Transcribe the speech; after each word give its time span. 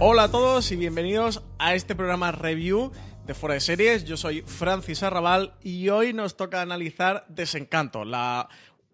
Hola 0.00 0.24
a 0.24 0.30
todos 0.30 0.70
y 0.72 0.76
bienvenidos 0.76 1.42
a 1.58 1.74
este 1.74 1.94
programa 1.94 2.30
review 2.32 2.92
de 3.26 3.34
Fuera 3.34 3.54
de 3.54 3.60
Series. 3.60 4.04
Yo 4.04 4.16
soy 4.16 4.42
Francis 4.42 5.02
Arrabal 5.02 5.54
y 5.62 5.88
hoy 5.88 6.12
nos 6.12 6.36
toca 6.36 6.62
analizar 6.62 7.24
Desencanto, 7.28 8.04
la 8.04 8.48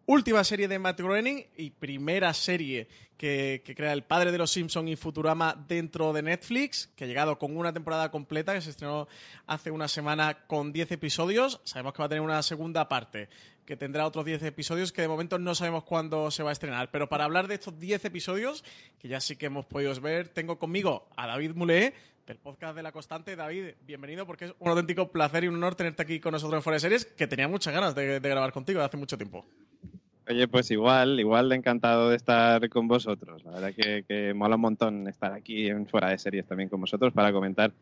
última 0.07 0.45
serie 0.45 0.69
de 0.69 0.79
Matt 0.79 1.01
Groening 1.01 1.47
y 1.57 1.71
primera 1.71 2.35
serie 2.35 2.89
que, 3.17 3.63
crea 3.77 3.93
el 3.93 4.03
padre 4.03 4.33
de 4.33 4.39
los 4.39 4.51
Simpson 4.51 4.89
y 4.89 4.97
Futurama 4.97 5.65
dentro 5.69 6.13
de 6.13 6.23
Netflix, 6.23 6.91
que 6.97 7.05
ha 7.05 7.07
llegado 7.07 7.39
con 7.39 7.57
una 7.57 7.73
temporada 7.73 8.11
completa, 8.11 8.53
que 8.55 8.61
se 8.61 8.71
estrenó 8.71 9.09
hace 9.47 9.71
una 9.71 9.89
semana 9.89 10.47
con 10.47 10.73
10 10.73 10.93
episodios. 10.93 11.61
Sabemos 11.65 11.95
que 11.95 12.01
va 12.01 12.07
a 12.07 12.09
tener 12.09 12.23
una 12.23 12.43
segunda 12.43 12.89
parte, 12.89 13.29
que 13.65 13.77
tendrá 13.77 14.07
otros 14.07 14.25
10 14.25 14.43
episodios, 14.43 14.93
que 14.93 15.03
de 15.03 15.09
momento 15.09 15.39
no 15.39 15.55
sabemos 15.55 15.85
cuándo 15.85 16.31
se 16.31 16.43
va 16.43 16.51
a 16.51 16.53
estrenar. 16.53 16.91
Pero 16.91 17.09
para 17.09 17.25
hablar 17.25 17.49
de 17.49 17.55
estos 17.55 17.79
10 17.79 18.05
episodios, 18.05 18.65
que 18.99 19.09
ya 19.09 19.21
sí 19.21 19.37
que 19.37 19.47
hemos 19.47 19.65
podido 19.65 19.99
ver, 20.01 20.29
tengo 20.29 20.59
conmigo 20.59 21.09
a 21.17 21.27
David 21.27 21.53
Mulé, 21.55 21.95
del 22.27 22.39
podcast 22.39 22.75
de 22.77 22.83
La 22.83 22.93
Constante. 22.93 23.37
David, 23.37 23.75
bienvenido 23.87 24.27
porque 24.27 24.47
es 24.47 24.55
un 24.59 24.69
auténtico 24.69 25.13
placer 25.13 25.45
y 25.45 25.49
un 25.49 25.57
honor 25.57 25.75
tenerte 25.75 26.03
aquí 26.03 26.21
con 26.21 26.33
nosotros 26.33 26.59
en 26.59 26.63
Fuera 26.63 26.99
que 27.17 27.27
tenía 27.27 27.49
muchas 27.49 27.73
ganas 27.73 27.95
de, 27.95 28.19
de 28.19 28.29
grabar 28.29 28.53
contigo 28.53 28.81
de 28.81 28.87
hace 28.87 28.97
mucho 28.97 29.17
tiempo. 29.19 29.47
Oye, 30.27 30.49
pues 30.49 30.71
igual, 30.71 31.21
igual 31.21 31.53
encantado 31.53 32.09
de 32.09 32.17
estar 32.17 32.69
con 32.71 32.89
vosotros. 32.89 33.45
La 33.45 33.53
verdad 33.53 33.75
que, 33.75 34.33
mola 34.35 34.57
un 34.57 34.63
montón 34.63 35.07
estar 35.07 35.33
aquí 35.33 35.71
fuera 35.87 36.11
de 36.11 36.19
series 36.19 36.47
también 36.47 36.71
con 36.71 36.81
vosotros 36.81 37.13
para 37.13 37.33
comentar 37.33 37.73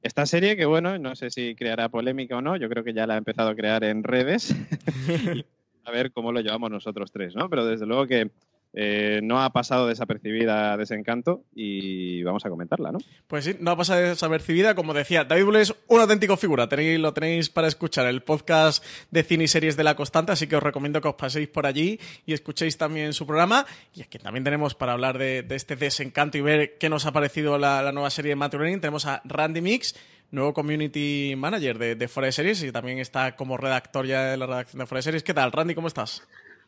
esta 0.00 0.24
serie 0.24 0.56
que, 0.56 0.64
bueno, 0.64 0.98
no 0.98 1.14
sé 1.14 1.30
si 1.30 1.54
creará 1.54 1.88
polémica 1.90 2.38
o 2.38 2.42
no. 2.42 2.56
Yo 2.56 2.68
creo 2.68 2.82
que 2.82 2.94
ya 2.94 3.06
la 3.06 3.14
ha 3.14 3.18
empezado 3.18 3.50
a 3.50 3.54
crear 3.54 3.84
en 3.84 4.04
redes. 4.04 4.54
a 5.84 5.90
ver 5.90 6.12
cómo 6.12 6.32
lo 6.32 6.40
llevamos 6.40 6.70
nosotros 6.70 7.12
tres, 7.12 7.34
¿no? 7.34 7.50
Pero 7.50 7.66
desde 7.66 7.86
luego 7.86 8.06
que 8.06 8.30
eh, 8.74 9.20
no 9.22 9.42
ha 9.42 9.52
pasado 9.52 9.86
desapercibida 9.86 10.76
Desencanto 10.76 11.44
y 11.54 12.22
vamos 12.22 12.46
a 12.46 12.50
comentarla, 12.50 12.90
¿no? 12.90 12.98
Pues 13.26 13.44
sí, 13.44 13.56
no 13.60 13.70
ha 13.72 13.76
pasado 13.76 14.00
desapercibida. 14.00 14.74
Como 14.74 14.94
decía, 14.94 15.24
David 15.24 15.44
Bull 15.44 15.56
es 15.56 15.74
una 15.88 16.02
auténtica 16.02 16.36
figura. 16.36 16.68
Tenéis, 16.68 16.98
lo 16.98 17.12
tenéis 17.12 17.50
para 17.50 17.68
escuchar 17.68 18.06
el 18.06 18.22
podcast 18.22 18.84
de 19.10 19.22
cine 19.22 19.44
y 19.44 19.48
series 19.48 19.76
de 19.76 19.84
La 19.84 19.94
Constante, 19.94 20.32
así 20.32 20.46
que 20.46 20.56
os 20.56 20.62
recomiendo 20.62 21.00
que 21.00 21.08
os 21.08 21.14
paséis 21.14 21.48
por 21.48 21.66
allí 21.66 22.00
y 22.24 22.32
escuchéis 22.32 22.78
también 22.78 23.12
su 23.12 23.26
programa. 23.26 23.66
Y 23.94 24.02
aquí 24.02 24.18
también 24.18 24.44
tenemos 24.44 24.74
para 24.74 24.92
hablar 24.92 25.18
de, 25.18 25.44
este 25.50 25.76
Desencanto 25.76 26.38
y 26.38 26.40
ver 26.40 26.78
qué 26.78 26.88
nos 26.88 27.04
ha 27.04 27.12
parecido 27.12 27.58
la, 27.58 27.92
nueva 27.92 28.10
serie 28.10 28.30
de 28.30 28.36
Matt 28.36 28.52
Tenemos 28.52 29.04
a 29.04 29.20
Randy 29.24 29.60
Mix, 29.60 29.94
nuevo 30.30 30.54
community 30.54 31.34
manager 31.36 31.78
de, 31.78 31.94
de 31.94 32.32
Series 32.32 32.62
y 32.62 32.72
también 32.72 32.98
está 32.98 33.36
como 33.36 33.58
redactor 33.58 34.06
ya 34.06 34.30
de 34.30 34.36
la 34.38 34.46
redacción 34.46 34.82
de 34.84 34.94
de 34.94 35.02
Series. 35.02 35.22
¿Qué 35.22 35.34
tal, 35.34 35.52
Randy? 35.52 35.74
¿Cómo 35.74 35.88
estás? 35.88 36.26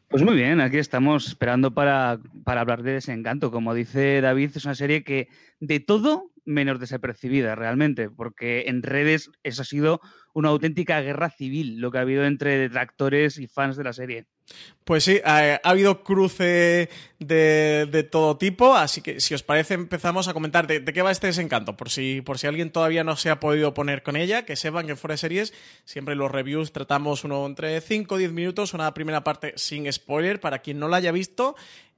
Pues 0.09 0.23
muy 0.23 0.35
bien, 0.37 0.61
aquí 0.61 0.79
estamos 0.79 1.27
esperando 1.27 1.75
para, 1.75 2.21
para 2.45 2.61
hablar 2.61 2.83
de 2.83 2.93
Desencanto. 2.93 3.51
Como 3.51 3.75
dice 3.75 4.21
David, 4.21 4.51
es 4.55 4.65
una 4.65 4.75
serie 4.75 5.03
que 5.03 5.29
de 5.61 5.81
todo 5.81 6.31
menos 6.45 6.81
desapercibida 6.81 7.55
realmente, 7.55 8.11
porque 8.11 8.65
en 8.67 8.83
redes 8.83 9.31
eso 9.43 9.63
ha 9.63 9.65
sido 9.65 10.01
una 10.33 10.49
auténtica 10.49 11.01
guerra 11.01 11.31
civil 11.31 11.81
lo 11.81 11.91
que 11.91 11.99
ha 11.99 12.03
habido 12.03 12.25
entre 12.25 12.59
detractores 12.59 13.39
y 13.39 13.47
fans 13.47 13.77
de 13.77 13.85
la 13.85 13.93
serie. 13.93 14.27
Pues 14.85 15.05
sí, 15.05 15.21
ha, 15.25 15.59
habido 15.65 16.05
cruce 16.05 16.91
de, 17.19 18.09
todo 18.11 18.37
tipo, 18.37 18.75
así 18.75 19.01
que 19.01 19.19
si 19.19 19.33
os 19.33 19.43
parece 19.43 19.73
empezamos 19.73 20.29
a 20.29 20.35
comentar 20.35 20.67
de, 20.67 20.85
qué 20.85 21.01
va 21.01 21.11
este 21.11 21.29
desencanto, 21.29 21.75
por 21.75 21.89
si, 21.89 22.21
por 22.21 22.39
si 22.39 22.47
alguien 22.47 22.71
todavía 22.71 23.03
no 23.03 23.17
se 23.17 23.31
ha 23.31 23.41
podido 23.41 23.73
poner 23.73 24.03
con 24.03 24.17
ella, 24.17 24.45
que 24.45 24.57
sepan 24.57 24.87
que 24.87 24.97
fuera 24.97 25.15
de 25.15 25.19
series 25.19 25.55
siempre 25.85 26.15
los 26.15 26.31
reviews 26.31 26.73
tratamos 26.73 27.25
uno 27.25 27.47
entre 27.47 27.81
5 27.81 28.15
o 28.15 28.19
10 28.19 28.33
minutos, 28.33 28.75
una 28.75 28.93
primera 28.93 29.25
parte 29.25 29.55
sin 29.57 29.91
spoiler 29.91 30.39
para 30.39 30.59
quien 30.59 30.79
no 30.79 30.89
la 30.89 30.99
haya 30.99 31.13
visto 31.13 31.57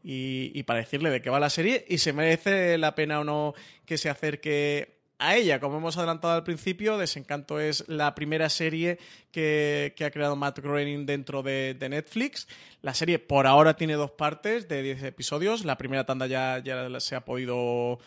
y, 0.09 0.63
para 0.63 0.79
decirle 0.79 1.11
de 1.11 1.21
qué 1.21 1.31
va 1.31 1.41
la 1.41 1.51
serie 1.51 1.85
y 1.89 1.99
se 1.99 2.13
merece 2.13 2.79
la 2.79 2.95
pena 2.95 3.19
o 3.19 3.25
no 3.25 3.55
que 3.85 3.99
se 3.99 4.09
acerque 4.09 5.01
a 5.19 5.35
ella. 5.35 5.59
Como 5.59 5.79
hemos 5.79 5.97
adelantado 5.97 6.35
al 6.35 6.45
principio, 6.45 6.97
Desencanto 6.97 7.59
es 7.59 7.89
la 7.89 8.15
primera 8.15 8.49
serie 8.49 8.99
que, 9.33 9.93
ha 9.99 10.11
creado 10.13 10.37
Matt 10.37 10.61
Groening 10.61 11.07
dentro 11.07 11.43
de, 11.43 11.77
Netflix. 11.91 12.47
La 12.83 12.95
serie 12.95 13.19
por 13.19 13.49
ahora 13.49 13.75
tiene 13.75 13.95
dos 13.95 14.13
partes 14.13 14.69
de 14.69 14.81
10 14.83 15.03
episodios. 15.03 15.65
La 15.65 15.77
primera 15.77 16.07
tanda 16.07 16.29
ya, 16.29 16.63
ya 16.63 17.01
se 17.01 17.17
ha 17.17 17.25
podido 17.25 17.99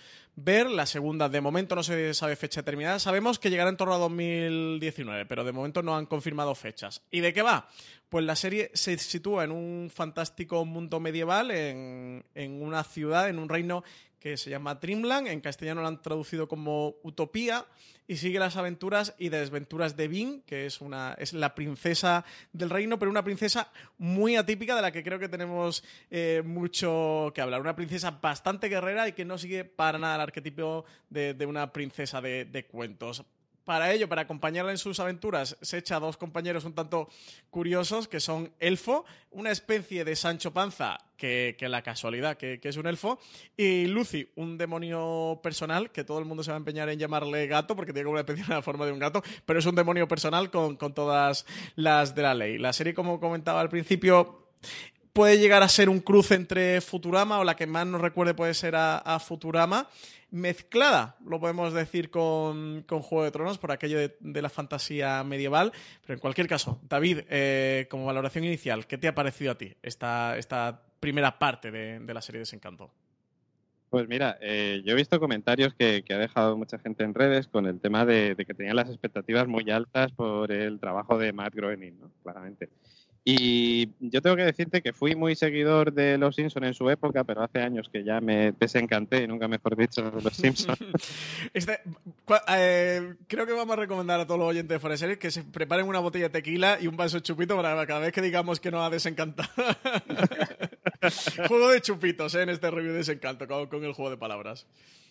ver. 0.44 0.70
La 0.70 0.86
segunda, 0.86 1.30
de 1.30 1.42
momento, 1.42 1.76
no 1.76 1.84
se 1.84 2.14
sabe 2.14 2.36
fecha 2.36 2.62
determinada. 2.62 3.00
Sabemos 3.00 3.40
que 3.40 3.50
llegará 3.50 3.70
en 3.70 3.78
torno 3.78 3.94
a 3.94 3.98
2019, 3.98 5.26
pero 5.26 5.44
de 5.44 5.52
momento 5.52 5.82
no 5.82 5.96
han 5.96 6.06
confirmado 6.06 6.56
fechas. 6.56 7.02
¿Y 7.12 7.20
de 7.20 7.34
qué 7.34 7.42
va? 7.42 7.68
Pues 8.10 8.26
la 8.26 8.36
serie 8.36 8.72
se 8.74 8.98
sitúa 8.98 9.44
en 9.44 9.52
un 9.52 9.92
fantástico 9.94 10.66
mundo 10.66 11.00
medieval, 11.00 11.52
en, 11.52 12.26
en 12.34 12.62
una 12.62 12.84
ciudad, 12.84 13.30
en 13.30 13.40
un 13.40 13.50
reino 13.50 13.84
que 14.20 14.38
se 14.38 14.50
llama 14.50 14.76
Dreamland, 14.76 15.28
en 15.28 15.42
castellano 15.42 15.82
lo 15.82 15.88
han 15.88 16.02
traducido 16.02 16.48
como 16.48 16.96
Utopía, 17.04 17.66
y 18.08 18.18
sigue 18.18 18.40
las 18.40 18.58
aventuras 18.58 19.14
y 19.20 19.30
desventuras 19.30 19.96
de 19.96 20.08
Vin, 20.08 20.42
que 20.42 20.66
es, 20.66 20.82
una, 20.82 21.16
es 21.20 21.32
la 21.34 21.54
princesa 21.54 22.26
del 22.52 22.72
reino, 22.72 22.98
pero 22.98 23.12
una 23.12 23.24
princesa 23.24 23.72
muy 24.00 24.36
atípica 24.36 24.76
de 24.76 24.82
la 24.82 24.92
que 24.92 25.04
creo 25.04 25.20
que 25.20 25.30
tenemos 25.30 25.84
eh, 26.10 26.42
mucho 26.44 27.32
que 27.36 27.42
hablar. 27.42 27.62
Una 27.62 27.76
princesa 27.76 28.12
bastante 28.12 28.68
guerrera 28.68 29.08
y 29.08 29.14
que 29.14 29.26
no 29.26 29.38
sigue 29.38 29.64
para 29.64 30.00
nada 30.00 30.16
el 30.16 30.22
arquetipo 30.22 30.86
de, 31.10 31.46
una 31.46 31.72
princesa 31.72 32.20
de 32.20 32.68
cuentos 32.70 33.24
para 33.70 33.94
ello, 33.94 34.10
para 34.10 34.24
acompañarla 34.24 34.72
en 34.72 34.80
sus 34.80 35.00
aventuras, 35.00 35.56
se 35.62 35.78
echa 35.78 35.98
a 35.98 36.00
dos 36.00 36.18
compañeros 36.18 36.66
un 36.66 36.74
tanto 36.74 37.08
curiosos, 37.52 38.08
que 38.08 38.20
son 38.20 38.52
Elfo, 38.60 39.06
una 39.30 39.52
especie 39.52 40.04
de 40.04 40.16
Sancho 40.16 40.52
Panza, 40.52 40.98
que, 41.16 41.56
la 41.62 41.84
casualidad, 41.84 42.36
que, 42.36 42.60
es 42.64 42.78
un 42.78 42.88
elfo, 42.88 43.20
y 43.56 43.86
Lucy, 43.86 44.28
un 44.38 44.58
demonio 44.58 45.40
personal, 45.44 45.92
que 45.92 46.04
todo 46.04 46.18
el 46.18 46.26
mundo 46.26 46.42
se 46.42 46.50
va 46.50 46.56
a 46.56 46.58
empeñar 46.58 46.90
en 46.90 46.98
llamarle 46.98 47.46
gato, 47.46 47.76
porque 47.76 47.94
tiene 47.94 48.10
una 48.10 48.22
especie 48.22 48.44
de 48.44 48.60
forma 48.64 48.88
de 48.88 48.92
un 48.92 48.98
gato, 48.98 49.22
pero 49.46 49.60
es 49.60 49.66
un 49.68 49.76
demonio 49.76 50.08
personal 50.08 50.50
con, 50.50 50.76
todas 50.96 51.46
las 51.76 52.16
de 52.16 52.24
la 52.24 52.34
ley. 52.34 52.58
La 52.58 52.74
serie, 52.74 52.96
como 52.96 53.20
comentaba 53.20 53.62
al 53.62 53.70
principio, 53.70 54.48
puede 55.14 55.38
llegar 55.38 55.62
a 55.62 55.70
ser 55.70 55.90
un 55.90 56.00
cruce 56.00 56.34
entre 56.34 56.82
Futurama, 56.82 57.38
o 57.38 57.44
la 57.44 57.56
que 57.56 57.68
más 57.68 57.86
nos 57.86 58.02
recuerde 58.02 58.34
puede 58.34 58.56
ser 58.56 58.76
a 58.76 59.20
Futurama, 59.20 59.88
mezclada, 60.32 61.18
lo 61.26 61.40
podemos 61.40 61.74
decir 61.74 62.10
con, 62.10 62.84
Juego 62.88 63.24
de 63.24 63.32
Tronos, 63.32 63.58
por 63.58 63.72
aquello 63.72 63.98
de, 64.00 64.42
la 64.42 64.50
fantasía 64.50 65.24
medieval. 65.24 65.72
Pero 66.02 66.16
en 66.16 66.20
cualquier 66.20 66.48
caso, 66.48 66.80
David, 66.88 67.22
eh, 67.30 67.88
como 67.90 68.06
valoración 68.06 68.44
inicial, 68.44 68.88
¿qué 68.88 68.98
te 68.98 69.08
ha 69.08 69.16
parecido 69.16 69.52
a 69.52 69.58
ti 69.58 69.76
esta, 69.82 70.38
esta 70.38 70.82
primera 71.00 71.40
parte 71.40 71.72
de, 71.72 72.14
la 72.14 72.22
serie 72.22 72.40
Desencanto? 72.40 72.92
Pues 73.90 74.08
mira, 74.08 74.38
eh, 74.40 74.84
yo 74.86 74.94
he 74.94 74.96
visto 74.96 75.20
comentarios 75.20 75.74
que, 75.74 76.04
ha 76.10 76.18
dejado 76.18 76.56
mucha 76.56 76.78
gente 76.78 77.04
en 77.04 77.16
redes 77.16 77.48
con 77.48 77.66
el 77.66 77.80
tema 77.80 78.06
de, 78.06 78.36
de, 78.36 78.46
que 78.46 78.54
tenían 78.54 78.76
las 78.76 78.90
expectativas 78.90 79.48
muy 79.48 79.70
altas 79.72 80.12
por 80.12 80.52
el 80.52 80.80
trabajo 80.80 81.18
de 81.18 81.34
Matt 81.34 81.56
Groening, 81.56 82.00
¿no? 82.00 82.12
Claramente. 82.22 82.70
Y 83.32 83.90
yo 84.00 84.24
tengo 84.24 84.36
que 84.36 84.44
decirte 84.44 84.82
que 84.82 84.92
fui 84.92 85.16
muy 85.16 85.36
seguidor 85.36 85.94
de 85.94 86.18
Los 86.18 86.36
Simpsons 86.36 86.66
en 86.66 86.74
su 86.74 86.90
época, 86.90 87.24
pero 87.24 87.44
hace 87.44 87.60
años 87.60 87.88
que 87.94 88.04
ya 88.04 88.20
me 88.22 88.54
desencanté, 88.54 89.28
nunca 89.28 89.48
mejor 89.48 89.78
dicho, 89.78 90.02
Los 90.24 90.34
Simpsons. 90.34 90.80
Este, 91.54 91.80
eh, 92.48 93.14
creo 93.28 93.46
que 93.46 93.54
vamos 93.54 93.74
a 93.74 93.82
recomendar 93.82 94.20
a 94.20 94.26
todos 94.26 94.40
los 94.40 94.50
oyentes 94.50 94.70
de 94.70 94.80
Foreseries 94.80 95.20
que 95.20 95.30
se 95.30 95.44
preparen 95.44 95.88
una 95.88 96.00
botella 96.00 96.26
de 96.26 96.30
tequila 96.32 96.80
y 96.82 96.88
un 96.88 96.98
vaso 96.98 97.18
de 97.18 97.24
chupito 97.24 97.56
para 97.56 97.86
cada 97.86 98.00
vez 98.00 98.14
que 98.14 98.22
digamos 98.22 98.60
que 98.60 98.72
nos 98.72 98.82
ha 98.82 98.90
desencantado. 98.90 99.50
juego 101.48 101.70
de 101.70 101.82
chupitos 101.82 102.36
¿eh? 102.36 102.44
en 102.44 102.50
este 102.50 102.70
review 102.72 102.92
de 102.92 103.00
desencanto 103.00 103.48
con 103.48 103.84
el 103.84 103.94
juego 103.94 104.10
de 104.10 104.18
palabras. 104.18 104.68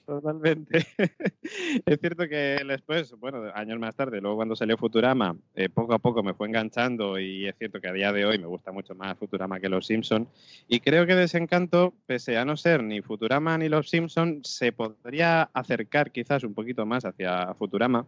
Totalmente. 0.08 0.87
es 1.85 2.00
cierto 2.00 2.26
que 2.26 2.62
después, 2.67 3.12
bueno, 3.19 3.43
años 3.55 3.79
más 3.79 3.94
tarde, 3.94 4.23
luego 4.23 4.37
cuando 4.37 4.56
salió 4.56 4.79
Futurama, 4.79 5.37
eh, 5.55 5.69
poco 5.69 5.93
a 5.93 5.99
poco 5.99 6.23
me 6.23 6.32
fue 6.32 6.49
enganchando 6.49 7.19
y 7.19 7.46
es 7.46 7.55
cierto 7.58 7.79
que 7.79 7.88
a 7.88 7.93
día 7.93 8.11
de 8.11 8.25
hoy 8.25 8.38
me 8.38 8.46
gusta 8.46 8.73
mucho 8.73 8.94
más 8.94 9.19
Futurama 9.19 9.61
que 9.61 9.69
Los 9.69 9.87
Simpson. 9.87 10.26
Y 10.67 10.81
creo 10.81 11.06
que 11.06 11.14
Desencanto, 11.14 11.93
pese 12.06 12.38
a 12.38 12.46
no 12.46 12.56
ser 12.56 12.82
ni 12.82 13.02
Futurama 13.02 13.58
ni 13.58 13.69
Los 13.69 13.90
Simpson, 13.90 14.40
se 14.44 14.73
podría 14.73 15.43
acercar 15.52 16.11
quizás 16.11 16.43
un 16.43 16.55
poquito 16.55 16.87
más 16.87 17.05
hacia 17.05 17.52
Futurama. 17.52 18.06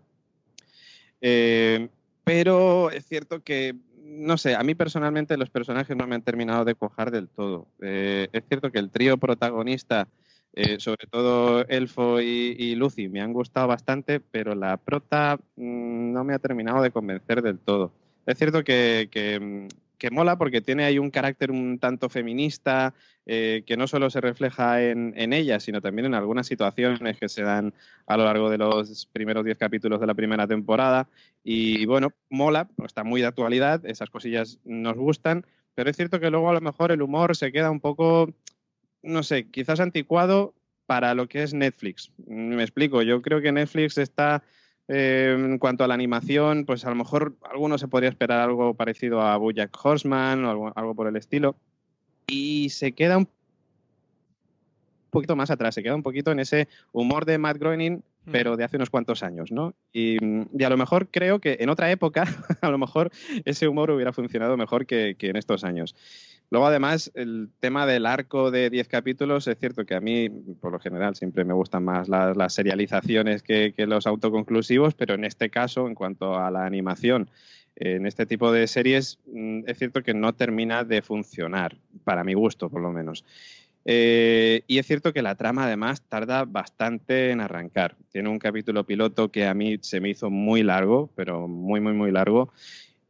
Eh, 1.20 1.86
pero 2.24 2.90
es 2.90 3.04
cierto 3.04 3.42
que 3.42 3.74
no 4.10 4.36
sé, 4.36 4.54
a 4.54 4.62
mí 4.62 4.74
personalmente 4.74 5.36
los 5.36 5.50
personajes 5.50 5.96
no 5.96 6.06
me 6.06 6.16
han 6.16 6.22
terminado 6.22 6.64
de 6.64 6.74
cojar 6.74 7.10
del 7.10 7.28
todo. 7.28 7.68
Eh, 7.80 8.28
es 8.32 8.44
cierto 8.48 8.70
que 8.70 8.78
el 8.78 8.90
trío 8.90 9.18
protagonista 9.18 10.08
eh, 10.52 10.80
sobre 10.80 11.06
todo 11.06 11.64
Elfo 11.68 12.20
y, 12.20 12.74
Lucy 12.74 13.08
me 13.08 13.20
han 13.20 13.32
gustado 13.32 13.68
bastante, 13.68 14.18
pero 14.18 14.54
la 14.54 14.76
prota 14.78 15.38
mm, 15.56 16.12
no 16.12 16.24
me 16.24 16.34
ha 16.34 16.40
terminado 16.40 16.82
de 16.82 16.90
convencer 16.90 17.40
del 17.42 17.58
todo. 17.58 17.92
Es 18.26 18.36
cierto 18.36 18.64
que, 18.64 19.08
que 19.10 19.68
mola 20.08 20.38
porque 20.38 20.62
tiene 20.62 20.84
ahí 20.84 20.98
un 20.98 21.10
carácter 21.10 21.50
un 21.50 21.78
tanto 21.78 22.08
feminista 22.08 22.94
eh, 23.26 23.64
que 23.66 23.76
no 23.76 23.86
solo 23.86 24.08
se 24.08 24.20
refleja 24.20 24.82
en, 24.82 25.32
ella, 25.32 25.60
sino 25.60 25.82
también 25.82 26.06
en 26.06 26.14
algunas 26.14 26.46
situaciones 26.46 27.18
que 27.18 27.28
se 27.28 27.42
dan 27.42 27.74
a 28.06 28.16
lo 28.16 28.24
largo 28.24 28.48
de 28.48 28.58
los 28.58 29.06
primeros 29.12 29.44
diez 29.44 29.58
capítulos 29.58 30.00
de 30.00 30.06
la 30.06 30.14
primera 30.14 30.46
temporada. 30.46 31.08
Y 31.44 31.84
bueno, 31.84 32.12
mola, 32.30 32.68
está 32.84 33.04
muy 33.04 33.20
de 33.20 33.26
actualidad, 33.26 33.84
esas 33.84 34.08
cosillas 34.08 34.58
nos 34.64 34.96
gustan, 34.96 35.44
pero 35.74 35.90
es 35.90 35.96
cierto 35.96 36.20
que 36.20 36.30
luego 36.30 36.48
a 36.48 36.54
lo 36.54 36.60
mejor 36.60 36.92
el 36.92 37.02
humor 37.02 37.36
se 37.36 37.52
queda 37.52 37.70
un 37.70 37.80
poco, 37.80 38.32
no 39.02 39.22
sé, 39.22 39.50
quizás 39.50 39.80
anticuado 39.80 40.54
para 40.86 41.14
lo 41.14 41.28
que 41.28 41.42
es 41.42 41.54
Netflix. 41.54 42.10
Me 42.26 42.62
explico, 42.62 43.02
yo 43.02 43.22
creo 43.22 43.40
que 43.40 43.52
Netflix 43.52 43.98
está 43.98 44.42
eh, 44.92 45.36
en 45.38 45.58
cuanto 45.58 45.84
a 45.84 45.86
la 45.86 45.94
animación, 45.94 46.64
pues 46.64 46.84
a 46.84 46.88
lo 46.88 46.96
mejor 46.96 47.36
alguno 47.48 47.78
se 47.78 47.86
podría 47.86 48.10
esperar 48.10 48.40
algo 48.40 48.74
parecido 48.74 49.22
a 49.22 49.36
Bojack 49.36 49.70
Horseman 49.80 50.44
o 50.44 50.72
algo, 50.74 50.94
por 50.96 51.06
el 51.06 51.14
estilo. 51.14 51.54
Y 52.26 52.70
se 52.70 52.90
queda 52.90 53.16
un 53.16 53.28
poquito 55.10 55.36
más 55.36 55.52
atrás, 55.52 55.76
se 55.76 55.84
queda 55.84 55.94
un 55.94 56.02
poquito 56.02 56.32
en 56.32 56.40
ese 56.40 56.66
humor 56.90 57.24
de 57.24 57.38
Matt 57.38 57.58
Groening. 57.58 58.02
Pero 58.30 58.56
de 58.56 58.64
hace 58.64 58.76
unos 58.76 58.90
cuantos 58.90 59.22
años, 59.22 59.52
¿no? 59.52 59.74
Y, 59.92 60.16
a 60.64 60.68
lo 60.68 60.76
mejor 60.76 61.08
creo 61.10 61.40
que 61.40 61.58
en 61.60 61.70
otra 61.70 61.90
época, 61.90 62.24
a 62.60 62.70
lo 62.70 62.78
mejor 62.78 63.10
ese 63.44 63.68
humor 63.68 63.90
hubiera 63.90 64.12
funcionado 64.12 64.56
mejor 64.56 64.86
que 64.86 65.16
en 65.18 65.36
estos 65.36 65.64
años. 65.64 65.94
Luego, 66.50 66.66
además, 66.66 67.12
el 67.14 67.48
tema 67.60 67.86
del 67.86 68.06
arco 68.06 68.50
de 68.50 68.70
10 68.70 68.88
capítulos, 68.88 69.46
es 69.46 69.56
cierto 69.56 69.86
que 69.86 69.94
a 69.94 70.00
mí, 70.00 70.28
por 70.28 70.72
lo 70.72 70.80
general, 70.80 71.14
siempre 71.14 71.44
me 71.44 71.54
gustan 71.54 71.84
más 71.84 72.08
las, 72.08 72.52
serializaciones 72.52 73.44
que, 73.44 73.72
los 73.86 74.08
autoconclusivos, 74.08 74.94
pero 74.94 75.14
en 75.14 75.24
este 75.24 75.48
caso, 75.48 75.86
en 75.86 75.94
cuanto 75.94 76.36
a 76.36 76.50
la 76.50 76.66
animación, 76.66 77.30
en 77.76 78.04
este 78.04 78.26
tipo 78.26 78.50
de 78.50 78.66
series, 78.66 79.20
mm, 79.32 79.60
es 79.68 79.78
cierto 79.78 80.02
que 80.02 80.12
no 80.12 80.34
termina 80.34 80.82
de 80.82 81.02
funcionar, 81.02 81.76
para 82.02 82.24
mi 82.24 82.34
gusto, 82.34 82.68
por 82.68 82.82
lo 82.82 82.90
menos. 82.90 83.24
Eh, 83.84 84.62
y 84.66 84.78
es 84.78 84.86
cierto 84.86 85.12
que 85.12 85.22
la 85.22 85.34
trama 85.34 85.64
además 85.64 86.02
tarda 86.02 86.44
bastante 86.44 87.30
en 87.30 87.40
arrancar. 87.40 87.96
Tiene 88.10 88.28
un 88.28 88.38
capítulo 88.38 88.84
piloto 88.84 89.30
que 89.30 89.46
a 89.46 89.54
mí 89.54 89.78
se 89.80 90.00
me 90.00 90.10
hizo 90.10 90.30
muy 90.30 90.62
largo, 90.62 91.10
pero 91.16 91.48
muy, 91.48 91.80
muy, 91.80 91.92
muy 91.92 92.10
largo. 92.10 92.52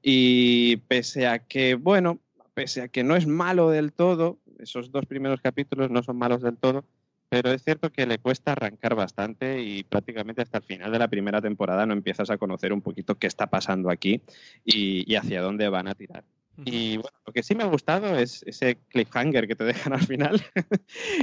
Y 0.02 0.76
pese 0.88 1.26
a 1.26 1.40
que, 1.40 1.74
bueno, 1.74 2.18
pese 2.54 2.82
a 2.82 2.88
que 2.88 3.04
no 3.04 3.16
es 3.16 3.26
malo 3.26 3.70
del 3.70 3.92
todo, 3.92 4.38
esos 4.58 4.90
dos 4.90 5.06
primeros 5.06 5.40
capítulos 5.40 5.90
no 5.90 6.02
son 6.02 6.16
malos 6.16 6.42
del 6.42 6.56
todo, 6.56 6.84
pero 7.30 7.52
es 7.52 7.62
cierto 7.62 7.92
que 7.92 8.06
le 8.06 8.18
cuesta 8.18 8.52
arrancar 8.52 8.96
bastante 8.96 9.62
y 9.62 9.84
prácticamente 9.84 10.42
hasta 10.42 10.58
el 10.58 10.64
final 10.64 10.90
de 10.90 10.98
la 10.98 11.08
primera 11.08 11.40
temporada 11.40 11.86
no 11.86 11.92
empiezas 11.92 12.28
a 12.28 12.38
conocer 12.38 12.72
un 12.72 12.82
poquito 12.82 13.18
qué 13.18 13.28
está 13.28 13.46
pasando 13.46 13.88
aquí 13.88 14.20
y, 14.64 15.14
hacia 15.14 15.40
dónde 15.40 15.68
van 15.68 15.86
a 15.86 15.94
tirar. 15.94 16.24
Y 16.64 16.96
bueno, 16.96 17.16
lo 17.26 17.32
que 17.32 17.42
sí 17.42 17.54
me 17.54 17.64
ha 17.64 17.66
gustado 17.66 18.16
es 18.16 18.42
ese 18.46 18.78
cliffhanger 18.88 19.46
que 19.46 19.56
te 19.56 19.64
dejan 19.72 19.92
al 19.92 20.06
final. 20.06 20.42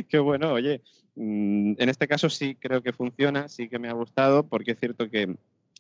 que 0.09 0.19
bueno, 0.19 0.53
oye, 0.53 0.81
mm, 1.15 1.73
en 1.77 1.89
este 1.89 2.07
caso 2.07 2.29
sí 2.29 2.55
creo 2.55 2.81
que 2.81 2.93
funciona, 2.93 3.47
sí 3.47 3.69
que 3.69 3.79
me 3.79 3.89
ha 3.89 3.93
gustado, 3.93 4.47
porque 4.47 4.71
es 4.71 4.79
cierto 4.79 5.09
que, 5.09 5.35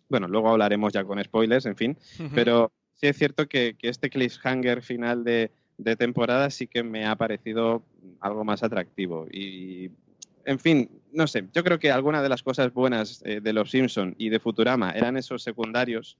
bueno, 0.09 0.27
luego 0.27 0.49
hablaremos 0.49 0.93
ya 0.93 1.03
con 1.03 1.23
spoilers, 1.23 1.65
en 1.65 1.75
fin, 1.75 1.97
pero 2.33 2.71
sí 2.95 3.07
es 3.07 3.17
cierto 3.17 3.47
que, 3.47 3.75
este 3.81 4.09
cliffhanger 4.09 4.81
final 4.81 5.23
de, 5.23 5.51
temporada 5.97 6.49
sí 6.49 6.67
que 6.67 6.83
me 6.83 7.05
ha 7.05 7.15
parecido 7.15 7.83
algo 8.19 8.43
más 8.43 8.63
atractivo. 8.63 9.27
Y, 9.31 9.91
en 10.45 10.59
fin, 10.59 10.89
no 11.11 11.27
sé, 11.27 11.45
yo 11.53 11.63
creo 11.63 11.77
que 11.77 11.91
algunas 11.91 12.23
de 12.23 12.29
las 12.29 12.41
cosas 12.41 12.73
buenas 12.73 13.21
eh, 13.25 13.41
de 13.41 13.53
Los 13.53 13.71
Simpson 13.71 14.15
y 14.17 14.29
de 14.29 14.39
Futurama 14.39 14.91
eran 14.91 15.17
esos 15.17 15.43
secundarios 15.43 16.17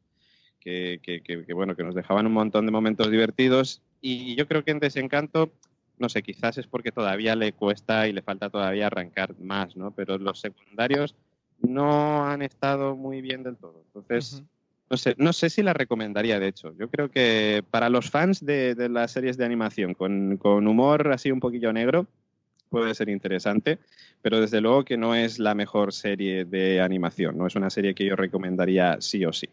que, 0.68 1.54
bueno, 1.54 1.76
que 1.76 1.84
nos 1.84 1.96
dejaban 1.96 2.26
un 2.26 2.34
montón 2.34 2.66
de 2.66 2.72
momentos 2.72 3.10
divertidos. 3.10 3.82
Y 4.02 4.36
yo 4.36 4.48
creo 4.48 4.64
que 4.64 4.72
en 4.72 4.80
Desencanto, 4.80 5.52
no 5.98 6.10
sé, 6.10 6.22
quizás 6.22 6.58
es 6.58 6.68
porque 6.68 6.92
todavía 6.92 7.36
le 7.36 7.54
cuesta 7.54 8.08
y 8.08 8.14
le 8.14 8.22
falta 8.22 8.50
todavía 8.50 8.88
arrancar 8.88 9.38
más, 9.40 9.76
¿no? 9.76 9.92
Pero 9.92 10.18
los 10.18 10.40
secundarios 10.40 11.16
no 11.60 12.26
han 12.26 12.42
estado 12.42 12.96
muy 12.96 13.22
bien 13.22 13.44
del 13.44 13.58
todo. 13.58 13.84
Entonces, 13.88 14.44
no 14.90 14.98
sé, 14.98 15.16
no 15.18 15.34
sé 15.34 15.50
si 15.50 15.64
la 15.64 15.74
recomendaría, 15.74 16.40
de 16.40 16.48
hecho. 16.48 16.74
Yo 16.78 16.90
creo 16.90 17.10
que 17.10 17.64
para 17.72 17.90
los 17.90 18.10
fans 18.10 18.46
de, 18.46 18.76
las 18.90 19.12
series 19.12 19.38
de 19.38 19.46
animación 19.46 19.94
con, 19.94 20.40
humor 20.68 21.12
así 21.12 21.32
un 21.32 21.40
poquillo 21.40 21.74
negro, 21.74 22.08
puede 22.70 22.94
ser 22.96 23.10
interesante, 23.10 23.80
pero 24.22 24.42
desde 24.42 24.60
luego 24.62 24.84
que 24.84 24.98
no 24.98 25.16
es 25.16 25.40
la 25.40 25.56
mejor 25.56 25.94
serie 25.94 26.46
de 26.46 26.82
animación, 26.82 27.38
no 27.38 27.48
es 27.48 27.56
una 27.56 27.70
serie 27.70 27.96
que 27.96 28.06
yo 28.06 28.16
recomendaría 28.16 28.98
sí 29.00 29.26
o 29.26 29.32
sí. 29.32 29.50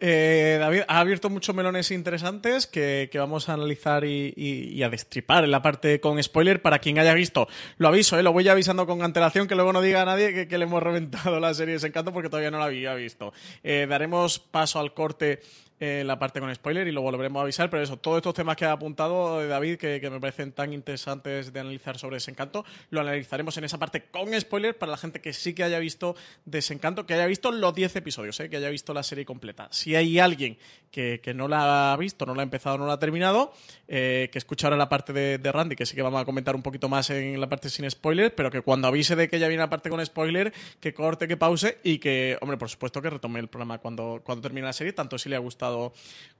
Eh, 0.00 0.56
David 0.60 0.82
ha 0.86 1.00
abierto 1.00 1.28
muchos 1.28 1.54
melones 1.54 1.90
interesantes 1.90 2.66
que, 2.66 3.10
vamos 3.14 3.48
a 3.48 3.54
analizar 3.54 4.04
y, 4.04 4.82
a 4.82 4.88
destripar 4.88 5.44
en 5.44 5.50
la 5.50 5.60
parte 5.60 6.00
con 6.00 6.22
spoiler 6.22 6.62
para 6.62 6.78
quien 6.78 6.98
haya 6.98 7.14
visto. 7.14 7.48
Lo 7.78 7.88
aviso, 7.88 8.18
eh, 8.18 8.22
lo 8.22 8.32
voy 8.32 8.48
avisando 8.48 8.86
con 8.86 9.02
antelación 9.02 9.48
que 9.48 9.54
luego 9.54 9.72
no 9.72 9.82
diga 9.82 10.02
a 10.02 10.04
nadie 10.04 10.46
que, 10.46 10.58
le 10.58 10.64
hemos 10.64 10.82
reventado 10.82 11.40
la 11.40 11.52
serie 11.54 11.78
de 11.78 11.86
Encanto 11.86 12.12
porque 12.12 12.28
todavía 12.28 12.50
no 12.50 12.58
la 12.58 12.66
había 12.66 12.94
visto. 12.94 13.32
Eh, 13.62 13.86
daremos 13.88 14.38
paso 14.38 14.78
al 14.78 14.94
corte 14.94 15.40
eh, 15.80 16.02
la 16.04 16.18
parte 16.18 16.40
con 16.40 16.52
spoiler 16.52 16.88
y 16.88 16.92
luego 16.92 17.10
volveremos 17.10 17.38
a 17.38 17.42
avisar, 17.44 17.70
pero 17.70 17.82
eso, 17.82 17.96
todos 17.96 18.16
estos 18.16 18.34
temas 18.34 18.56
que 18.56 18.64
ha 18.64 18.72
apuntado 18.72 19.46
David, 19.46 19.76
que, 19.76 20.00
me 20.10 20.18
parecen 20.18 20.52
tan 20.52 20.72
interesantes 20.72 21.52
de 21.52 21.60
analizar 21.60 21.98
sobre 21.98 22.16
Desencanto, 22.16 22.64
lo 22.90 23.00
analizaremos 23.00 23.56
en 23.58 23.64
esa 23.64 23.78
parte 23.78 24.06
con 24.10 24.28
spoiler 24.40 24.76
para 24.76 24.90
la 24.90 24.98
gente 24.98 25.20
que 25.20 25.32
sí 25.32 25.54
que 25.54 25.62
haya 25.62 25.78
visto 25.78 26.16
Desencanto, 26.44 27.06
que 27.06 27.14
haya 27.14 27.26
visto 27.26 27.52
los 27.52 27.74
10 27.74 27.94
episodios, 27.96 28.40
eh, 28.40 28.50
que 28.50 28.56
haya 28.56 28.70
visto 28.70 28.92
la 28.92 29.04
serie 29.04 29.24
completa. 29.24 29.68
Si 29.70 29.94
hay 29.94 30.18
alguien 30.18 30.58
que, 30.90 31.20
no 31.34 31.46
la 31.46 31.92
ha 31.92 31.96
visto, 31.96 32.26
no 32.26 32.34
la 32.34 32.42
ha 32.42 32.44
empezado, 32.44 32.76
no 32.76 32.86
la 32.86 32.94
ha 32.94 32.98
terminado, 32.98 33.52
eh, 33.86 34.30
que 34.32 34.38
escuche 34.38 34.66
ahora 34.66 34.76
la 34.76 34.88
parte 34.88 35.12
de, 35.12 35.52
Randy, 35.52 35.76
que 35.76 35.86
sí 35.86 35.94
que 35.94 36.02
vamos 36.02 36.20
a 36.20 36.24
comentar 36.24 36.56
un 36.56 36.62
poquito 36.62 36.88
más 36.88 37.10
en 37.10 37.40
la 37.40 37.48
parte 37.48 37.70
sin 37.70 37.88
spoiler, 37.88 38.34
pero 38.34 38.50
que 38.50 38.62
cuando 38.62 38.88
avise 38.88 39.14
de 39.14 39.28
que 39.28 39.38
ya 39.38 39.46
viene 39.46 39.62
la 39.62 39.70
parte 39.70 39.90
con 39.90 40.04
spoiler, 40.04 40.52
que 40.80 40.92
corte, 40.92 41.28
que 41.28 41.36
pause 41.36 41.78
y 41.84 41.98
que, 41.98 42.36
hombre, 42.40 42.58
por 42.58 42.68
supuesto 42.68 43.00
que 43.00 43.10
retome 43.10 43.38
el 43.38 43.48
programa 43.48 43.78
cuando, 43.78 44.22
cuando 44.24 44.42
termine 44.42 44.66
la 44.66 44.72
serie, 44.72 44.92
tanto 44.92 45.18
si 45.18 45.28
le 45.28 45.36
ha 45.36 45.40
gustado 45.40 45.67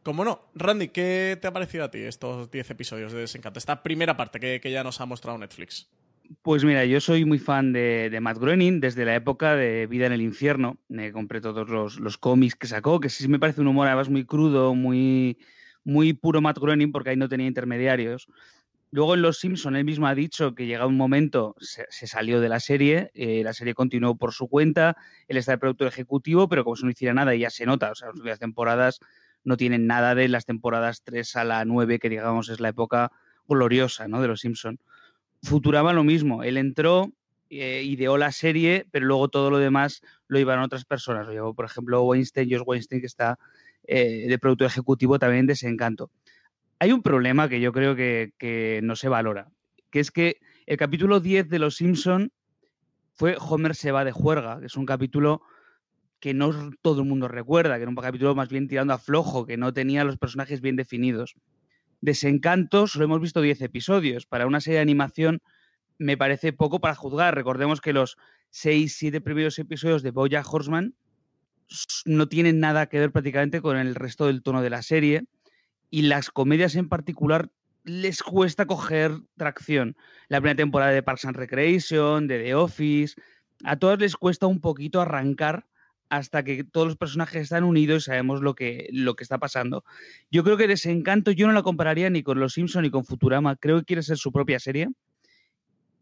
como 0.02 0.24
no. 0.24 0.40
Randy, 0.54 0.88
¿qué 0.88 1.36
te 1.40 1.48
ha 1.48 1.52
parecido 1.52 1.84
a 1.84 1.90
ti 1.90 1.98
estos 1.98 2.50
10 2.50 2.70
episodios 2.70 3.12
de 3.12 3.20
Desencanto? 3.20 3.58
Esta 3.58 3.82
primera 3.82 4.16
parte 4.16 4.40
que, 4.40 4.70
ya 4.70 4.82
nos 4.82 5.00
ha 5.00 5.06
mostrado 5.06 5.38
Netflix. 5.38 5.88
Pues 6.42 6.64
mira, 6.64 6.84
yo 6.84 7.00
soy 7.00 7.24
muy 7.24 7.38
fan 7.38 7.72
de, 7.72 8.16
Matt 8.20 8.38
Groening 8.38 8.80
desde 8.80 9.04
la 9.04 9.14
época 9.14 9.54
de 9.54 9.86
Vida 9.86 10.06
en 10.06 10.12
el 10.12 10.22
Infierno. 10.22 10.78
Me 10.88 11.12
compré 11.12 11.40
todos 11.40 11.68
los, 11.68 12.18
cómics 12.18 12.54
que 12.54 12.66
sacó, 12.66 13.00
que 13.00 13.08
sí 13.08 13.28
me 13.28 13.38
parece 13.38 13.60
un 13.60 13.66
humor 13.66 13.86
además 13.86 14.08
muy 14.08 14.24
crudo, 14.24 14.74
muy, 14.74 15.38
muy 15.84 16.12
puro 16.12 16.40
Matt 16.40 16.58
Groening, 16.58 16.92
porque 16.92 17.10
ahí 17.10 17.16
no 17.16 17.28
tenía 17.28 17.46
intermediarios. 17.46 18.28
Luego 18.90 19.14
en 19.14 19.20
Los 19.22 19.38
Simpson 19.38 19.76
él 19.76 19.84
mismo 19.84 20.06
ha 20.06 20.14
dicho 20.14 20.54
que 20.54 20.66
llega 20.66 20.86
un 20.86 20.96
momento, 20.96 21.54
se, 21.60 22.06
salió 22.06 22.40
de 22.40 22.48
la 22.48 22.60
serie, 22.60 23.10
eh, 23.12 23.42
la 23.44 23.52
serie 23.52 23.74
continuó 23.74 24.16
por 24.16 24.32
su 24.32 24.48
cuenta, 24.48 24.96
él 25.26 25.36
está 25.36 25.52
de 25.52 25.58
productor 25.58 25.88
ejecutivo, 25.88 26.48
pero 26.48 26.64
como 26.64 26.76
si 26.76 26.84
no 26.84 26.90
hiciera 26.90 27.12
nada 27.12 27.34
ya 27.34 27.50
se 27.50 27.66
nota, 27.66 27.90
o 27.90 27.94
sea, 27.94 28.08
las 28.08 28.16
últimas 28.16 28.38
temporadas 28.38 29.00
no 29.44 29.56
tienen 29.56 29.86
nada 29.86 30.14
de 30.14 30.28
las 30.28 30.44
temporadas 30.44 31.02
3 31.04 31.36
a 31.36 31.44
la 31.44 31.64
9, 31.64 31.98
que 31.98 32.08
digamos 32.08 32.48
es 32.48 32.60
la 32.60 32.68
época 32.68 33.12
gloriosa 33.48 34.08
¿no? 34.08 34.20
de 34.20 34.28
Los 34.28 34.40
Simpson. 34.40 34.78
Futurama 35.42 35.92
lo 35.92 36.04
mismo, 36.04 36.42
él 36.42 36.56
entró, 36.56 37.12
eh, 37.50 37.82
ideó 37.84 38.18
la 38.18 38.32
serie, 38.32 38.86
pero 38.90 39.06
luego 39.06 39.28
todo 39.28 39.50
lo 39.50 39.58
demás 39.58 40.02
lo 40.26 40.38
iban 40.38 40.60
otras 40.60 40.84
personas. 40.84 41.28
Por 41.54 41.64
ejemplo, 41.64 42.02
Weinstein, 42.02 42.50
Josh 42.50 42.62
Weinstein, 42.66 43.00
que 43.00 43.06
está 43.06 43.38
eh, 43.84 44.26
de 44.28 44.38
productor 44.38 44.66
ejecutivo 44.66 45.18
también 45.18 45.46
de 45.46 45.52
Desencanto. 45.52 46.10
Hay 46.78 46.92
un 46.92 47.02
problema 47.02 47.48
que 47.48 47.60
yo 47.60 47.72
creo 47.72 47.96
que, 47.96 48.80
no 48.82 48.96
se 48.96 49.08
valora, 49.08 49.48
que 49.90 50.00
es 50.00 50.10
que 50.10 50.40
el 50.66 50.76
capítulo 50.76 51.20
10 51.20 51.48
de 51.48 51.58
Los 51.58 51.76
Simpson 51.76 52.30
fue 53.14 53.36
Homer 53.40 53.74
se 53.74 53.90
va 53.90 54.04
de 54.04 54.12
juerga, 54.12 54.60
que 54.60 54.66
es 54.66 54.76
un 54.76 54.84
capítulo 54.84 55.42
que 56.20 56.34
no 56.34 56.72
todo 56.82 57.02
el 57.02 57.08
mundo 57.08 57.28
recuerda, 57.28 57.76
que 57.76 57.82
era 57.82 57.90
un 57.90 57.96
capítulo 57.96 58.34
más 58.34 58.48
bien 58.48 58.68
tirando 58.68 58.92
a 58.92 58.98
flojo, 58.98 59.46
que 59.46 59.56
no 59.56 59.72
tenía 59.72 60.04
los 60.04 60.18
personajes 60.18 60.60
bien 60.60 60.76
definidos. 60.76 61.34
Desencanto 62.00 62.86
solo 62.86 63.04
hemos 63.04 63.20
visto 63.20 63.40
10 63.40 63.62
episodios. 63.62 64.26
Para 64.26 64.46
una 64.46 64.60
serie 64.60 64.76
de 64.76 64.82
animación 64.82 65.40
me 65.98 66.16
parece 66.16 66.52
poco 66.52 66.80
para 66.80 66.94
juzgar. 66.94 67.34
Recordemos 67.34 67.80
que 67.80 67.92
los 67.92 68.16
6, 68.50 68.94
7 68.96 69.20
primeros 69.20 69.58
episodios 69.58 70.02
de 70.02 70.10
Boya 70.10 70.42
Horseman 70.48 70.94
no 72.04 72.28
tienen 72.28 72.60
nada 72.60 72.86
que 72.86 72.98
ver 72.98 73.12
prácticamente 73.12 73.60
con 73.60 73.76
el 73.76 73.94
resto 73.94 74.26
del 74.26 74.42
tono 74.42 74.62
de 74.62 74.70
la 74.70 74.82
serie 74.82 75.24
y 75.90 76.02
las 76.02 76.30
comedias 76.30 76.76
en 76.76 76.88
particular 76.88 77.50
les 77.84 78.22
cuesta 78.22 78.66
coger 78.66 79.12
tracción. 79.36 79.96
La 80.28 80.40
primera 80.40 80.56
temporada 80.56 80.92
de 80.92 81.02
Parks 81.02 81.24
and 81.24 81.36
Recreation, 81.36 82.26
de 82.26 82.42
The 82.42 82.54
Office, 82.54 83.20
a 83.64 83.76
todas 83.76 83.98
les 83.98 84.16
cuesta 84.16 84.46
un 84.46 84.60
poquito 84.60 85.00
arrancar 85.00 85.66
hasta 86.10 86.42
que 86.42 86.64
todos 86.64 86.86
los 86.86 86.96
personajes 86.96 87.42
están 87.42 87.64
unidos 87.64 88.02
y 88.02 88.06
sabemos 88.06 88.40
lo 88.40 88.54
que, 88.54 88.88
lo 88.92 89.14
que 89.14 89.24
está 89.24 89.38
pasando. 89.38 89.84
Yo 90.30 90.44
creo 90.44 90.56
que 90.56 90.66
Desencanto 90.66 91.30
yo 91.30 91.46
no 91.46 91.52
la 91.52 91.62
compararía 91.62 92.10
ni 92.10 92.22
con 92.22 92.40
Los 92.40 92.54
Simpson 92.54 92.82
ni 92.82 92.90
con 92.90 93.04
Futurama, 93.04 93.56
creo 93.56 93.78
que 93.78 93.84
quiere 93.84 94.02
ser 94.02 94.16
su 94.16 94.32
propia 94.32 94.58
serie, 94.58 94.88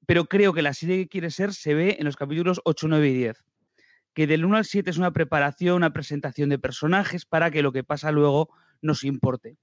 pero 0.06 0.26
creo 0.26 0.52
que 0.52 0.62
la 0.62 0.74
serie 0.74 0.98
que 0.98 1.08
quiere 1.08 1.30
ser 1.30 1.52
se 1.52 1.74
ve 1.74 1.96
en 1.98 2.04
los 2.04 2.16
capítulos 2.16 2.60
8, 2.64 2.88
9 2.88 3.08
y 3.08 3.14
10, 3.14 3.44
que 4.14 4.26
del 4.26 4.44
1 4.44 4.56
al 4.56 4.64
7 4.64 4.90
es 4.90 4.98
una 4.98 5.12
preparación, 5.12 5.76
una 5.76 5.92
presentación 5.92 6.48
de 6.48 6.58
personajes 6.58 7.24
para 7.26 7.50
que 7.50 7.62
lo 7.62 7.72
que 7.72 7.84
pasa 7.84 8.12
luego 8.12 8.50
nos 8.82 9.04
importe 9.04 9.56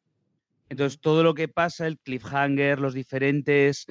Entonces, 0.69 0.99
todo 0.99 1.23
lo 1.23 1.33
que 1.33 1.47
pasa, 1.47 1.87
el 1.87 1.97
cliffhanger, 1.99 2.81
las 2.81 2.93
diferentes 2.93 3.85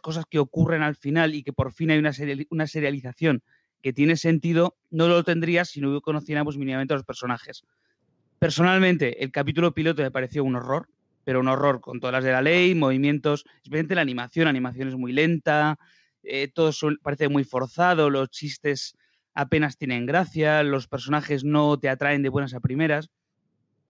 cosas 0.00 0.24
que 0.30 0.38
ocurren 0.38 0.82
al 0.82 0.96
final 0.96 1.34
y 1.34 1.42
que 1.42 1.52
por 1.52 1.72
fin 1.72 1.90
hay 1.90 1.98
una 1.98 2.66
serialización 2.66 3.42
que 3.82 3.92
tiene 3.92 4.16
sentido, 4.16 4.76
no 4.90 5.08
lo 5.08 5.22
tendría 5.24 5.64
si 5.64 5.80
no 5.80 6.00
conociéramos 6.00 6.56
mínimamente 6.56 6.94
a 6.94 6.96
los 6.96 7.06
personajes. 7.06 7.64
Personalmente, 8.38 9.22
el 9.22 9.32
capítulo 9.32 9.72
piloto 9.72 10.02
me 10.02 10.10
pareció 10.10 10.44
un 10.44 10.56
horror, 10.56 10.88
pero 11.24 11.40
un 11.40 11.48
horror 11.48 11.80
con 11.80 12.00
todas 12.00 12.12
las 12.12 12.24
de 12.24 12.32
la 12.32 12.42
ley, 12.42 12.74
movimientos, 12.74 13.44
especialmente 13.56 13.94
la 13.94 14.02
animación, 14.02 14.44
la 14.44 14.50
animación 14.50 14.88
es 14.88 14.96
muy 14.96 15.12
lenta, 15.12 15.78
eh, 16.22 16.48
todo 16.48 16.70
parece 17.02 17.28
muy 17.28 17.44
forzado, 17.44 18.10
los 18.10 18.30
chistes 18.30 18.96
apenas 19.34 19.76
tienen 19.76 20.06
gracia, 20.06 20.62
los 20.62 20.88
personajes 20.88 21.44
no 21.44 21.78
te 21.78 21.88
atraen 21.88 22.22
de 22.22 22.28
buenas 22.28 22.54
a 22.54 22.60
primeras. 22.60 23.10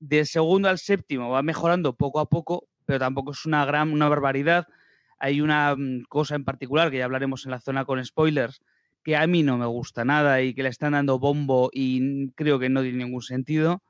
De 0.01 0.25
segundo 0.25 0.69
al 0.69 0.79
séptimo 0.79 1.31
va 1.31 1.43
mejorando 1.43 1.95
poco 1.95 2.21
a 2.21 2.29
poco, 2.29 2.69
pero 2.85 2.99
tampoco 2.99 3.33
es 3.33 3.45
una 3.47 3.65
gran, 3.65 3.93
una 3.93 4.09
barbaridad. 4.09 4.67
Hay 5.19 5.41
una 5.41 5.75
mm, 5.75 6.05
cosa 6.09 6.37
en 6.37 6.45
particular 6.45 6.91
que 6.91 6.99
ya 6.99 7.05
hablaremos 7.05 7.45
en 7.45 7.51
la 7.51 7.61
zona 7.61 7.85
con 7.85 8.05
spoilers, 8.05 8.61
que 9.09 9.17
a 9.17 9.27
mí 9.27 9.43
no 9.43 9.57
me 9.57 9.65
gusta 9.65 10.05
nada 10.05 10.43
y 10.43 10.53
que 10.53 10.63
le 10.63 10.69
están 10.69 10.93
dando 10.93 11.19
bombo 11.19 11.71
y 11.73 12.29
creo 12.33 12.59
que 12.59 12.69
no 12.69 12.83
tiene 12.83 12.99
ningún 13.07 13.23
sentido. 13.23 13.83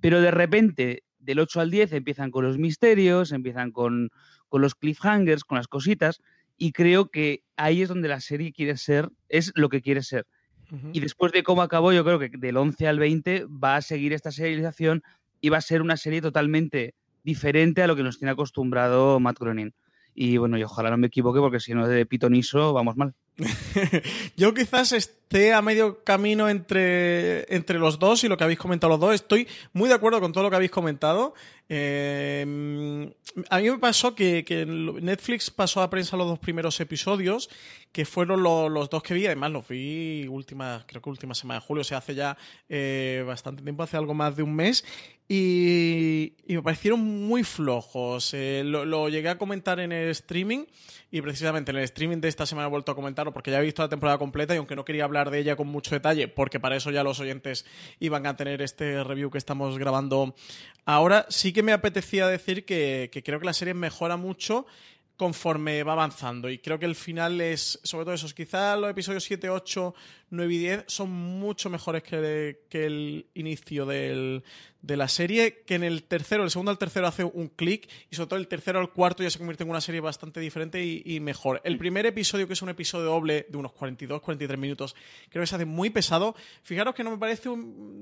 Pero 0.00 0.22
de 0.22 0.30
repente, 0.30 1.02
del 1.18 1.40
8 1.40 1.60
al 1.60 1.70
10 1.70 1.92
empiezan 1.92 2.30
con 2.30 2.46
los 2.46 2.56
misterios, 2.56 3.32
empiezan 3.32 3.72
con, 3.72 4.08
con 4.48 4.62
los 4.62 4.74
cliffhangers, 4.74 5.44
con 5.44 5.58
las 5.58 5.68
cositas, 5.68 6.22
y 6.56 6.72
creo 6.72 7.10
que 7.10 7.42
ahí 7.58 7.82
es 7.82 7.90
donde 7.90 8.08
la 8.08 8.20
serie 8.20 8.54
quiere 8.54 8.78
ser, 8.78 9.10
es 9.28 9.52
lo 9.54 9.68
que 9.68 9.82
quiere 9.82 10.02
ser. 10.02 10.26
Y 10.94 11.00
después 11.00 11.30
de 11.32 11.42
cómo 11.42 11.60
acabó, 11.60 11.92
yo 11.92 12.02
creo 12.02 12.18
que 12.18 12.30
del 12.30 12.56
11 12.56 12.88
al 12.88 12.98
20 12.98 13.44
va 13.44 13.76
a 13.76 13.82
seguir 13.82 14.14
esta 14.14 14.32
serialización 14.32 15.02
y 15.42 15.50
va 15.50 15.58
a 15.58 15.60
ser 15.60 15.82
una 15.82 15.98
serie 15.98 16.22
totalmente 16.22 16.94
diferente 17.22 17.82
a 17.82 17.86
lo 17.86 17.96
que 17.96 18.02
nos 18.02 18.18
tiene 18.18 18.32
acostumbrado 18.32 19.20
Matt 19.20 19.38
Groening. 19.38 19.74
Y 20.14 20.38
bueno, 20.38 20.56
y 20.56 20.62
ojalá 20.62 20.88
no 20.88 20.96
me 20.96 21.08
equivoque 21.08 21.40
porque 21.40 21.60
si 21.60 21.74
no 21.74 21.86
de 21.86 22.06
pitoniso 22.06 22.72
vamos 22.72 22.96
mal. 22.96 23.14
Yo 24.36 24.54
quizás 24.54 24.92
a 25.34 25.62
medio 25.62 26.04
camino 26.04 26.48
entre, 26.48 27.52
entre 27.54 27.78
los 27.78 27.98
dos 27.98 28.22
y 28.22 28.28
lo 28.28 28.36
que 28.36 28.44
habéis 28.44 28.58
comentado 28.58 28.90
los 28.92 29.00
dos. 29.00 29.14
Estoy 29.14 29.48
muy 29.72 29.88
de 29.88 29.94
acuerdo 29.94 30.20
con 30.20 30.32
todo 30.32 30.44
lo 30.44 30.50
que 30.50 30.56
habéis 30.56 30.70
comentado. 30.70 31.34
Eh, 31.68 33.12
a 33.50 33.58
mí 33.58 33.70
me 33.70 33.78
pasó 33.78 34.14
que, 34.14 34.44
Netflix 35.02 35.50
pasó 35.50 35.82
a 35.82 35.90
prensa 35.90 36.16
los 36.16 36.28
dos 36.28 36.38
primeros 36.38 36.78
episodios, 36.78 37.50
que 37.90 38.04
fueron 38.04 38.42
los 38.42 38.90
dos 38.90 39.02
que 39.02 39.14
vi. 39.14 39.26
Además, 39.26 39.50
los 39.50 39.66
vi 39.66 40.26
última, 40.28 40.84
creo 40.86 41.02
que 41.02 41.10
última 41.10 41.34
semana 41.34 41.60
de 41.60 41.66
julio, 41.66 41.80
o 41.80 41.84
sea, 41.84 41.98
hace 41.98 42.14
ya 42.14 42.36
eh, 42.68 43.24
bastante 43.26 43.62
tiempo, 43.62 43.82
hace 43.82 43.96
algo 43.96 44.14
más 44.14 44.36
de 44.36 44.42
un 44.42 44.54
mes. 44.54 44.84
Y, 45.28 46.34
me 46.46 46.62
parecieron 46.62 47.00
muy 47.00 47.44
flojos. 47.44 48.34
Eh, 48.34 48.62
lo, 48.64 48.84
lo, 48.84 49.08
llegué 49.08 49.30
a 49.30 49.38
comentar 49.38 49.80
en 49.80 49.90
el 49.90 50.10
streaming 50.10 50.66
y 51.10 51.22
precisamente 51.22 51.70
en 51.70 51.78
el 51.78 51.84
streaming 51.84 52.18
de 52.18 52.28
esta 52.28 52.44
semana 52.44 52.66
he 52.66 52.70
vuelto 52.70 52.92
a 52.92 52.94
comentarlo 52.94 53.32
porque 53.32 53.50
ya 53.50 53.60
he 53.60 53.62
visto 53.62 53.82
la 53.82 53.88
temporada 53.88 54.18
completa 54.18 54.52
y 54.52 54.58
aunque 54.58 54.76
no 54.76 54.84
quería 54.84 55.04
hablar 55.04 55.23
de 55.30 55.40
ella 55.40 55.56
con 55.56 55.68
mucho 55.68 55.94
detalle, 55.94 56.28
porque 56.28 56.60
para 56.60 56.76
eso 56.76 56.90
ya 56.90 57.02
los 57.02 57.20
oyentes 57.20 57.64
iban 58.00 58.26
a 58.26 58.36
tener 58.36 58.62
este 58.62 59.02
review 59.04 59.30
que 59.30 59.38
estamos 59.38 59.78
grabando 59.78 60.34
ahora, 60.84 61.26
sí 61.28 61.52
que 61.52 61.62
me 61.62 61.72
apetecía 61.72 62.26
decir 62.26 62.64
que, 62.64 63.10
creo 63.24 63.40
que 63.40 63.46
la 63.46 63.52
serie 63.52 63.74
mejora 63.74 64.16
mucho 64.16 64.66
conforme 65.16 65.82
va 65.84 65.92
avanzando. 65.92 66.50
Y 66.50 66.58
creo 66.58 66.78
que 66.78 66.86
el 66.86 66.96
final 66.96 67.40
es, 67.40 67.78
sobre 67.84 68.04
todo 68.04 68.14
esos, 68.14 68.34
quizás 68.34 68.78
los 68.78 68.90
episodios 68.90 69.22
7, 69.24 69.48
8, 69.48 69.94
9 70.30 70.54
y 70.54 70.58
10 70.58 70.84
son 70.88 71.10
mucho 71.10 71.70
mejores 71.70 72.02
que, 72.02 72.62
que 72.68 72.86
el 72.86 73.26
inicio 73.34 73.86
del, 73.86 74.42
de 74.84 74.96
la 74.98 75.08
serie, 75.08 75.62
que 75.66 75.76
en 75.76 75.82
el 75.82 76.02
tercero, 76.02 76.44
el 76.44 76.50
segundo 76.50 76.70
al 76.70 76.78
tercero 76.78 77.06
hace 77.06 77.24
un 77.24 77.48
clic 77.48 77.88
y 78.10 78.16
sobre 78.16 78.28
todo 78.28 78.38
el 78.38 78.48
tercero 78.48 78.78
al 78.78 78.92
cuarto 78.92 79.22
ya 79.22 79.30
se 79.30 79.38
convierte 79.38 79.64
en 79.64 79.70
una 79.70 79.80
serie 79.80 80.00
bastante 80.00 80.40
diferente 80.40 80.84
y, 80.84 81.20
mejor. 81.20 81.62
El 81.64 81.78
primer 81.78 82.04
episodio, 82.04 82.46
que 82.46 82.52
es 82.52 82.60
un 82.60 82.68
episodio 82.68 83.06
doble 83.06 83.46
de 83.48 83.56
unos 83.56 83.72
42, 83.72 84.20
43 84.20 84.58
minutos, 84.58 84.94
creo 85.30 85.42
que 85.42 85.46
se 85.46 85.54
hace 85.54 85.64
muy 85.64 85.88
pesado. 85.88 86.34
Fijaros 86.62 86.94
que 86.94 87.02
no 87.02 87.10
me 87.10 87.16
parece, 87.16 87.48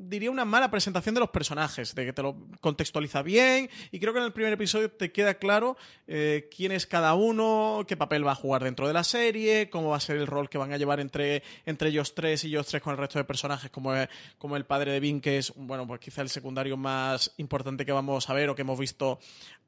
diría, 0.05 0.31
una 0.31 0.45
mala 0.45 0.71
presentación 0.71 1.15
de 1.15 1.21
los 1.21 1.31
personajes, 1.31 1.95
de 1.95 2.07
que 2.07 2.12
te 2.12 2.23
lo 2.23 2.37
contextualiza 2.61 3.23
bien 3.23 3.71
y 3.93 4.01
creo 4.01 4.12
que 4.12 4.19
en 4.19 4.25
el 4.25 4.33
primer 4.33 4.53
episodio 4.53 4.91
te 4.91 5.12
queda 5.12 5.35
claro 5.35 5.77
eh, 6.09 6.49
quién 6.55 6.73
es 6.73 6.87
cada 6.87 7.15
uno, 7.15 7.85
qué 7.87 7.97
papel 7.97 8.27
va 8.27 8.33
a 8.33 8.37
jugar 8.37 8.65
dentro 8.65 8.89
de 8.89 8.93
la 8.93 9.05
serie, 9.05 9.71
cómo 9.71 9.91
va 9.91 9.99
a 9.99 10.01
ser 10.01 10.17
el 10.17 10.27
rol 10.27 10.51
que 10.51 10.59
van 10.59 10.73
a 10.73 10.79
llevar 10.79 10.99
entre, 10.99 11.45
entre 11.65 11.91
ellos 11.91 12.15
tres 12.15 12.43
y 12.45 12.49
ellos 12.49 12.67
tres 12.67 12.83
con 12.83 12.93
el 12.93 12.99
resto 12.99 13.21
de 13.21 13.25
personajes, 13.25 13.71
como, 13.71 13.93
como 14.39 14.57
el 14.57 14.65
padre 14.65 14.93
de 14.93 15.01
Vin, 15.01 15.21
que 15.21 15.39
es, 15.39 15.53
bueno, 15.55 15.87
pues 15.87 16.01
quizá 16.01 16.23
el 16.23 16.29
secundario 16.29 16.72
más 16.76 17.33
importante 17.37 17.85
que 17.85 17.93
vamos 17.93 18.29
a 18.29 18.35
ver 18.35 18.49
o 18.50 18.55
que 18.55 18.62
hemos 18.62 18.79
visto 18.79 19.19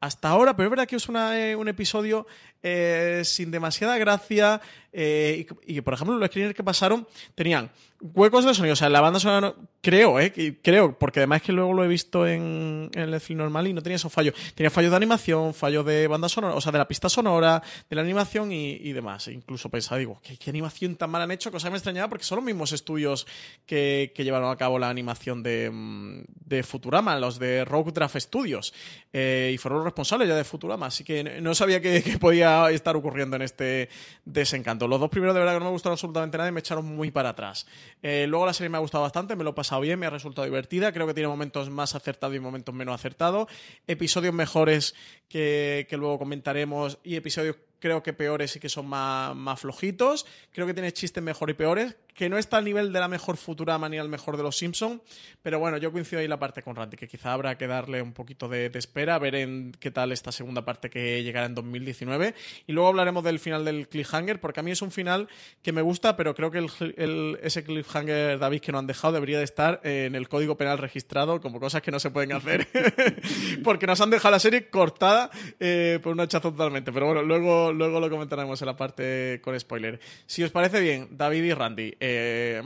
hasta 0.00 0.28
ahora, 0.28 0.56
pero 0.56 0.66
es 0.66 0.70
verdad 0.70 0.86
que 0.86 0.96
es 0.96 1.08
eh, 1.08 1.56
un 1.56 1.68
episodio 1.68 2.26
eh, 2.62 3.22
sin 3.24 3.50
demasiada 3.50 3.96
gracia 3.96 4.60
eh, 4.92 5.46
y, 5.66 5.80
por 5.80 5.94
ejemplo, 5.94 6.18
los 6.18 6.28
screeners 6.28 6.54
que 6.54 6.62
pasaron 6.62 7.06
tenían 7.34 7.70
huecos 8.12 8.44
de 8.44 8.54
sonido. 8.54 8.74
O 8.74 8.76
sea, 8.76 8.88
la 8.90 9.00
banda 9.00 9.18
sonora, 9.18 9.54
creo, 9.80 10.20
¿eh? 10.20 10.32
Creo, 10.62 10.98
porque 10.98 11.20
además 11.20 11.36
es 11.36 11.42
que 11.46 11.52
luego 11.52 11.72
lo 11.72 11.84
he 11.84 11.88
visto 11.88 12.26
en, 12.26 12.90
el 12.94 13.18
film 13.20 13.38
normal 13.38 13.66
y 13.66 13.72
no 13.72 13.82
tenía 13.82 13.96
esos 13.96 14.12
fallos. 14.12 14.34
Tenía 14.54 14.70
fallos 14.70 14.90
de 14.90 14.96
animación, 14.96 15.54
fallos 15.54 15.86
de 15.86 16.06
banda 16.06 16.28
sonora, 16.28 16.54
o 16.54 16.60
sea, 16.60 16.70
de 16.72 16.78
la 16.78 16.86
pista 16.86 17.08
sonora, 17.08 17.62
de 17.88 17.96
la 17.96 18.02
animación 18.02 18.52
y, 18.52 18.92
demás. 18.92 19.28
incluso 19.28 19.70
pensaba, 19.70 19.98
digo, 19.98 20.20
¿qué, 20.22 20.50
animación 20.50 20.96
tan 20.96 21.10
mal 21.10 21.22
han 21.22 21.30
hecho? 21.30 21.50
Cosa 21.50 21.68
que 21.68 21.72
me 21.72 21.78
extrañaba 21.78 22.08
porque 22.08 22.24
son 22.24 22.36
los 22.36 22.44
mismos 22.44 22.72
estudios 22.72 23.26
que, 23.64 24.12
llevaron 24.24 24.50
a 24.50 24.56
cabo 24.56 24.78
la 24.78 24.88
animación 24.88 25.42
de, 25.42 25.70
mm, 25.70 26.24
de 26.46 26.62
Futurama, 26.62 27.18
los 27.18 27.38
de 27.38 27.64
Rogue 27.64 27.92
Draft 27.92 28.16
Studios. 28.18 28.72
y 29.12 29.56
fueron 29.58 29.78
los 29.78 29.84
responsables 29.84 30.28
ya 30.28 30.34
de 30.34 30.44
Futurama. 30.44 30.86
Así 30.86 31.04
que 31.04 31.40
no 31.40 31.54
sabía 31.54 31.80
que, 31.80 32.02
que 32.02 32.18
podía 32.18 32.70
estar 32.70 32.96
ocurriendo 32.96 33.36
en 33.36 33.42
este 33.42 33.88
desencanto. 34.24 34.88
Los 34.88 35.00
dos 35.00 35.10
primeros 35.10 35.34
de 35.34 35.40
verdad 35.40 35.54
que 35.54 35.60
no 35.60 35.66
me 35.66 35.70
gustaron 35.70 35.94
absolutamente 35.94 36.36
nada 36.36 36.48
y 36.48 36.52
me 36.52 36.60
echaron 36.60 36.84
muy 36.84 37.10
para 37.10 37.30
atrás. 37.30 37.66
Eh, 38.06 38.26
luego 38.28 38.44
la 38.44 38.52
serie 38.52 38.68
me 38.68 38.76
ha 38.76 38.80
gustado 38.80 39.02
bastante, 39.02 39.34
me 39.34 39.44
lo 39.44 39.50
he 39.50 39.54
pasado 39.54 39.80
bien, 39.80 39.98
me 39.98 40.04
ha 40.04 40.10
resultado 40.10 40.44
divertida. 40.44 40.92
Creo 40.92 41.06
que 41.06 41.14
tiene 41.14 41.26
momentos 41.26 41.70
más 41.70 41.94
acertados 41.94 42.36
y 42.36 42.38
momentos 42.38 42.74
menos 42.74 42.94
acertados. 42.94 43.48
Episodios 43.86 44.34
mejores 44.34 44.94
que, 45.26 45.86
que 45.88 45.96
luego 45.96 46.18
comentaremos 46.18 46.98
y 47.02 47.16
episodios 47.16 47.56
creo 47.78 48.02
que 48.02 48.12
peores 48.12 48.56
y 48.56 48.60
que 48.60 48.68
son 48.68 48.86
más, 48.88 49.34
más 49.34 49.58
flojitos. 49.58 50.26
Creo 50.52 50.66
que 50.66 50.74
tiene 50.74 50.92
chistes 50.92 51.24
mejor 51.24 51.48
y 51.48 51.54
peores 51.54 51.96
que 52.14 52.28
no 52.28 52.38
está 52.38 52.58
al 52.58 52.64
nivel 52.64 52.92
de 52.92 53.00
la 53.00 53.08
mejor 53.08 53.36
Futurama 53.36 53.88
ni 53.88 53.98
al 53.98 54.08
mejor 54.08 54.36
de 54.36 54.42
los 54.42 54.56
Simpson, 54.56 55.02
pero 55.42 55.58
bueno, 55.58 55.76
yo 55.78 55.92
coincido 55.92 56.20
ahí 56.20 56.28
la 56.28 56.38
parte 56.38 56.62
con 56.62 56.76
Randy, 56.76 56.96
que 56.96 57.08
quizá 57.08 57.32
habrá 57.32 57.58
que 57.58 57.66
darle 57.66 58.00
un 58.00 58.12
poquito 58.12 58.48
de, 58.48 58.70
espera, 58.74 59.16
a 59.16 59.18
ver 59.18 59.34
en 59.34 59.72
qué 59.78 59.90
tal 59.90 60.12
esta 60.12 60.32
segunda 60.32 60.64
parte 60.64 60.90
que 60.90 61.22
llegará 61.22 61.46
en 61.46 61.54
2019. 61.54 62.34
Y 62.66 62.72
luego 62.72 62.88
hablaremos 62.88 63.24
del 63.24 63.38
final 63.38 63.64
del 63.64 63.88
cliffhanger, 63.88 64.40
porque 64.40 64.60
a 64.60 64.62
mí 64.62 64.70
es 64.70 64.82
un 64.82 64.90
final 64.90 65.28
que 65.62 65.72
me 65.72 65.82
gusta, 65.82 66.16
pero 66.16 66.34
creo 66.34 66.50
que 66.50 66.58
el, 66.58 67.38
ese 67.42 67.64
cliffhanger, 67.64 68.38
David, 68.38 68.60
que 68.60 68.72
no 68.72 68.78
han 68.78 68.86
dejado, 68.86 69.14
debería 69.14 69.38
de 69.38 69.44
estar 69.44 69.80
en 69.82 70.14
el 70.14 70.28
código 70.28 70.56
penal 70.56 70.78
registrado 70.78 71.40
como 71.40 71.58
cosas 71.60 71.82
que 71.82 71.90
no 71.90 71.98
se 71.98 72.10
pueden 72.10 72.32
hacer, 72.32 72.68
porque 73.64 73.86
nos 73.86 74.00
han 74.00 74.10
dejado 74.10 74.32
la 74.32 74.38
serie 74.38 74.68
cortada 74.68 75.30
eh, 75.58 75.98
por 76.02 76.12
un 76.12 76.20
hachazo 76.20 76.52
totalmente. 76.52 76.92
Pero 76.92 77.06
bueno, 77.06 77.22
luego, 77.22 77.72
luego 77.72 77.98
lo 77.98 78.08
comentaremos 78.08 78.60
en 78.62 78.66
la 78.66 78.76
parte 78.76 79.40
con 79.42 79.58
spoiler. 79.58 80.00
Si 80.26 80.42
os 80.42 80.50
parece 80.50 80.80
bien, 80.80 81.08
David 81.10 81.44
y 81.44 81.52
Randy, 81.52 81.96
eh, 82.06 82.62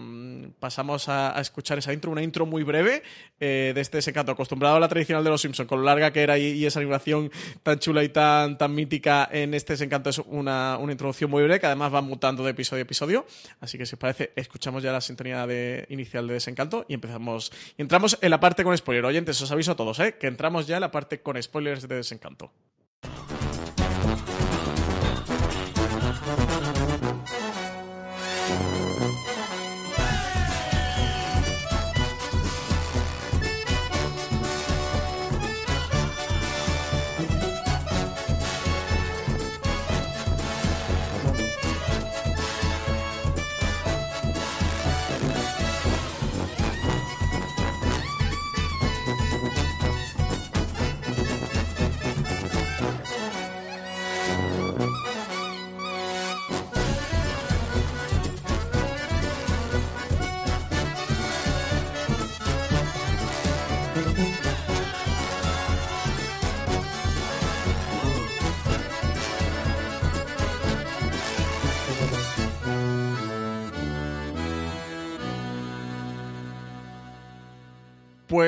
pasamos 0.58 1.08
a, 1.08 1.40
escuchar 1.40 1.78
esa 1.78 1.92
intro, 1.92 2.10
una 2.10 2.24
intro 2.24 2.44
muy 2.44 2.64
breve 2.64 3.04
eh, 3.38 3.70
de 3.72 3.80
este 3.80 4.02
secato, 4.02 4.32
acostumbrado 4.32 4.74
a 4.74 4.80
la 4.80 4.88
tradicional 4.88 5.22
de 5.22 5.30
los 5.30 5.40
Simpsons, 5.40 5.68
con 5.68 5.78
lo 5.78 5.84
larga 5.84 6.12
que 6.12 6.22
era 6.22 6.36
y, 6.38 6.66
esa 6.66 6.80
animación 6.80 7.30
tan 7.62 7.78
chula 7.78 8.02
y 8.02 8.08
tan, 8.08 8.58
tan 8.58 8.74
mítica 8.74 9.28
en 9.30 9.54
este 9.54 9.74
desencanto 9.74 10.10
es 10.10 10.18
una, 10.18 10.76
introducción 10.90 11.30
muy 11.30 11.44
breve 11.44 11.60
que 11.60 11.66
además 11.66 11.94
va 11.94 12.00
mutando 12.00 12.42
de 12.42 12.50
episodio 12.50 12.80
a 12.80 12.82
episodio. 12.82 13.26
Así 13.60 13.78
que 13.78 13.86
si 13.86 13.94
os 13.94 14.00
parece, 14.00 14.32
escuchamos 14.34 14.82
ya 14.82 14.90
la 14.90 15.00
sintonía 15.00 15.46
de, 15.46 15.86
inicial 15.88 16.26
de 16.26 16.34
desencanto 16.34 16.84
y 16.88 16.94
empezamos. 16.94 17.52
Y 17.76 17.82
entramos 17.82 18.18
en 18.20 18.30
la 18.30 18.40
parte 18.40 18.64
con 18.64 18.76
spoiler. 18.76 19.04
Oyentes, 19.04 19.40
os 19.40 19.52
aviso 19.52 19.70
a 19.70 19.76
todos, 19.76 20.00
¿eh? 20.00 20.16
que 20.18 20.26
entramos 20.26 20.66
ya 20.66 20.78
en 20.78 20.80
la 20.80 20.90
parte 20.90 21.20
con 21.20 21.40
spoilers 21.40 21.86
de 21.86 21.94
desencanto. 21.94 22.50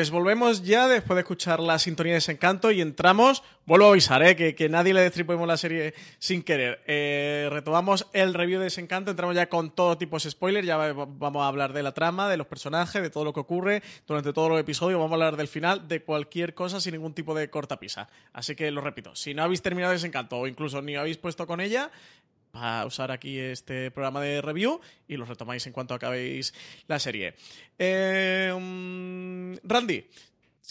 Pues 0.00 0.11
volvemos 0.11 0.62
ya 0.62 0.88
después 0.88 1.14
de 1.14 1.21
escuchar 1.21 1.61
la 1.61 1.78
sintonía 1.78 2.14
de 2.14 2.21
Desencanto 2.21 2.71
y 2.71 2.80
entramos. 2.80 3.42
Vuelvo 3.66 3.85
a 3.85 3.90
avisar, 3.90 4.23
¿eh? 4.23 4.35
que, 4.35 4.69
nadie 4.71 4.95
le 4.95 5.02
destripemos 5.02 5.47
la 5.47 5.59
serie 5.59 5.92
sin 6.19 6.42
querer. 6.42 6.83
Eh, 6.87 7.49
retomamos 7.52 8.07
el 8.14 8.33
review 8.33 8.61
de 8.61 8.64
Desencanto, 8.64 9.11
entramos 9.11 9.37
ya 9.37 9.50
con 9.50 9.71
todo 9.75 9.99
tipo 9.99 10.19
de 10.19 10.30
spoilers. 10.30 10.66
Ya 10.66 10.78
vamos 10.78 11.42
a 11.42 11.47
hablar 11.49 11.75
de 11.75 11.83
la 11.83 11.92
trama, 11.92 12.30
de 12.30 12.38
los 12.38 12.47
personajes, 12.47 13.02
de 13.02 13.11
todo 13.11 13.25
lo 13.25 13.35
que 13.35 13.40
ocurre 13.40 13.83
durante 14.07 14.33
todos 14.33 14.49
los 14.49 14.59
episodios. 14.59 14.99
Vamos 14.99 15.12
a 15.12 15.16
hablar 15.16 15.37
del 15.37 15.49
final, 15.49 15.87
de 15.87 16.02
cualquier 16.02 16.54
cosa 16.54 16.80
sin 16.80 16.95
ningún 16.95 17.12
tipo 17.12 17.35
de 17.35 17.50
cortapisa. 17.50 18.09
Así 18.33 18.57
que 18.57 18.71
lo 18.71 18.80
repito, 18.80 19.14
si 19.14 19.35
no 19.35 19.42
habéis 19.42 19.61
terminado 19.61 19.92
Desencanto 19.92 20.38
o 20.38 20.47
incluso 20.47 20.80
ni 20.80 20.97
habéis 20.97 21.19
puesto 21.19 21.47
con 21.47 21.61
ella, 21.61 21.90
para 22.50 22.87
usar 22.87 23.11
aquí 23.11 23.38
este 23.38 23.90
programa 23.90 24.21
de 24.21 24.40
review 24.40 24.80
y 25.09 25.16
lo 25.16 25.25
retomáis 25.25 25.66
en 25.66 25.73
cuanto 25.73 25.95
acabéis 25.95 26.54
la 26.87 26.99
serie. 26.99 27.35
Eh, 27.78 28.52
mm, 28.59 29.57
Randy, 29.62 30.04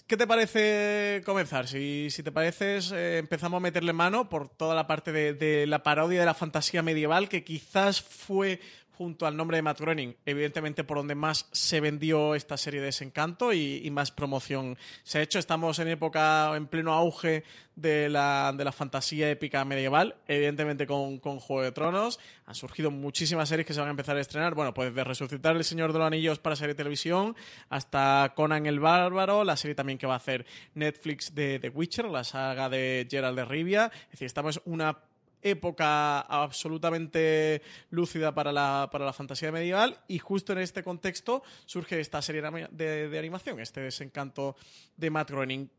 ¿Qué 0.08 0.18
te 0.18 0.26
parece 0.26 1.22
comenzar? 1.26 1.68
Si, 1.68 2.10
te 2.24 2.32
pareces, 2.32 2.92
eh, 2.92 3.18
empezamos 3.18 3.58
a 3.58 3.62
meterle 3.62 3.94
mano 3.94 4.30
por 4.30 4.50
toda 4.50 4.74
la 4.74 4.88
parte 4.88 5.12
de, 5.12 5.68
la 5.68 5.84
parodia 5.84 6.20
de 6.20 6.26
la 6.26 6.34
fantasía 6.34 6.82
medieval, 6.82 7.30
que 7.30 7.44
quizás 7.44 8.02
fue 8.02 8.60
junto 9.00 9.26
al 9.26 9.38
nombre 9.38 9.56
de 9.56 9.62
Matt 9.62 9.80
Groening, 9.80 10.14
evidentemente 10.26 10.84
por 10.84 10.98
donde 10.98 11.16
más 11.16 11.48
se 11.54 11.80
vendió 11.80 12.36
esta 12.36 12.58
serie 12.58 12.82
de 12.82 12.88
Desencanto 12.88 13.54
y, 13.54 13.90
más 13.92 14.12
promoción 14.12 14.78
se 15.04 15.20
ha 15.20 15.22
hecho. 15.22 15.40
Estamos 15.40 15.80
en 15.80 15.88
época, 15.88 16.54
en 16.58 16.68
pleno 16.68 16.92
auge 16.92 17.46
de 17.78 18.10
la, 18.10 18.54
de 18.54 18.66
la 18.66 18.74
fantasía 18.74 19.32
épica 19.32 19.64
medieval, 19.64 20.18
evidentemente 20.28 20.86
con, 20.86 21.18
con, 21.20 21.40
Juego 21.40 21.64
de 21.64 21.72
Tronos. 21.72 22.20
Han 22.46 22.56
surgido 22.56 22.92
muchísimas 22.92 23.48
series 23.48 23.66
que 23.66 23.74
se 23.74 23.80
van 23.80 23.88
a 23.88 23.92
empezar 23.92 24.18
a 24.18 24.20
estrenar. 24.20 24.54
Bueno, 24.54 24.74
pues 24.74 24.94
de 24.94 25.04
Resucitar 25.06 25.56
el 25.56 25.64
Señor 25.64 25.94
de 25.94 26.00
los 26.00 26.08
Anillos 26.08 26.40
para 26.40 26.58
serie 26.58 26.76
televisión 26.76 27.38
hasta 27.70 28.34
Conan 28.36 28.66
el 28.66 28.82
Bárbaro, 28.82 29.46
la 29.46 29.56
serie 29.56 29.76
también 29.76 29.98
que 29.98 30.08
va 30.08 30.16
a 30.16 30.18
hacer 30.18 30.46
Netflix 30.74 31.34
de 31.34 31.58
The 31.60 31.70
Witcher, 31.70 32.04
la 32.04 32.26
saga 32.26 32.68
de 32.68 33.08
Gerald 33.10 33.38
de 33.38 33.46
Rivia. 33.46 33.92
Es 33.94 34.12
decir, 34.12 34.26
estamos 34.26 34.62
una 34.66 34.98
época 35.42 36.22
absolutamente 36.22 37.62
lúcida 37.90 38.34
para 38.34 38.52
la, 38.52 38.90
para 38.92 39.06
la 39.06 39.14
fantasía 39.14 39.52
medieval 39.52 39.98
y 40.08 40.20
justo 40.20 40.54
en 40.54 40.60
este 40.60 40.84
contexto 40.84 41.44
surge 41.66 42.00
esta 42.00 42.22
serie 42.22 42.42
de, 42.42 43.20
animación, 43.20 43.60
este 43.60 43.82
desencanto 43.82 44.56
de 44.98 45.10
Matt 45.10 45.32
Groening. 45.32 45.70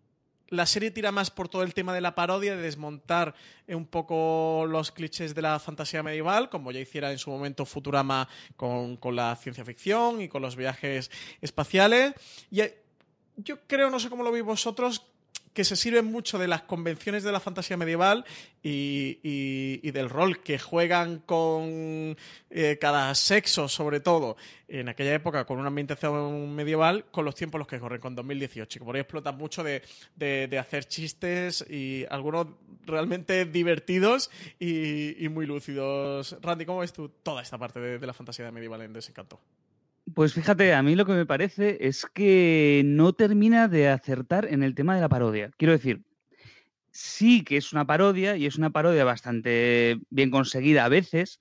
La 0.49 0.67
serie 0.67 0.91
tira 0.91 1.13
más 1.13 1.31
por 1.31 1.49
todo 1.49 1.63
el 1.63 1.75
tema 1.75 1.95
de 1.95 2.01
la 2.01 2.17
parodia, 2.17 2.57
de 2.57 2.63
desmontar 2.63 3.35
un 3.69 3.87
poco 3.87 4.67
los 4.69 4.91
clichés 4.91 5.33
de 5.33 5.43
la 5.43 5.61
fantasía 5.61 6.03
medieval, 6.03 6.51
como 6.51 6.73
ya 6.73 6.81
hiciera 6.81 7.13
en 7.13 7.19
su 7.19 7.31
momento 7.31 7.65
Futurama 7.65 8.29
con, 8.57 8.97
con 8.97 9.15
la 9.15 9.37
ciencia 9.37 9.65
ficción 9.65 10.21
y 10.21 10.29
con 10.29 10.43
los 10.43 10.57
viajes 10.57 11.09
espaciales. 11.41 12.15
Y 12.51 12.63
eh, 12.63 12.83
yo 13.37 13.61
creo, 13.69 13.91
no 13.91 14.01
sé 14.01 14.11
cómo 14.11 14.25
lo 14.25 14.33
veis 14.33 14.45
vosotros, 14.45 15.10
que 15.53 15.65
se 15.65 15.77
sirven 15.77 16.07
mucho 16.07 16.39
de 16.39 16.49
las 16.49 16.63
convenciones 16.63 17.25
de 17.25 17.33
la 17.33 17.41
fantasía 17.41 17.77
medieval 17.77 18.25
y, 18.63 19.91
del 19.91 20.09
rol 20.09 20.43
que 20.43 20.59
juegan 20.59 21.19
con 21.21 22.17
eh, 22.51 22.79
cada 22.81 23.15
sexo, 23.15 23.69
sobre 23.69 24.01
todo 24.01 24.37
en 24.69 24.89
aquella 24.89 25.15
época, 25.15 25.45
con 25.45 25.59
una 25.59 25.69
ambientación 25.69 26.55
medieval, 26.55 27.07
con 27.11 27.25
los 27.25 27.35
tiempos 27.35 27.59
los 27.59 27.69
que 27.69 27.81
corren, 27.81 28.01
con 28.01 28.15
2018. 28.15 28.79
Que 28.79 28.85
por 28.85 28.95
ahí 28.95 29.01
explotan 29.01 29.37
mucho 29.37 29.65
de, 29.65 29.83
hacer 30.59 30.85
chistes 30.85 31.65
y 31.69 32.05
algunos 32.11 32.47
realmente 32.87 33.45
divertidos 33.45 34.31
y, 34.59 35.29
muy 35.31 35.47
lúcidos. 35.47 36.37
Randy, 36.41 36.65
¿cómo 36.65 36.81
ves 36.81 36.93
tú 36.93 37.09
toda 37.09 37.43
esta 37.43 37.59
parte 37.59 37.81
de, 37.81 37.99
de 37.99 38.07
la 38.07 38.13
fantasía 38.13 38.51
medieval 38.53 38.83
en 38.83 38.93
Desencanto? 38.93 39.41
Pues 40.15 40.35
fíjate, 40.35 40.75
a 40.75 40.83
mí 40.83 40.97
lo 40.97 41.05
que 41.05 41.13
me 41.13 41.27
parece 41.27 41.79
es 41.87 42.07
que 42.07 42.83
no 42.85 43.13
termina 43.13 43.69
de 43.69 43.89
acertar 43.89 44.47
en 44.47 44.63
el 44.63 44.75
tema 44.75 44.95
de 44.95 45.01
la 45.01 45.09
parodia. 45.09 45.51
Quiero 45.57 45.73
decir, 45.73 46.03
sí 46.91 47.45
que 47.45 47.57
es 47.57 47.73
una 47.73 47.87
parodia 47.87 48.37
y 48.37 48.47
es 48.47 48.57
una 48.57 48.71
parodia 48.71 49.05
bastante 49.05 50.01
bien 50.11 50.31
conseguida 50.31 50.85
a 50.85 50.89
veces, 50.89 51.39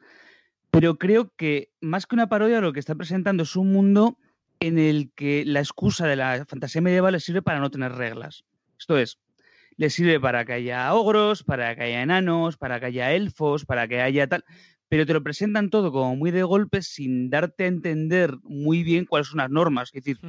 pero 0.71 0.97
creo 0.97 1.34
que 1.36 1.71
más 1.82 2.05
que 2.05 2.15
una 2.15 2.29
parodia 2.29 2.62
lo 2.62 2.73
que 2.73 2.79
está 2.79 2.95
presentando 2.95 3.43
es 3.43 3.55
un 3.55 3.71
mundo 3.71 4.17
en 4.60 4.77
el 4.77 5.12
que 5.15 5.45
la 5.45 5.60
excusa 5.60 6.05
de 6.05 6.17
la 6.17 6.45
fantasía 6.45 6.82
medieval 6.82 7.13
le 7.13 7.19
sirve 7.19 7.41
para 7.41 7.60
no 7.60 7.71
tener 7.71 7.93
reglas. 7.93 8.43
Esto 8.77 8.97
es, 8.97 9.19
le 9.77 9.89
sirve 9.89 10.19
para 10.19 10.45
que 10.45 10.53
haya 10.53 10.93
ogros, 10.93 11.43
para 11.43 11.75
que 11.75 11.84
haya 11.84 12.01
enanos, 12.01 12.58
para 12.58 12.79
que 12.79 12.88
haya 12.88 13.13
elfos, 13.13 13.65
para 13.65 13.88
que 13.88 14.01
haya 14.01 14.27
tal, 14.27 14.43
pero 14.89 15.06
te 15.06 15.13
lo 15.13 15.23
presentan 15.23 15.69
todo 15.69 15.91
como 15.91 16.15
muy 16.15 16.32
de 16.32 16.43
golpe 16.43 16.82
sin 16.82 17.30
darte 17.30 17.63
a 17.63 17.67
entender 17.67 18.38
muy 18.43 18.84
bien 18.84 19.06
cuáles 19.06 19.28
son 19.28 19.38
las 19.38 19.52
normas. 19.52 19.89
Es 19.93 20.04
decir, 20.04 20.19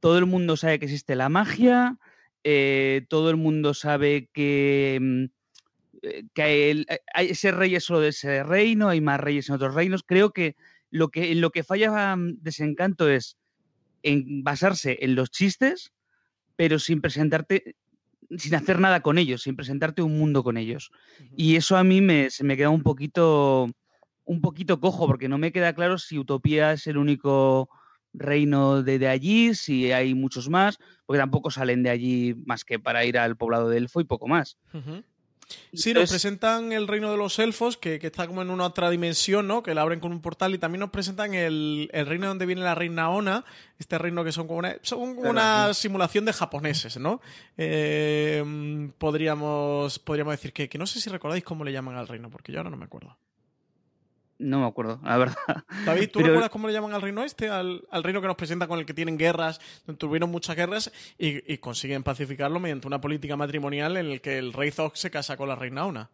todo 0.00 0.18
el 0.18 0.26
mundo 0.26 0.56
sabe 0.58 0.78
que 0.78 0.84
existe 0.84 1.16
la 1.16 1.30
magia, 1.30 1.96
eh, 2.44 3.06
todo 3.08 3.30
el 3.30 3.36
mundo 3.36 3.72
sabe 3.72 4.28
que, 4.32 4.98
mm, 5.00 5.24
eh, 6.02 6.24
que 6.34 6.70
eh, 6.70 6.86
hay, 7.14 7.30
ese 7.30 7.50
rey 7.50 7.74
es 7.74 7.84
solo 7.84 8.00
de 8.00 8.10
ese 8.10 8.44
reino, 8.44 8.88
hay 8.88 9.00
más 9.00 9.18
reyes 9.18 9.48
en 9.48 9.54
otros 9.54 9.74
reinos. 9.74 10.04
Creo 10.06 10.30
que 10.30 10.56
lo 10.90 11.08
que, 11.08 11.32
en 11.32 11.40
lo 11.40 11.50
que 11.50 11.64
falla 11.64 12.14
mm, 12.14 12.42
Desencanto 12.42 13.08
es 13.08 13.38
en 14.02 14.44
basarse 14.44 14.98
en 15.00 15.14
los 15.14 15.30
chistes, 15.30 15.92
pero 16.54 16.78
sin 16.78 17.00
presentarte 17.00 17.74
sin 18.38 18.54
hacer 18.54 18.80
nada 18.80 19.00
con 19.00 19.18
ellos, 19.18 19.42
sin 19.42 19.56
presentarte 19.56 20.02
un 20.02 20.18
mundo 20.18 20.42
con 20.42 20.56
ellos. 20.56 20.90
Y 21.36 21.56
eso 21.56 21.76
a 21.76 21.84
mí 21.84 22.00
me, 22.00 22.30
se 22.30 22.44
me 22.44 22.56
queda 22.56 22.70
un 22.70 22.82
poquito 22.82 23.70
un 24.26 24.40
poquito 24.40 24.80
cojo, 24.80 25.06
porque 25.06 25.28
no 25.28 25.38
me 25.38 25.52
queda 25.52 25.74
claro 25.74 25.96
si 25.96 26.18
Utopía 26.18 26.72
es 26.72 26.86
el 26.86 26.98
único 26.98 27.70
reino 28.12 28.82
de, 28.82 29.08
allí, 29.08 29.54
si 29.54 29.92
hay 29.92 30.14
muchos 30.14 30.48
más, 30.48 30.78
porque 31.06 31.18
tampoco 31.18 31.50
salen 31.50 31.82
de 31.82 31.90
allí 31.90 32.34
más 32.44 32.64
que 32.64 32.78
para 32.78 33.04
ir 33.04 33.18
al 33.18 33.36
poblado 33.36 33.68
de 33.68 33.78
Elfo 33.78 34.00
y 34.00 34.04
poco 34.04 34.26
más. 34.26 34.58
Sí, 35.72 35.94
nos 35.94 36.10
presentan 36.10 36.72
el 36.72 36.88
reino 36.88 37.10
de 37.12 37.16
los 37.16 37.38
elfos, 37.38 37.76
que, 37.76 38.00
está 38.02 38.26
como 38.26 38.42
en 38.42 38.50
una 38.50 38.64
otra 38.64 38.90
dimensión, 38.90 39.46
¿no? 39.46 39.62
Que 39.62 39.74
la 39.74 39.82
abren 39.82 40.00
con 40.00 40.10
un 40.10 40.20
portal, 40.20 40.54
y 40.54 40.58
también 40.58 40.80
nos 40.80 40.90
presentan 40.90 41.34
el, 41.34 41.88
reino 41.92 42.26
donde 42.26 42.46
viene 42.46 42.62
la 42.62 42.74
reina 42.74 43.10
Ona, 43.10 43.44
este 43.78 43.96
reino 43.96 44.24
que 44.24 44.32
son 44.32 44.48
como 44.48 44.58
una, 44.58 44.76
son 44.82 45.16
una 45.18 45.72
simulación 45.72 46.24
de 46.24 46.32
japoneses, 46.32 46.96
¿no? 46.96 47.20
Eh, 47.56 48.90
podríamos, 48.98 50.00
podríamos 50.00 50.32
decir 50.32 50.52
que, 50.52 50.68
que 50.68 50.78
no 50.78 50.86
sé 50.86 51.00
si 51.00 51.10
recordáis 51.10 51.44
cómo 51.44 51.64
le 51.64 51.72
llaman 51.72 51.94
al 51.94 52.08
reino, 52.08 52.28
porque 52.28 52.50
yo 52.50 52.58
ahora 52.58 52.70
no 52.70 52.76
me 52.76 52.86
acuerdo. 52.86 53.16
No 54.38 54.60
me 54.60 54.66
acuerdo, 54.66 55.00
la 55.02 55.16
verdad. 55.16 55.36
David, 55.86 56.10
¿tú 56.10 56.18
recuerdas 56.18 56.50
cómo 56.50 56.66
le 56.66 56.74
llaman 56.74 56.92
al 56.92 57.00
reino 57.00 57.24
este? 57.24 57.48
Al, 57.48 57.82
reino 58.02 58.20
que 58.20 58.26
nos 58.26 58.36
presenta 58.36 58.66
con 58.66 58.78
el 58.78 58.84
que 58.84 58.92
tienen 58.92 59.16
guerras, 59.16 59.60
tuvieron 59.96 60.30
muchas 60.30 60.56
guerras 60.56 60.92
y, 61.18 61.56
consiguen 61.58 62.02
pacificarlo 62.02 62.60
mediante 62.60 62.86
una 62.86 63.00
política 63.00 63.36
matrimonial 63.36 63.96
en 63.96 64.06
el 64.06 64.20
que 64.20 64.38
el 64.38 64.52
rey 64.52 64.70
Zog 64.70 64.96
se 64.96 65.10
casa 65.10 65.36
con 65.36 65.48
la 65.48 65.56
reina 65.56 65.86
Una. 65.86 66.10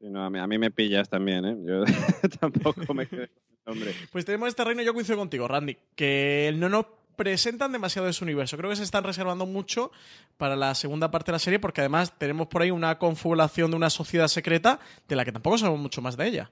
no, 0.00 0.24
a, 0.24 0.30
mí, 0.46 0.58
me 0.58 0.70
pillas 0.70 1.08
también, 1.08 1.44
¿eh? 1.44 1.56
Yo 1.64 1.84
tampoco 2.40 2.94
me 2.94 3.06
quedé 3.06 3.28
con 3.28 3.44
el 3.50 3.64
nombre. 3.66 3.94
Pues 4.12 4.24
tenemos 4.24 4.48
este 4.48 4.64
reino, 4.64 4.82
yo 4.82 4.94
coincido 4.94 5.18
contigo, 5.18 5.48
Randy, 5.48 5.76
que 5.96 6.54
no 6.56 6.68
nos 6.68 6.86
presentan 7.16 7.72
demasiado 7.72 8.06
de 8.06 8.12
su 8.12 8.24
universo. 8.24 8.56
Creo 8.56 8.70
que 8.70 8.76
se 8.76 8.84
están 8.84 9.02
reservando 9.02 9.44
mucho 9.44 9.90
para 10.36 10.54
la 10.54 10.76
segunda 10.76 11.10
parte 11.10 11.32
de 11.32 11.34
la 11.34 11.40
serie 11.40 11.58
porque 11.58 11.80
además 11.80 12.16
tenemos 12.16 12.46
por 12.46 12.62
ahí 12.62 12.70
una 12.70 12.96
confabulación 12.98 13.72
de 13.72 13.76
una 13.76 13.90
sociedad 13.90 14.28
secreta 14.28 14.78
de 15.08 15.16
la 15.16 15.24
que 15.24 15.32
tampoco 15.32 15.58
sabemos 15.58 15.80
mucho 15.80 16.00
más 16.00 16.16
de 16.16 16.28
ella. 16.28 16.50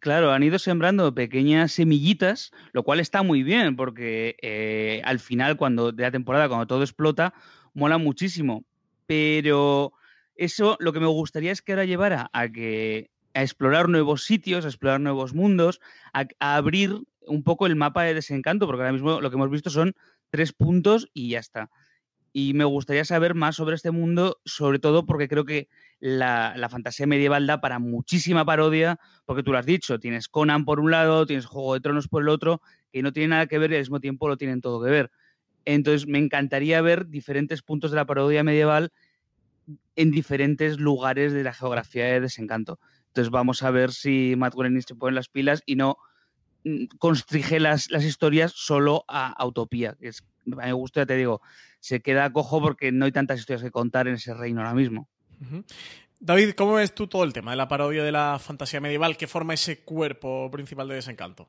Claro, 0.00 0.32
han 0.32 0.42
ido 0.42 0.58
sembrando 0.58 1.14
pequeñas 1.14 1.72
semillitas, 1.72 2.52
lo 2.72 2.84
cual 2.84 3.00
está 3.00 3.22
muy 3.22 3.42
bien, 3.42 3.76
porque 3.76 4.34
eh, 4.40 5.02
al 5.04 5.20
final, 5.20 5.58
cuando 5.58 5.92
de 5.92 6.02
la 6.02 6.10
temporada, 6.10 6.48
cuando 6.48 6.66
todo 6.66 6.82
explota, 6.82 7.34
mola 7.74 7.98
muchísimo. 7.98 8.64
Pero 9.06 9.92
eso 10.36 10.78
lo 10.80 10.94
que 10.94 11.00
me 11.00 11.06
gustaría 11.06 11.52
es 11.52 11.60
que 11.60 11.72
ahora 11.72 11.84
llevara 11.84 12.30
a 12.32 12.48
que 12.48 13.10
a 13.34 13.42
explorar 13.42 13.90
nuevos 13.90 14.24
sitios, 14.24 14.64
a 14.64 14.68
explorar 14.68 15.00
nuevos 15.00 15.34
mundos, 15.34 15.80
a, 16.14 16.26
abrir 16.38 17.02
un 17.26 17.42
poco 17.42 17.66
el 17.66 17.76
mapa 17.76 18.02
de 18.04 18.14
desencanto, 18.14 18.66
porque 18.66 18.80
ahora 18.80 18.92
mismo 18.92 19.20
lo 19.20 19.30
que 19.30 19.36
hemos 19.36 19.50
visto 19.50 19.68
son 19.68 19.94
tres 20.30 20.54
puntos 20.54 21.10
y 21.12 21.28
ya 21.28 21.40
está. 21.40 21.70
Y 22.32 22.54
me 22.54 22.64
gustaría 22.64 23.04
saber 23.04 23.34
más 23.34 23.56
sobre 23.56 23.74
este 23.74 23.90
mundo, 23.90 24.40
sobre 24.44 24.78
todo 24.78 25.04
porque 25.04 25.28
creo 25.28 25.44
que 25.44 25.68
la, 25.98 26.68
fantasía 26.70 27.06
medieval 27.06 27.46
da 27.46 27.60
para 27.60 27.78
muchísima 27.78 28.44
parodia, 28.44 28.98
porque 29.26 29.42
tú 29.42 29.52
lo 29.52 29.58
has 29.58 29.66
dicho, 29.66 29.98
tienes 29.98 30.28
Conan 30.28 30.64
por 30.64 30.80
un 30.80 30.90
lado, 30.90 31.26
tienes 31.26 31.46
Juego 31.46 31.74
de 31.74 31.80
Tronos 31.80 32.08
por 32.08 32.22
el 32.22 32.28
otro, 32.28 32.62
que 32.92 33.02
no 33.02 33.12
tiene 33.12 33.28
nada 33.28 33.46
que 33.46 33.58
ver 33.58 33.72
y 33.72 33.74
al 33.74 33.80
mismo 33.80 34.00
tiempo 34.00 34.28
lo 34.28 34.36
tienen 34.36 34.60
todo 34.60 34.82
que 34.82 34.90
ver. 34.90 35.10
Entonces 35.64 36.06
me 36.06 36.18
encantaría 36.18 36.80
ver 36.80 37.08
diferentes 37.08 37.62
puntos 37.62 37.90
de 37.90 37.96
la 37.96 38.06
parodia 38.06 38.44
medieval 38.44 38.92
en 39.96 40.10
diferentes 40.10 40.78
lugares 40.78 41.32
de 41.32 41.42
la 41.42 41.52
geografía 41.52 42.06
de 42.06 42.20
desencanto. 42.20 42.78
Entonces 43.08 43.30
vamos 43.30 43.62
a 43.62 43.70
ver 43.70 43.92
si 43.92 44.34
Matt 44.36 44.54
Groening 44.54 44.82
se 44.82 44.94
pone 44.94 45.14
las 45.14 45.28
pilas 45.28 45.62
y 45.66 45.76
no 45.76 45.96
constrige 46.98 47.60
las, 47.60 47.90
las 47.90 48.04
historias 48.04 48.52
solo 48.52 49.04
a, 49.08 49.44
utopía. 49.44 49.96
Que 50.00 50.08
es, 50.08 50.24
me 50.44 50.72
gusta, 50.72 51.02
ya 51.02 51.06
te 51.06 51.16
digo, 51.16 51.40
se 51.80 52.00
queda 52.00 52.32
cojo 52.32 52.60
porque 52.60 52.92
no 52.92 53.04
hay 53.04 53.12
tantas 53.12 53.38
historias 53.38 53.62
que 53.62 53.70
contar 53.70 54.08
en 54.08 54.14
ese 54.14 54.34
reino 54.34 54.60
ahora 54.60 54.74
mismo. 54.74 55.08
David, 56.18 56.50
¿cómo 56.52 56.74
ves 56.74 56.94
tú 56.94 57.06
todo 57.06 57.24
el 57.24 57.32
tema 57.32 57.52
de 57.52 57.56
la 57.56 57.68
parodia 57.68 58.04
de 58.04 58.12
la 58.12 58.38
fantasía 58.38 58.80
medieval 58.80 59.16
que 59.16 59.26
forma 59.26 59.54
ese 59.54 59.80
cuerpo 59.80 60.50
principal 60.50 60.88
de 60.88 60.96
desencanto? 60.96 61.48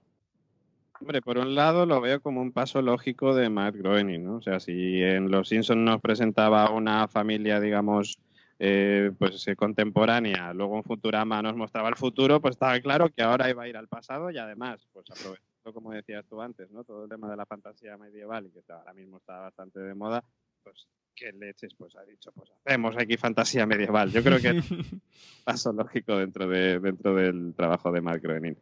Hombre, 1.01 1.21
por 1.21 1.39
un 1.39 1.55
lado 1.55 1.85
lo 1.85 1.99
veo 1.99 2.21
como 2.21 2.41
un 2.41 2.51
paso 2.51 2.81
lógico 2.81 3.33
de 3.33 3.49
Matt 3.49 3.75
Groening, 3.75 4.23
¿no? 4.23 4.35
O 4.35 4.41
sea, 4.41 4.59
si 4.59 5.01
en 5.01 5.31
Los 5.31 5.49
Simpsons 5.49 5.81
nos 5.81 5.99
presentaba 5.99 6.69
una 6.69 7.07
familia, 7.07 7.59
digamos, 7.59 8.19
eh, 8.63 9.11
pues 9.17 9.47
eh, 9.47 9.55
contemporánea, 9.55 10.53
luego 10.53 10.77
en 10.77 10.83
Futurama 10.83 11.41
nos 11.41 11.55
mostraba 11.55 11.89
el 11.89 11.95
futuro, 11.95 12.39
pues 12.39 12.53
estaba 12.53 12.79
claro 12.79 13.09
que 13.09 13.23
ahora 13.23 13.49
iba 13.49 13.63
a 13.63 13.67
ir 13.67 13.75
al 13.75 13.87
pasado 13.87 14.29
y 14.29 14.37
además, 14.37 14.87
pues 14.93 15.09
aprovechando, 15.09 15.73
como 15.73 15.91
decías 15.91 16.23
tú 16.29 16.39
antes, 16.39 16.69
¿no? 16.69 16.83
Todo 16.83 17.05
el 17.05 17.09
tema 17.09 17.27
de 17.27 17.37
la 17.37 17.47
fantasía 17.47 17.97
medieval 17.97 18.45
y 18.45 18.51
que 18.51 18.61
ahora 18.71 18.93
mismo 18.93 19.17
está 19.17 19.39
bastante 19.39 19.79
de 19.79 19.95
moda, 19.95 20.23
pues 20.63 20.87
qué 21.15 21.31
leches, 21.31 21.73
pues 21.73 21.95
ha 21.95 22.03
dicho, 22.03 22.31
pues 22.33 22.51
hacemos 22.63 22.95
aquí 22.97 23.17
fantasía 23.17 23.65
medieval. 23.65 24.11
Yo 24.11 24.21
creo 24.21 24.39
que 24.39 24.49
es 24.49 24.71
un 24.71 25.01
paso 25.43 25.73
lógico 25.73 26.17
dentro, 26.17 26.47
de, 26.47 26.79
dentro 26.79 27.15
del 27.15 27.55
trabajo 27.55 27.91
de 27.91 28.01
Mark 28.01 28.21
Groening. 28.21 28.57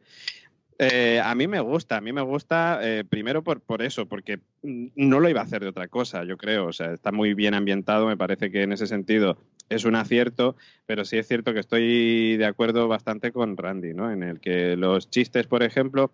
Eh, 0.77 1.19
a 1.21 1.35
mí 1.35 1.45
me 1.49 1.59
gusta, 1.59 1.97
a 1.97 2.01
mí 2.01 2.13
me 2.13 2.21
gusta 2.21 2.79
eh, 2.81 3.03
primero 3.03 3.43
por, 3.43 3.59
por 3.59 3.81
eso, 3.81 4.05
porque 4.05 4.39
no 4.63 5.19
lo 5.19 5.27
iba 5.27 5.41
a 5.41 5.43
hacer 5.43 5.62
de 5.62 5.67
otra 5.67 5.89
cosa, 5.89 6.23
yo 6.23 6.38
creo. 6.38 6.67
O 6.67 6.71
sea, 6.71 6.93
está 6.93 7.12
muy 7.12 7.33
bien 7.33 7.53
ambientado, 7.53 8.07
me 8.07 8.15
parece 8.15 8.49
que 8.49 8.63
en 8.63 8.71
ese 8.71 8.88
sentido 8.88 9.38
es 9.69 9.86
un 9.86 9.95
acierto, 9.95 10.55
pero 10.86 11.05
sí 11.05 11.17
es 11.17 11.27
cierto 11.27 11.53
que 11.53 11.60
estoy 11.60 12.38
de 12.38 12.45
acuerdo 12.45 12.88
bastante 12.88 13.32
con 13.32 13.55
Randy, 13.55 13.93
¿no? 13.93 14.12
En 14.12 14.23
el 14.23 14.39
que 14.39 14.75
los 14.75 15.10
chistes, 15.10 15.47
por 15.47 15.63
ejemplo, 15.63 16.12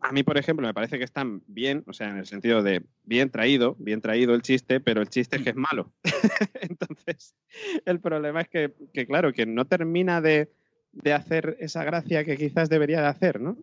a 0.00 0.12
mí, 0.12 0.22
por 0.22 0.38
ejemplo, 0.38 0.66
me 0.66 0.74
parece 0.74 0.98
que 0.98 1.04
están 1.04 1.42
bien, 1.46 1.84
o 1.86 1.92
sea, 1.92 2.08
en 2.08 2.16
el 2.16 2.26
sentido 2.26 2.62
de 2.62 2.82
bien 3.04 3.30
traído, 3.30 3.76
bien 3.78 4.00
traído 4.00 4.34
el 4.34 4.42
chiste, 4.42 4.80
pero 4.80 5.02
el 5.02 5.10
chiste 5.10 5.36
es 5.36 5.42
que 5.42 5.50
es 5.50 5.56
malo. 5.56 5.92
Entonces, 6.60 7.34
el 7.84 8.00
problema 8.00 8.40
es 8.40 8.48
que, 8.48 8.72
que 8.92 9.06
claro, 9.06 9.32
que 9.32 9.44
no 9.44 9.66
termina 9.66 10.20
de 10.20 10.50
de 10.94 11.12
hacer 11.12 11.56
esa 11.60 11.84
gracia 11.84 12.24
que 12.24 12.36
quizás 12.36 12.68
debería 12.68 13.00
de 13.00 13.08
hacer, 13.08 13.40
¿no? 13.40 13.56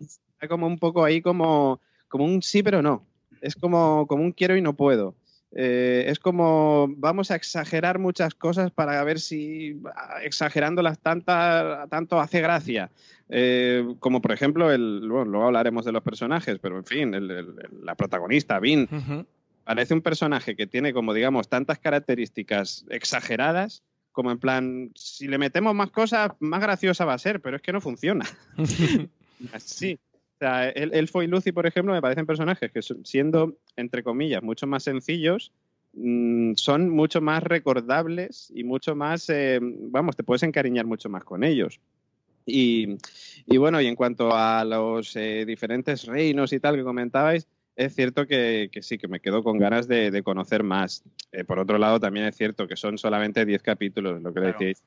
Está 0.00 0.48
como 0.48 0.66
un 0.66 0.78
poco 0.78 1.04
ahí 1.04 1.22
como, 1.22 1.80
como 2.08 2.24
un 2.24 2.42
sí 2.42 2.62
pero 2.62 2.82
no. 2.82 3.06
Es 3.40 3.54
como, 3.54 4.06
como 4.06 4.22
un 4.22 4.32
quiero 4.32 4.56
y 4.56 4.62
no 4.62 4.74
puedo. 4.76 5.14
Eh, 5.52 6.04
es 6.08 6.18
como 6.18 6.86
vamos 6.96 7.30
a 7.30 7.36
exagerar 7.36 7.98
muchas 7.98 8.34
cosas 8.34 8.70
para 8.70 9.02
ver 9.04 9.20
si 9.20 9.80
exagerándolas 10.22 10.98
tanta, 10.98 11.86
tanto 11.88 12.20
hace 12.20 12.40
gracia. 12.40 12.90
Eh, 13.28 13.94
como 14.00 14.20
por 14.20 14.32
ejemplo, 14.32 14.70
el, 14.70 15.00
bueno, 15.08 15.24
luego 15.24 15.46
hablaremos 15.46 15.84
de 15.84 15.92
los 15.92 16.02
personajes, 16.02 16.58
pero 16.60 16.76
en 16.76 16.84
fin, 16.84 17.12
la 17.82 17.94
protagonista, 17.94 18.58
Vin, 18.60 18.88
parece 19.64 19.94
un 19.94 20.02
personaje 20.02 20.56
que 20.56 20.66
tiene 20.66 20.92
como 20.92 21.14
digamos 21.14 21.48
tantas 21.48 21.78
características 21.78 22.84
exageradas 22.90 23.82
como 24.16 24.30
en 24.30 24.38
plan, 24.38 24.92
si 24.94 25.28
le 25.28 25.36
metemos 25.36 25.74
más 25.74 25.90
cosas, 25.90 26.30
más 26.40 26.62
graciosa 26.62 27.04
va 27.04 27.12
a 27.12 27.18
ser, 27.18 27.42
pero 27.42 27.56
es 27.56 27.62
que 27.62 27.70
no 27.70 27.82
funciona. 27.82 28.24
Así. 29.52 29.98
O 30.36 30.38
sea, 30.38 30.68
Elfo 30.68 31.22
y 31.22 31.26
Lucy, 31.26 31.50
por 31.52 31.66
ejemplo, 31.66 31.94
me 31.94 32.02
parecen 32.02 32.26
personajes 32.26 32.70
que 32.70 32.82
siendo, 32.82 33.56
entre 33.74 34.02
comillas, 34.02 34.42
mucho 34.42 34.66
más 34.66 34.82
sencillos, 34.82 35.50
mm, 35.94 36.52
son 36.56 36.90
mucho 36.90 37.22
más 37.22 37.42
recordables 37.42 38.52
y 38.54 38.62
mucho 38.62 38.94
más, 38.94 39.30
eh, 39.30 39.58
vamos, 39.62 40.14
te 40.14 40.24
puedes 40.24 40.42
encariñar 40.42 40.84
mucho 40.84 41.08
más 41.08 41.24
con 41.24 41.42
ellos. 41.42 41.80
Y, 42.44 42.98
bueno, 43.56 43.80
y 43.80 43.86
en 43.86 43.96
cuanto 43.96 44.30
a 44.32 44.64
los 44.64 45.16
eh, 45.16 45.44
diferentes 45.46 46.04
reinos 46.04 46.52
y 46.52 46.60
tal 46.60 46.76
que 46.76 46.84
comentabais, 46.84 47.48
es 47.74 47.94
cierto 47.94 48.26
que, 48.26 48.70
sí, 48.82 48.98
que 48.98 49.08
me 49.08 49.20
quedo 49.20 49.42
con 49.42 49.58
ganas 49.58 49.88
de, 49.88 50.22
conocer 50.22 50.62
más. 50.62 51.02
Eh, 51.32 51.44
por 51.44 51.58
otro 51.58 51.78
lado, 51.78 51.98
también 51.98 52.26
es 52.26 52.36
cierto 52.36 52.68
que 52.68 52.76
son 52.76 52.98
solamente 52.98 53.44
10 53.44 53.62
capítulos, 53.62 54.22
lo 54.22 54.32
que 54.32 54.40
decís. 54.40 54.82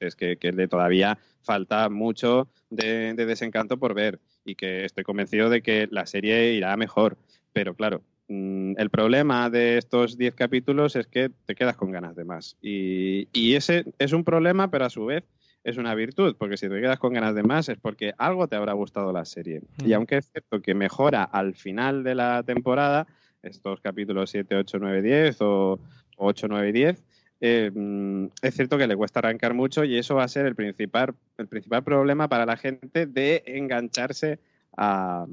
Es 0.00 0.16
que, 0.16 0.36
que 0.36 0.52
todavía 0.68 1.18
falta 1.42 1.88
mucho 1.88 2.48
de, 2.70 3.14
desencanto 3.14 3.78
por 3.78 3.94
ver 3.94 4.20
y 4.44 4.54
que 4.54 4.84
estoy 4.84 5.04
convencido 5.04 5.48
de 5.48 5.62
que 5.62 5.88
la 5.90 6.06
serie 6.06 6.52
irá 6.52 6.76
mejor. 6.76 7.16
Pero 7.52 7.74
claro, 7.74 8.02
mm, 8.28 8.74
el 8.76 8.90
problema 8.90 9.48
de 9.48 9.78
estos 9.78 10.18
10 10.18 10.34
capítulos 10.34 10.96
es 10.96 11.06
que 11.06 11.30
te 11.46 11.54
quedas 11.54 11.76
con 11.76 11.90
ganas 11.90 12.16
de 12.16 12.24
más. 12.24 12.56
Y, 12.60 13.28
y 13.32 13.54
ese 13.54 13.84
es 13.98 14.12
un 14.12 14.24
problema, 14.24 14.70
pero 14.70 14.84
a 14.84 14.90
su 14.90 15.06
vez 15.06 15.24
es 15.66 15.78
una 15.78 15.96
virtud, 15.96 16.36
porque 16.38 16.56
si 16.56 16.68
te 16.68 16.80
quedas 16.80 17.00
con 17.00 17.12
ganas 17.12 17.34
de 17.34 17.42
más 17.42 17.68
es 17.68 17.78
porque 17.78 18.12
algo 18.18 18.46
te 18.46 18.54
habrá 18.54 18.72
gustado 18.72 19.12
la 19.12 19.24
serie. 19.24 19.62
Y 19.84 19.94
aunque 19.94 20.18
es 20.18 20.30
cierto 20.30 20.62
que 20.62 20.74
mejora 20.74 21.24
al 21.24 21.56
final 21.56 22.04
de 22.04 22.14
la 22.14 22.44
temporada, 22.44 23.08
estos 23.42 23.80
capítulos 23.80 24.30
7, 24.30 24.54
8, 24.54 24.78
9, 24.80 25.02
10 25.02 25.36
o 25.40 25.80
8, 26.18 26.46
9 26.48 26.68
y 26.68 26.72
10, 26.72 27.04
eh, 27.40 27.70
mm, 27.74 28.26
es 28.42 28.54
cierto 28.54 28.78
que 28.78 28.86
le 28.86 28.96
cuesta 28.96 29.20
arrancar 29.20 29.54
mucho 29.54 29.84
y 29.84 29.98
eso 29.98 30.14
va 30.14 30.24
a 30.24 30.28
ser 30.28 30.46
el 30.46 30.54
principal, 30.54 31.14
el 31.36 31.48
principal 31.48 31.84
problema 31.84 32.28
para 32.28 32.46
la 32.46 32.56
gente 32.56 33.06
de 33.06 33.42
engancharse 33.46 34.38
a, 34.76 35.26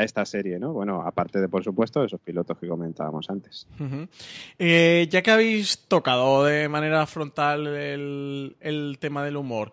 esta 0.00 0.24
serie, 0.24 0.58
¿no? 0.58 0.72
Bueno, 0.72 1.02
aparte 1.02 1.40
de, 1.40 1.48
por 1.48 1.62
supuesto, 1.62 2.02
esos 2.02 2.20
pilotos 2.20 2.58
que 2.58 2.66
comentábamos 2.66 3.30
antes. 3.30 3.68
Eh, 4.58 5.06
ya 5.08 5.22
que 5.22 5.30
habéis 5.30 5.86
tocado 5.86 6.44
de 6.44 6.68
manera 6.68 7.06
frontal 7.06 7.68
el, 7.68 8.96
tema 8.98 9.24
del 9.24 9.36
humor, 9.36 9.70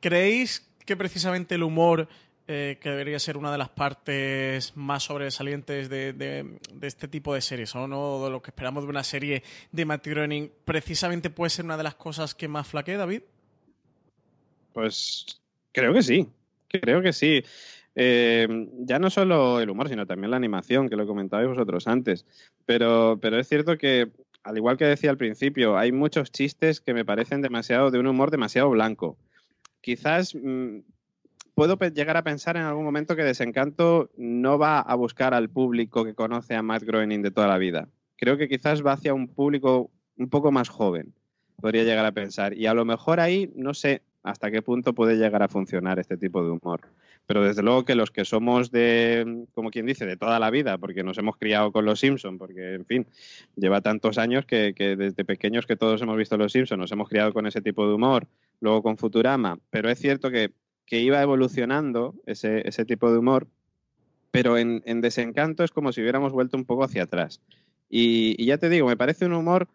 ¿creéis 0.00 0.68
que 0.84 0.98
precisamente 0.98 1.54
el 1.54 1.62
humor, 1.62 2.08
eh, 2.50 2.78
que 2.80 2.88
debería 2.88 3.18
ser 3.18 3.36
una 3.36 3.52
de 3.52 3.58
las 3.58 3.68
partes 3.68 4.74
más 4.74 5.02
sobresalientes 5.02 5.90
de, 5.90 6.58
este 6.80 7.06
tipo 7.06 7.34
de 7.34 7.42
series, 7.42 7.76
o 7.76 7.86
no 7.86 8.24
de 8.24 8.30
lo 8.30 8.40
que 8.40 8.52
esperamos 8.52 8.84
de 8.84 8.88
una 8.88 9.04
serie 9.04 9.42
de 9.70 9.84
Matt 9.84 10.06
Groening, 10.06 10.50
precisamente 10.64 11.28
puede 11.28 11.50
ser 11.50 11.66
una 11.66 11.76
de 11.76 11.82
las 11.82 11.96
cosas 11.96 12.34
que 12.34 12.48
más 12.48 12.66
flaquee, 12.66 12.96
David? 12.96 13.20
Pues 14.72 15.42
creo 15.72 15.92
que 15.92 16.02
sí, 16.02 16.26
creo 16.68 17.02
que 17.02 17.12
sí. 17.12 17.44
Eh, 17.94 18.48
ya 18.78 18.98
no 18.98 19.10
solo 19.10 19.60
el 19.60 19.68
humor, 19.68 19.90
sino 19.90 20.06
también 20.06 20.30
la 20.30 20.38
animación, 20.38 20.88
que 20.88 20.96
lo 20.96 21.06
comentabais 21.06 21.50
vosotros 21.50 21.86
antes. 21.86 22.24
Pero, 22.64 23.18
pero 23.20 23.38
es 23.38 23.46
cierto 23.46 23.76
que, 23.76 24.10
al 24.42 24.56
igual 24.56 24.78
que 24.78 24.86
decía 24.86 25.10
al 25.10 25.18
principio, 25.18 25.76
hay 25.76 25.92
muchos 25.92 26.32
chistes 26.32 26.80
que 26.80 26.94
me 26.94 27.04
parecen 27.04 27.42
demasiado 27.42 27.90
de 27.90 27.98
un 27.98 28.06
humor 28.06 28.30
demasiado 28.30 28.70
blanco. 28.70 29.18
Quizás 29.82 30.34
mm, 30.34 30.78
puedo 31.58 31.76
llegar 31.76 32.16
a 32.16 32.22
pensar 32.22 32.56
en 32.56 32.62
algún 32.62 32.84
momento 32.84 33.16
que 33.16 33.24
Desencanto 33.24 34.10
no 34.16 34.60
va 34.60 34.78
a 34.78 34.94
buscar 34.94 35.34
al 35.34 35.48
público 35.48 36.04
que 36.04 36.14
conoce 36.14 36.54
a 36.54 36.62
Matt 36.62 36.84
Groening 36.84 37.20
de 37.20 37.32
toda 37.32 37.48
la 37.48 37.58
vida. 37.58 37.88
Creo 38.16 38.38
que 38.38 38.48
quizás 38.48 38.86
va 38.86 38.92
hacia 38.92 39.12
un 39.12 39.26
público 39.26 39.90
un 40.16 40.30
poco 40.30 40.52
más 40.52 40.68
joven, 40.68 41.14
podría 41.60 41.82
llegar 41.82 42.06
a 42.06 42.12
pensar. 42.12 42.56
Y 42.56 42.66
a 42.66 42.74
lo 42.74 42.84
mejor 42.84 43.18
ahí 43.18 43.50
no 43.56 43.74
sé 43.74 44.02
hasta 44.22 44.52
qué 44.52 44.62
punto 44.62 44.92
puede 44.92 45.16
llegar 45.16 45.42
a 45.42 45.48
funcionar 45.48 45.98
este 45.98 46.16
tipo 46.16 46.44
de 46.44 46.50
humor 46.50 46.82
pero 47.28 47.44
desde 47.44 47.62
luego 47.62 47.84
que 47.84 47.94
los 47.94 48.10
que 48.10 48.24
somos 48.24 48.70
de, 48.70 49.44
como 49.52 49.70
quien 49.70 49.84
dice, 49.84 50.06
de 50.06 50.16
toda 50.16 50.38
la 50.38 50.50
vida, 50.50 50.78
porque 50.78 51.02
nos 51.04 51.18
hemos 51.18 51.36
criado 51.36 51.72
con 51.72 51.84
los 51.84 52.00
Simpsons, 52.00 52.38
porque, 52.38 52.72
en 52.72 52.86
fin, 52.86 53.06
lleva 53.54 53.82
tantos 53.82 54.16
años 54.16 54.46
que, 54.46 54.72
desde 54.96 55.26
pequeños 55.26 55.66
que 55.66 55.76
todos 55.76 56.00
hemos 56.00 56.16
visto 56.16 56.38
los 56.38 56.52
Simpsons, 56.52 56.80
nos 56.80 56.90
hemos 56.90 57.10
criado 57.10 57.34
con 57.34 57.46
ese 57.46 57.60
tipo 57.60 57.86
de 57.86 57.92
humor, 57.92 58.26
luego 58.60 58.82
con 58.82 58.96
Futurama, 58.96 59.58
pero 59.68 59.90
es 59.90 59.98
cierto 59.98 60.30
que, 60.30 60.52
iba 60.96 61.20
evolucionando 61.20 62.14
ese, 62.26 62.66
ese, 62.66 62.84
tipo 62.84 63.12
de 63.12 63.18
humor, 63.18 63.46
pero 64.30 64.56
en, 64.56 65.00
Desencanto 65.00 65.64
es 65.64 65.70
como 65.70 65.92
si 65.92 66.00
hubiéramos 66.00 66.32
vuelto 66.32 66.56
un 66.56 66.64
poco 66.64 66.84
hacia 66.84 67.04
atrás. 67.04 67.40
y 67.90 68.44
ya 68.44 68.58
te 68.58 68.68
digo, 68.68 68.86
me 68.86 68.96
parece 68.96 69.26
un 69.26 69.34
humor 69.34 69.68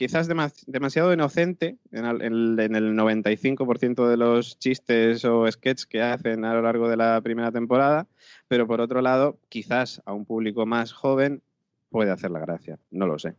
quizás 0.00 0.28
demasiado 0.66 1.12
inocente 1.12 1.76
en 1.92 2.06
el, 2.06 2.58
en 2.58 2.74
el 2.74 2.96
95% 2.96 4.08
de 4.08 4.16
los 4.16 4.58
chistes 4.58 5.26
o 5.26 5.50
sketches 5.52 5.84
que 5.84 6.00
hacen 6.00 6.46
a 6.46 6.54
lo 6.54 6.62
largo 6.62 6.88
de 6.88 6.96
la 6.96 7.20
primera 7.20 7.52
temporada, 7.52 8.06
pero 8.48 8.66
por 8.66 8.80
otro 8.80 9.02
lado, 9.02 9.38
quizás 9.50 10.00
a 10.06 10.14
un 10.14 10.24
público 10.24 10.64
más 10.64 10.94
joven 10.94 11.42
puede 11.90 12.10
hacer 12.12 12.30
la 12.30 12.40
gracia, 12.40 12.78
no 12.90 13.06
lo 13.06 13.18
sé. 13.18 13.34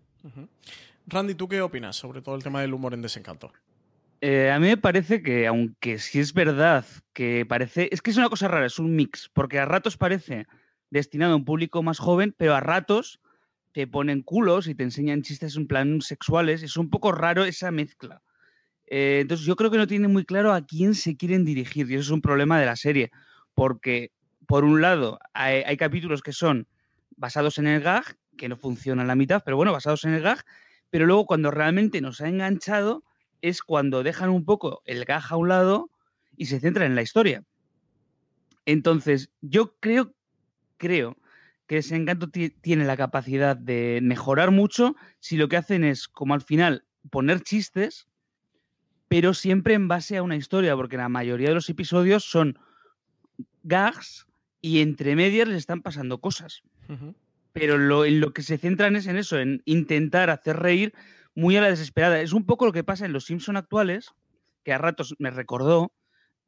Randy, 1.07 1.33
¿tú 1.33 1.47
qué 1.47 1.61
opinas 1.61 1.95
sobre 1.95 2.21
todo 2.21 2.35
el 2.35 2.43
tema 2.43 2.61
del 2.61 2.75
humor 2.75 2.93
en 2.93 3.01
desencanto? 3.01 3.51
Eh, 4.21 4.51
a 4.51 4.59
mí 4.59 4.67
me 4.67 4.77
parece 4.77 5.23
que, 5.23 5.47
aunque 5.47 5.97
sí 5.97 6.19
es 6.19 6.33
verdad 6.33 6.85
que 7.11 7.45
parece, 7.47 7.89
es 7.91 8.03
que 8.03 8.11
es 8.11 8.17
una 8.17 8.29
cosa 8.29 8.47
rara, 8.47 8.67
es 8.67 8.77
un 8.77 8.95
mix, 8.95 9.29
porque 9.33 9.57
a 9.57 9.65
ratos 9.65 9.97
parece 9.97 10.45
destinado 10.91 11.33
a 11.33 11.37
un 11.37 11.45
público 11.45 11.81
más 11.81 11.97
joven, 11.97 12.35
pero 12.37 12.53
a 12.53 12.59
ratos 12.59 13.19
te 13.71 13.87
ponen 13.87 14.21
culos 14.21 14.67
y 14.67 14.75
te 14.75 14.83
enseñan 14.83 15.23
chistes 15.23 15.55
en 15.55 15.65
plan 15.65 16.01
sexuales. 16.01 16.61
Es 16.61 16.77
un 16.77 16.89
poco 16.89 17.11
raro 17.11 17.45
esa 17.45 17.71
mezcla. 17.71 18.21
Eh, 18.85 19.19
entonces 19.21 19.47
yo 19.47 19.55
creo 19.55 19.71
que 19.71 19.77
no 19.77 19.87
tiene 19.87 20.07
muy 20.07 20.25
claro 20.25 20.53
a 20.53 20.65
quién 20.65 20.93
se 20.95 21.15
quieren 21.15 21.45
dirigir 21.45 21.89
y 21.89 21.95
eso 21.95 22.01
es 22.01 22.09
un 22.09 22.21
problema 22.21 22.59
de 22.59 22.65
la 22.65 22.75
serie, 22.75 23.09
porque 23.55 24.11
por 24.45 24.65
un 24.65 24.81
lado 24.81 25.17
hay, 25.33 25.77
capítulos 25.77 26.21
que 26.21 26.33
son 26.33 26.67
basados 27.15 27.57
en 27.57 27.67
el 27.67 27.81
gag, 27.81 28.03
que 28.37 28.49
no 28.49 28.57
funcionan 28.57 29.07
la 29.07 29.15
mitad, 29.15 29.41
pero 29.45 29.55
bueno, 29.55 29.71
basados 29.71 30.03
en 30.03 30.13
el 30.13 30.21
gag, 30.21 30.43
pero 30.89 31.05
luego 31.05 31.25
cuando 31.25 31.51
realmente 31.51 32.01
nos 32.01 32.19
ha 32.19 32.27
enganchado 32.27 33.05
es 33.41 33.61
cuando 33.61 34.03
dejan 34.03 34.29
un 34.29 34.45
poco 34.45 34.81
el 34.85 35.05
gag 35.05 35.23
a 35.29 35.35
un 35.35 35.49
lado 35.49 35.89
y 36.37 36.45
se 36.45 36.59
centran 36.59 36.87
en 36.87 36.95
la 36.95 37.01
historia. 37.01 37.43
Entonces, 38.65 39.31
yo 39.41 39.75
creo, 39.79 40.13
creo 40.77 41.17
que 41.67 41.77
ese 41.77 41.95
encanto 41.95 42.29
tiene 42.29 42.85
la 42.85 42.97
capacidad 42.97 43.55
de 43.55 43.99
mejorar 44.01 44.51
mucho 44.51 44.95
si 45.19 45.37
lo 45.37 45.47
que 45.47 45.57
hacen 45.57 45.83
es, 45.83 46.07
como 46.07 46.33
al 46.33 46.41
final, 46.41 46.83
poner 47.09 47.41
chistes, 47.41 48.07
pero 49.07 49.33
siempre 49.33 49.73
en 49.73 49.87
base 49.87 50.17
a 50.17 50.23
una 50.23 50.35
historia, 50.35 50.75
porque 50.75 50.97
la 50.97 51.09
mayoría 51.09 51.49
de 51.49 51.55
los 51.55 51.69
episodios 51.69 52.23
son 52.23 52.59
gags 53.63 54.27
y 54.61 54.81
entre 54.81 55.15
medias 55.15 55.47
les 55.47 55.57
están 55.57 55.81
pasando 55.81 56.19
cosas. 56.19 56.61
Pero 57.53 57.77
lo, 57.77 58.05
en 58.05 58.21
lo 58.21 58.33
que 58.33 58.43
se 58.43 58.57
centran 58.57 58.95
es 58.95 59.07
en 59.07 59.17
eso, 59.17 59.39
en 59.39 59.61
intentar 59.65 60.29
hacer 60.29 60.57
reír 60.57 60.93
muy 61.35 61.57
a 61.57 61.61
la 61.61 61.69
desesperada. 61.69 62.21
Es 62.21 62.33
un 62.33 62.45
poco 62.45 62.65
lo 62.65 62.73
que 62.73 62.83
pasa 62.83 63.05
en 63.05 63.13
los 63.13 63.25
Simpson 63.25 63.57
actuales, 63.57 64.11
que 64.63 64.73
a 64.73 64.77
ratos 64.77 65.15
me 65.19 65.31
recordó, 65.31 65.91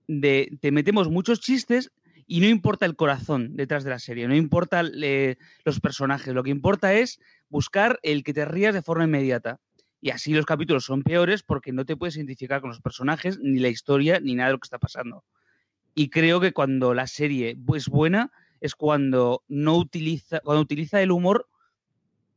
de 0.07 0.57
te 0.61 0.71
metemos 0.71 1.09
muchos 1.09 1.39
chistes 1.39 1.91
y 2.27 2.39
no 2.39 2.47
importa 2.47 2.85
el 2.85 2.95
corazón 2.95 3.55
detrás 3.55 3.83
de 3.83 3.89
la 3.89 3.99
serie, 3.99 4.27
no 4.27 4.35
importa 4.35 4.83
los 4.83 5.79
personajes, 5.81 6.33
lo 6.33 6.43
que 6.43 6.49
importa 6.49 6.93
es 6.93 7.19
buscar 7.49 7.99
el 8.03 8.23
que 8.23 8.33
te 8.33 8.45
rías 8.45 8.73
de 8.73 8.81
forma 8.81 9.05
inmediata. 9.05 9.59
Y 10.01 10.09
así 10.09 10.33
los 10.33 10.45
capítulos 10.45 10.83
son 10.83 11.01
peores 11.03 11.43
porque 11.43 11.71
no 11.71 11.85
te 11.85 11.95
puedes 11.95 12.17
identificar 12.17 12.59
con 12.59 12.69
los 12.69 12.81
personajes, 12.81 13.39
ni 13.39 13.59
la 13.59 13.69
historia, 13.69 14.19
ni 14.19 14.35
nada 14.35 14.49
de 14.49 14.53
lo 14.53 14.59
que 14.59 14.65
está 14.65 14.77
pasando. 14.77 15.23
Y 15.95 16.09
creo 16.09 16.41
que 16.41 16.51
cuando 16.51 16.93
la 16.93 17.07
serie 17.07 17.57
es 17.73 17.87
buena 17.87 18.31
es 18.59 18.75
cuando 18.75 19.43
no 19.47 19.77
utiliza, 19.77 20.39
cuando 20.41 20.61
utiliza 20.61 21.01
el 21.01 21.11
humor 21.11 21.47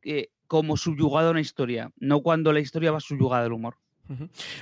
eh, 0.03 0.29
como 0.47 0.77
subyugado 0.77 1.29
a 1.29 1.31
una 1.33 1.41
historia, 1.41 1.91
no 1.97 2.21
cuando 2.21 2.53
la 2.53 2.61
historia 2.61 2.93
va 2.93 3.01
subyugada 3.01 3.45
al 3.45 3.53
humor. 3.53 3.77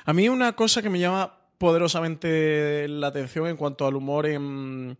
A 0.04 0.12
mí 0.12 0.28
una 0.28 0.54
cosa 0.54 0.80
que 0.80 0.90
me 0.90 0.98
llama 0.98 1.38
poderosamente 1.58 2.88
la 2.88 3.08
atención 3.08 3.46
en 3.46 3.56
cuanto 3.56 3.86
al 3.86 3.96
humor 3.96 4.26
en, 4.26 4.98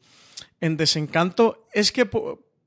en 0.61 0.77
Desencanto 0.77 1.67
es 1.73 1.93
que 1.93 2.09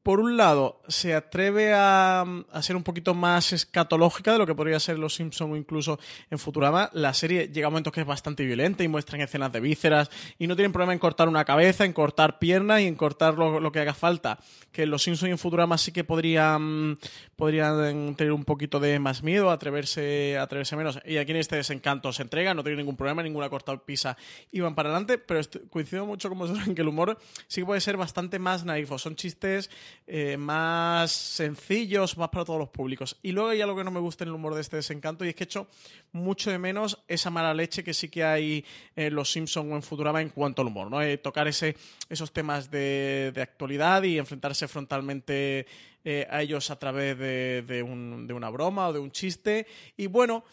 por 0.08 0.22
un 0.22 0.38
lado, 0.38 0.80
se 0.88 1.14
atreve 1.14 1.74
a, 1.74 2.24
ser 2.62 2.78
un 2.78 2.84
poquito 2.84 3.14
más 3.14 3.52
escatológica 3.52 4.32
de 4.32 4.38
lo 4.38 4.48
que 4.48 4.56
podría 4.56 4.80
ser 4.80 4.98
Los 4.98 5.16
Simpson 5.16 5.52
o 5.52 5.58
incluso 5.58 6.00
en 6.32 6.40
Futurama. 6.40 6.90
La 6.94 7.14
serie 7.14 7.50
llega 7.50 7.68
a 7.68 7.70
momentos 7.70 7.92
que 7.92 8.00
es 8.00 8.08
bastante 8.08 8.46
violenta 8.46 8.86
y 8.86 8.88
muestran 8.88 9.20
escenas 9.20 9.52
de 9.52 9.60
vísceras 9.60 10.10
y 10.40 10.48
no 10.48 10.56
tienen 10.56 10.72
problema 10.72 10.94
en 10.94 11.00
cortar 11.00 11.28
una 11.28 11.44
cabeza, 11.44 11.84
en 11.84 11.92
cortar 11.92 12.40
piernas 12.40 12.80
y 12.80 12.86
en 12.86 12.96
cortar 12.96 13.34
lo, 13.34 13.70
que 13.70 13.82
haga 13.82 13.94
falta. 13.94 14.40
Que 14.72 14.86
Los 14.86 15.04
Simpson 15.04 15.28
y 15.28 15.32
en 15.34 15.38
Futurama 15.38 15.78
sí 15.78 15.92
que 15.92 16.06
podrían, 16.06 16.98
podrían 17.36 18.16
tener 18.16 18.32
un 18.32 18.46
poquito 18.46 18.80
de 18.80 19.00
más 19.00 19.24
miedo, 19.24 19.52
atreverse, 19.52 20.38
atreverse 20.38 20.78
menos. 20.78 21.02
Y 21.04 21.18
aquí 21.18 21.32
en 21.32 21.38
este 21.40 21.58
desencanto 21.58 22.14
se 22.14 22.22
entrega, 22.22 22.54
no 22.54 22.64
tiene 22.64 22.78
ningún 22.78 22.96
problema, 22.96 23.24
ninguna 23.24 23.50
corta 23.50 23.76
pisa 23.76 24.16
y 24.54 24.62
van 24.62 24.74
para 24.74 24.88
adelante, 24.88 25.18
pero 25.18 25.42
coincido 25.70 26.06
mucho 26.06 26.30
con 26.30 26.38
vosotros 26.38 26.66
en 26.66 26.76
que 26.76 26.82
el 26.82 26.88
humor 26.88 27.18
sí 27.50 27.60
que 27.60 27.66
puede 27.66 27.82
ser 27.82 27.98
bastante 27.98 28.40
más 28.40 28.64
naifo. 28.64 28.98
Son 28.98 29.18
chistes 29.18 29.70
eh, 30.06 30.38
más 30.38 31.12
sencillos, 31.12 32.18
más 32.18 32.30
para 32.30 32.46
todos 32.46 32.60
los 32.60 32.70
públicos. 32.70 33.18
Y 33.24 33.32
luego 33.32 33.50
hay 33.50 33.62
algo 33.62 33.76
que 33.76 33.84
no 33.84 33.92
me 33.92 34.00
gusta 34.00 34.24
en 34.24 34.30
el 34.30 34.36
humor 34.36 34.56
de 34.56 34.62
este 34.62 34.78
desencanto 34.78 35.26
y 35.26 35.30
es 35.30 35.36
que 35.36 35.44
echo 35.46 35.68
mucho 36.12 36.52
de 36.52 36.60
menos 36.60 37.04
esa 37.08 37.30
mala 37.30 37.54
leche 37.54 37.84
que 37.84 37.94
sí 37.94 38.10
que 38.10 38.24
hay 38.24 38.66
en 38.96 39.16
Los 39.16 39.32
Simpson 39.32 39.72
o 39.72 39.76
en 39.76 39.84
Futurama 39.84 40.22
en 40.22 40.30
cuanto 40.30 40.62
al 40.62 40.70
humor, 40.70 40.90
¿no? 40.90 41.02
Eh, 41.02 41.18
tocar 41.18 41.48
ese, 41.48 41.76
esos 42.10 42.32
temas 42.32 42.72
de, 42.72 43.34
actualidad 43.36 44.04
y 44.04 44.18
enfrentarse 44.18 44.68
frontalmente 44.68 45.68
eh, 46.06 46.28
a 46.30 46.42
ellos 46.42 46.70
a 46.72 46.80
través 46.80 47.18
de 47.18 47.84
una 47.84 48.50
broma 48.50 48.88
o 48.88 48.94
de 48.94 49.00
un 49.00 49.12
chiste. 49.12 49.68
Y 49.98 50.08
bueno, 50.08 50.44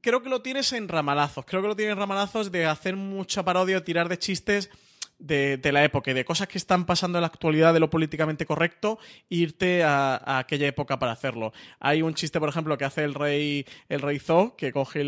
creo 0.00 0.22
que 0.22 0.28
lo 0.28 0.42
tienes 0.42 0.72
en 0.72 0.88
ramalazos. 0.88 1.44
Creo 1.44 1.62
que 1.62 1.68
lo 1.68 1.76
tienes 1.76 1.92
en 1.92 1.98
ramalazos 1.98 2.50
de 2.50 2.66
hacer 2.66 2.96
mucha 2.96 3.44
parodia, 3.44 3.84
tirar 3.84 4.08
de 4.08 4.18
chistes 4.18 4.70
de, 5.18 5.60
la 5.72 5.84
época 5.84 6.10
y 6.10 6.14
de 6.14 6.24
cosas 6.24 6.48
que 6.48 6.58
están 6.58 6.86
pasando 6.86 7.18
en 7.18 7.22
la 7.22 7.28
actualidad 7.28 7.74
de 7.74 7.80
lo 7.80 7.90
políticamente 7.90 8.46
correcto, 8.46 8.98
irte 9.28 9.82
a, 9.84 10.38
aquella 10.38 10.66
época 10.66 10.98
para 10.98 11.12
hacerlo. 11.12 11.52
Hay 11.80 12.02
un 12.02 12.14
chiste, 12.14 12.40
por 12.40 12.48
ejemplo, 12.48 12.78
que 12.78 12.84
hace 12.84 13.04
el 13.04 13.14
rey, 13.14 13.66
el 13.88 14.00
rey 14.00 14.18
Zo, 14.18 14.56
que 14.56 14.72
coge 14.72 15.00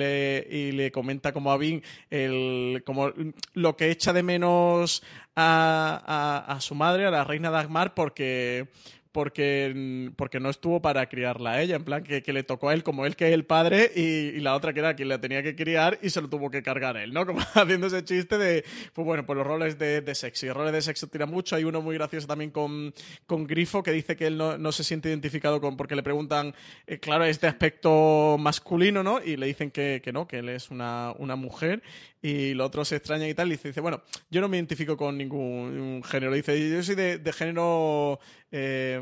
y 0.51 0.73
le, 0.73 0.93
comenta 0.93 1.33
como 1.33 1.53
a 1.53 1.57
Bing 1.57 1.83
el, 2.11 2.83
como 2.85 3.13
lo 3.55 3.77
que 3.77 3.91
echa 3.91 4.13
de 4.13 4.23
menos 4.23 5.03
a, 5.37 6.45
a, 6.47 6.53
a 6.53 6.61
su 6.61 6.75
madre, 6.75 7.07
a 7.07 7.11
la 7.11 7.25
reina 7.25 7.51
Dagmar, 7.51 7.95
porque 7.95 8.69
porque, 9.13 10.11
porque 10.17 10.41
no 10.41 10.51
estuvo 10.51 10.81
para 10.81 11.09
criarla 11.09 11.53
a 11.53 11.63
ella, 11.63 11.77
en 11.77 11.85
plan 11.85 12.03
que, 12.03 12.23
le 12.33 12.43
tocó 12.45 12.69
a 12.69 12.75
él 12.75 12.83
como 12.85 13.07
él 13.07 13.17
que 13.17 13.29
es 13.29 13.35
el 13.35 13.45
padre 13.45 13.91
y, 13.95 14.39
la 14.41 14.55
otra 14.55 14.73
que 14.73 14.81
era 14.81 14.95
quien 14.95 15.09
la 15.09 15.21
tenía 15.21 15.43
que 15.43 15.57
criar 15.57 15.99
y 16.03 16.11
se 16.11 16.21
lo 16.21 16.29
tuvo 16.29 16.51
que 16.51 16.63
cargar 16.63 16.97
él, 16.97 17.13
¿no? 17.13 17.27
Como 17.31 17.41
haciendo 17.41 17.87
ese 17.89 18.05
chiste 18.05 18.39
de, 18.39 18.65
pues 18.93 19.05
bueno, 19.05 19.27
pues 19.27 19.37
los 19.37 19.47
roles 19.47 19.79
de, 19.79 20.01
de 20.01 20.15
sexo. 20.15 20.47
Y 20.47 20.51
roles 20.51 20.73
de 20.73 20.83
sexo 20.83 21.07
tira 21.07 21.27
mucho. 21.27 21.55
Hay 21.55 21.65
uno 21.65 21.83
muy 21.83 21.95
gracioso 21.95 22.27
también 22.27 22.51
con, 22.51 22.93
con 23.27 23.47
Grifo 23.47 23.83
que 23.83 23.93
dice 23.93 24.17
que 24.17 24.27
él 24.27 24.39
no, 24.39 24.59
no 24.59 24.73
se 24.73 24.85
siente 24.85 25.09
identificado 25.09 25.61
con, 25.61 25.77
porque 25.77 25.95
le 25.95 26.03
preguntan, 26.03 26.55
eh, 26.87 26.99
claro, 26.99 27.25
este 27.25 27.47
aspecto 27.47 28.37
masculino, 28.39 29.03
¿no? 29.03 29.23
Y 29.23 29.37
le 29.37 29.47
dicen 29.47 29.71
que, 29.71 30.01
que 30.03 30.13
no, 30.13 30.27
que 30.27 30.39
él 30.39 30.49
es 30.49 30.71
una, 30.71 31.13
una 31.19 31.37
mujer 31.37 31.83
y 32.23 32.55
lo 32.55 32.67
otro 32.67 32.85
se 32.85 32.97
extraña 32.97 33.29
y 33.29 33.35
tal, 33.35 33.49
y 33.49 33.57
dice, 33.57 33.81
bueno, 33.81 34.03
yo 34.31 34.41
no 34.41 34.49
me 34.49 34.57
identifico 34.57 34.97
con 34.97 35.17
ningún 35.17 36.03
género. 36.05 36.33
Dice, 36.33 36.71
yo 36.71 36.83
soy 36.83 36.95
de, 36.95 37.19
de 37.19 37.33
género... 37.33 38.21
Eh, 38.53 39.01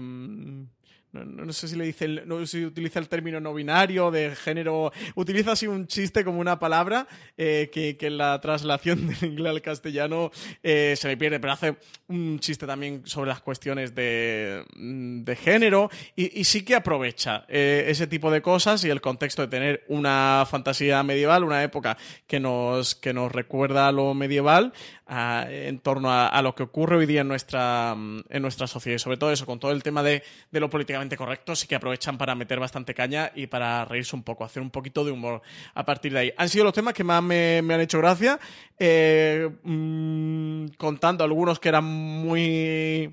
no, 1.12 1.52
sé 1.52 1.68
si 1.68 1.76
le 1.76 1.84
dice, 1.84 2.06
no 2.26 2.40
sé 2.40 2.46
si 2.46 2.64
utiliza 2.64 2.98
el 2.98 3.08
término 3.08 3.40
no 3.40 3.54
binario, 3.54 4.10
de 4.10 4.36
género, 4.36 4.92
utiliza 5.14 5.52
así 5.52 5.66
un 5.66 5.86
chiste 5.86 6.24
como 6.24 6.40
una 6.40 6.58
palabra 6.58 7.06
eh, 7.36 7.70
que, 7.72 7.96
en 8.00 8.18
la 8.18 8.40
traslación 8.40 9.06
del 9.20 9.30
inglés 9.30 9.50
al 9.50 9.62
castellano 9.62 10.30
eh, 10.62 10.94
se 10.96 11.08
le 11.08 11.16
pierde, 11.16 11.40
pero 11.40 11.54
hace 11.54 11.76
un 12.08 12.38
chiste 12.40 12.66
también 12.66 13.02
sobre 13.06 13.28
las 13.28 13.40
cuestiones 13.40 13.94
de, 13.94 14.64
mm, 14.76 15.24
género 15.42 15.90
y, 16.14 16.44
sí 16.44 16.62
que 16.64 16.74
aprovecha 16.74 17.44
eh, 17.48 17.84
ese 17.88 18.06
tipo 18.06 18.30
de 18.30 18.40
cosas 18.42 18.84
y 18.84 18.90
el 18.90 19.00
contexto 19.00 19.42
de 19.42 19.48
tener 19.48 19.84
una 19.88 20.46
fantasía 20.48 21.02
medieval, 21.02 21.44
una 21.44 21.62
época 21.62 21.96
que 22.26 22.40
nos, 22.40 22.94
que 22.94 23.12
nos 23.12 23.32
recuerda 23.32 23.88
a 23.88 23.92
lo 23.92 24.14
medieval, 24.14 24.72
en 25.10 25.78
torno 25.78 26.10
a, 26.12 26.42
lo 26.42 26.54
que 26.54 26.62
ocurre 26.62 26.96
hoy 26.96 27.06
día 27.06 27.22
en 27.22 27.28
nuestra, 27.28 27.94
mm, 27.96 28.24
en 28.28 28.42
nuestra 28.42 28.66
sociedad. 28.66 28.96
Y 28.96 28.98
sobre 28.98 29.16
todo 29.16 29.32
eso, 29.32 29.46
con 29.46 29.58
todo 29.58 29.72
el 29.72 29.82
tema 29.82 30.02
de, 30.02 30.22
de 30.50 30.60
lo 30.60 30.68
políticamente 30.98 31.16
correcto, 31.16 31.54
sí 31.54 31.66
que 31.66 31.76
aprovechan 31.76 32.18
para 32.18 32.34
meter 32.34 32.58
bastante 32.58 32.94
caña 32.94 33.30
y 33.34 33.46
para 33.46 33.84
reírse 33.84 34.16
un 34.16 34.22
poco, 34.22 34.44
hacer 34.44 34.62
un 34.62 34.70
poquito 34.70 35.04
de 35.04 35.12
humor 35.12 35.42
a 35.74 35.84
partir 35.84 36.12
de 36.12 36.18
ahí. 36.18 36.32
Han 36.36 36.48
sido 36.48 36.64
los 36.64 36.72
temas 36.72 36.94
que 36.94 37.04
más 37.04 37.22
me, 37.22 37.58
han 37.58 37.80
hecho 37.80 37.98
gracia, 37.98 38.38
eh, 38.78 39.48
mm, 39.62 40.68
contando 40.76 41.24
algunos 41.24 41.58
que 41.60 41.68
eran 41.68 41.84
muy 41.84 43.10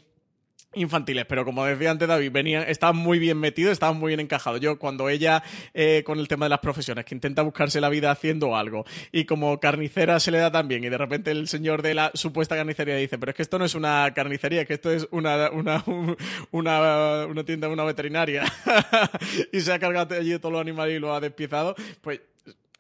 infantiles, 0.76 1.26
pero 1.26 1.46
como 1.46 1.66
decía 1.66 1.92
antes 1.92 2.08
David, 2.08 2.32
venían, 2.32 2.64
estaban 2.68 2.98
muy 2.98 3.20
bien 3.20 3.40
metidos, 3.40 3.74
estaban 3.74 3.98
muy 3.98 4.10
bien 4.10 4.20
encajados. 4.20 4.60
Yo 4.62 4.78
cuando 4.78 5.10
ella, 5.10 5.44
eh, 5.74 6.04
con 6.06 6.20
el 6.20 6.28
tema 6.28 6.46
de 6.46 6.50
las 6.50 6.60
profesiones, 6.60 7.06
que 7.06 7.16
intenta 7.16 7.42
buscarse 7.42 7.82
la 7.82 7.90
vida 7.90 8.12
haciendo 8.12 8.56
algo, 8.56 8.86
y 9.12 9.26
como 9.26 9.60
carnicera 9.60 10.20
se 10.20 10.32
le 10.32 10.40
da 10.40 10.52
tan 10.52 10.68
bien, 10.68 10.84
y 10.84 10.90
de 10.90 10.98
repente 10.98 11.32
el 11.32 11.48
señor 11.48 11.82
de 11.82 11.94
la 11.94 12.12
supuesta 12.14 12.56
carnicería 12.56 12.96
dice, 12.96 13.18
pero 13.18 13.32
es 13.32 13.36
que 13.36 13.44
esto 13.44 13.60
no 13.60 13.66
es 13.66 13.76
una 13.76 14.12
carnicería, 14.14 14.66
que 14.66 14.74
esto 14.74 14.92
es 14.92 15.08
una, 15.12 15.50
una, 15.52 15.84
una, 16.52 17.26
una 17.26 17.44
tienda, 17.44 17.68
una 17.70 17.84
veterinaria, 17.84 18.44
y 19.52 19.62
se 19.62 19.74
ha 19.74 19.80
cargado 19.80 20.16
allí 20.16 20.38
todos 20.40 20.52
los 20.52 20.62
animales 20.62 20.98
y 20.98 21.00
lo 21.00 21.14
ha 21.14 21.20
despiezado, 21.20 21.76
pues 22.02 22.22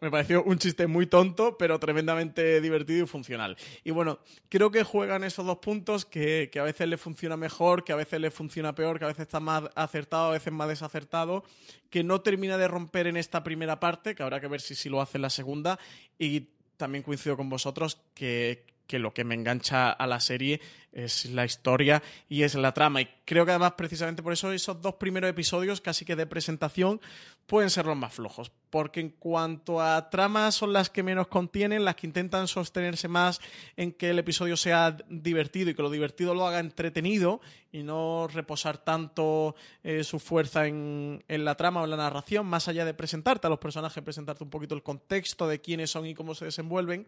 me 0.01 0.11
pareció 0.11 0.43
un 0.43 0.57
chiste 0.57 0.87
muy 0.87 1.07
tonto, 1.07 1.57
pero 1.57 1.79
tremendamente 1.79 2.59
divertido 2.59 3.05
y 3.05 3.07
funcional. 3.07 3.57
Y 3.83 3.91
bueno, 3.91 4.19
creo 4.49 4.69
que 4.69 4.83
juegan 4.83 5.23
esos 5.23 5.45
dos 5.45 5.59
puntos 5.59 6.05
que, 6.05 6.51
a 6.59 6.63
veces 6.63 6.87
le 6.87 6.97
funciona 6.97 7.37
mejor, 7.37 7.83
que 7.83 7.93
a 7.93 7.95
veces 7.95 8.19
le 8.19 8.29
funciona 8.29 8.75
peor, 8.75 8.99
que 8.99 9.05
a 9.05 9.09
veces 9.09 9.23
está 9.23 9.39
más 9.39 9.63
acertado, 9.75 10.25
a 10.27 10.31
veces 10.31 10.51
más 10.51 10.67
desacertado, 10.67 11.43
que 11.89 12.03
no 12.03 12.21
termina 12.21 12.57
de 12.57 12.67
romper 12.67 13.07
en 13.07 13.17
esta 13.17 13.43
primera 13.43 13.79
parte, 13.79 14.15
que 14.15 14.23
habrá 14.23 14.41
que 14.41 14.47
ver 14.47 14.61
si, 14.61 14.75
si 14.75 14.89
lo 14.89 15.01
hace 15.01 15.17
en 15.17 15.21
la 15.21 15.29
segunda. 15.29 15.79
Y 16.19 16.49
también 16.77 17.03
coincido 17.03 17.37
con 17.37 17.49
vosotros 17.49 18.01
que, 18.13 18.74
que 18.87 18.99
lo 18.99 19.13
que 19.13 19.23
me 19.23 19.35
engancha 19.35 19.91
a 19.91 20.07
la 20.07 20.19
serie 20.19 20.61
es 20.95 21.25
la 21.25 21.45
historia 21.45 22.01
y 22.29 22.43
es 22.43 22.55
la 22.55 22.73
trama. 22.73 23.01
Y 23.01 23.09
creo 23.25 23.45
que 23.45 23.51
además 23.51 23.73
precisamente 23.73 24.23
por 24.23 24.33
eso 24.33 24.51
esos 24.51 24.81
dos 24.81 24.95
primeros 24.95 25.29
episodios, 25.29 25.81
casi 25.81 26.05
que 26.05 26.15
de 26.15 26.25
presentación, 26.25 27.01
pueden 27.45 27.69
ser 27.69 27.85
los 27.85 27.97
más 27.97 28.13
flojos. 28.13 28.51
Porque 28.69 29.01
en 29.01 29.09
cuanto 29.09 29.81
a 29.81 30.09
tramas 30.09 30.55
son 30.55 30.71
las 30.73 30.89
que 30.89 31.03
menos 31.03 31.27
contienen, 31.27 31.85
las 31.85 31.95
que 31.95 32.07
intentan 32.07 32.47
sostenerse 32.47 33.09
más 33.09 33.41
en 33.75 33.91
que 33.91 34.09
el 34.09 34.19
episodio 34.19 34.55
sea 34.55 34.97
divertido 35.09 35.69
y 35.69 35.75
que 35.75 35.81
lo 35.81 35.89
divertido 35.89 36.33
lo 36.33 36.47
haga 36.47 36.59
entretenido 36.59 37.41
y 37.71 37.83
no 37.83 38.27
reposar 38.31 38.77
tanto 38.77 39.55
eh, 39.83 40.03
su 40.05 40.19
fuerza 40.19 40.65
en, 40.65 41.23
en 41.27 41.43
la 41.43 41.55
trama 41.55 41.81
o 41.81 41.83
en 41.83 41.91
la 41.91 41.97
narración, 41.97 42.45
más 42.45 42.69
allá 42.69 42.85
de 42.85 42.93
presentarte 42.93 43.47
a 43.47 43.49
los 43.49 43.59
personajes, 43.59 44.01
presentarte 44.01 44.45
un 44.45 44.49
poquito 44.49 44.75
el 44.75 44.83
contexto 44.83 45.47
de 45.47 45.59
quiénes 45.59 45.91
son 45.91 46.05
y 46.05 46.15
cómo 46.15 46.35
se 46.35 46.45
desenvuelven 46.45 47.05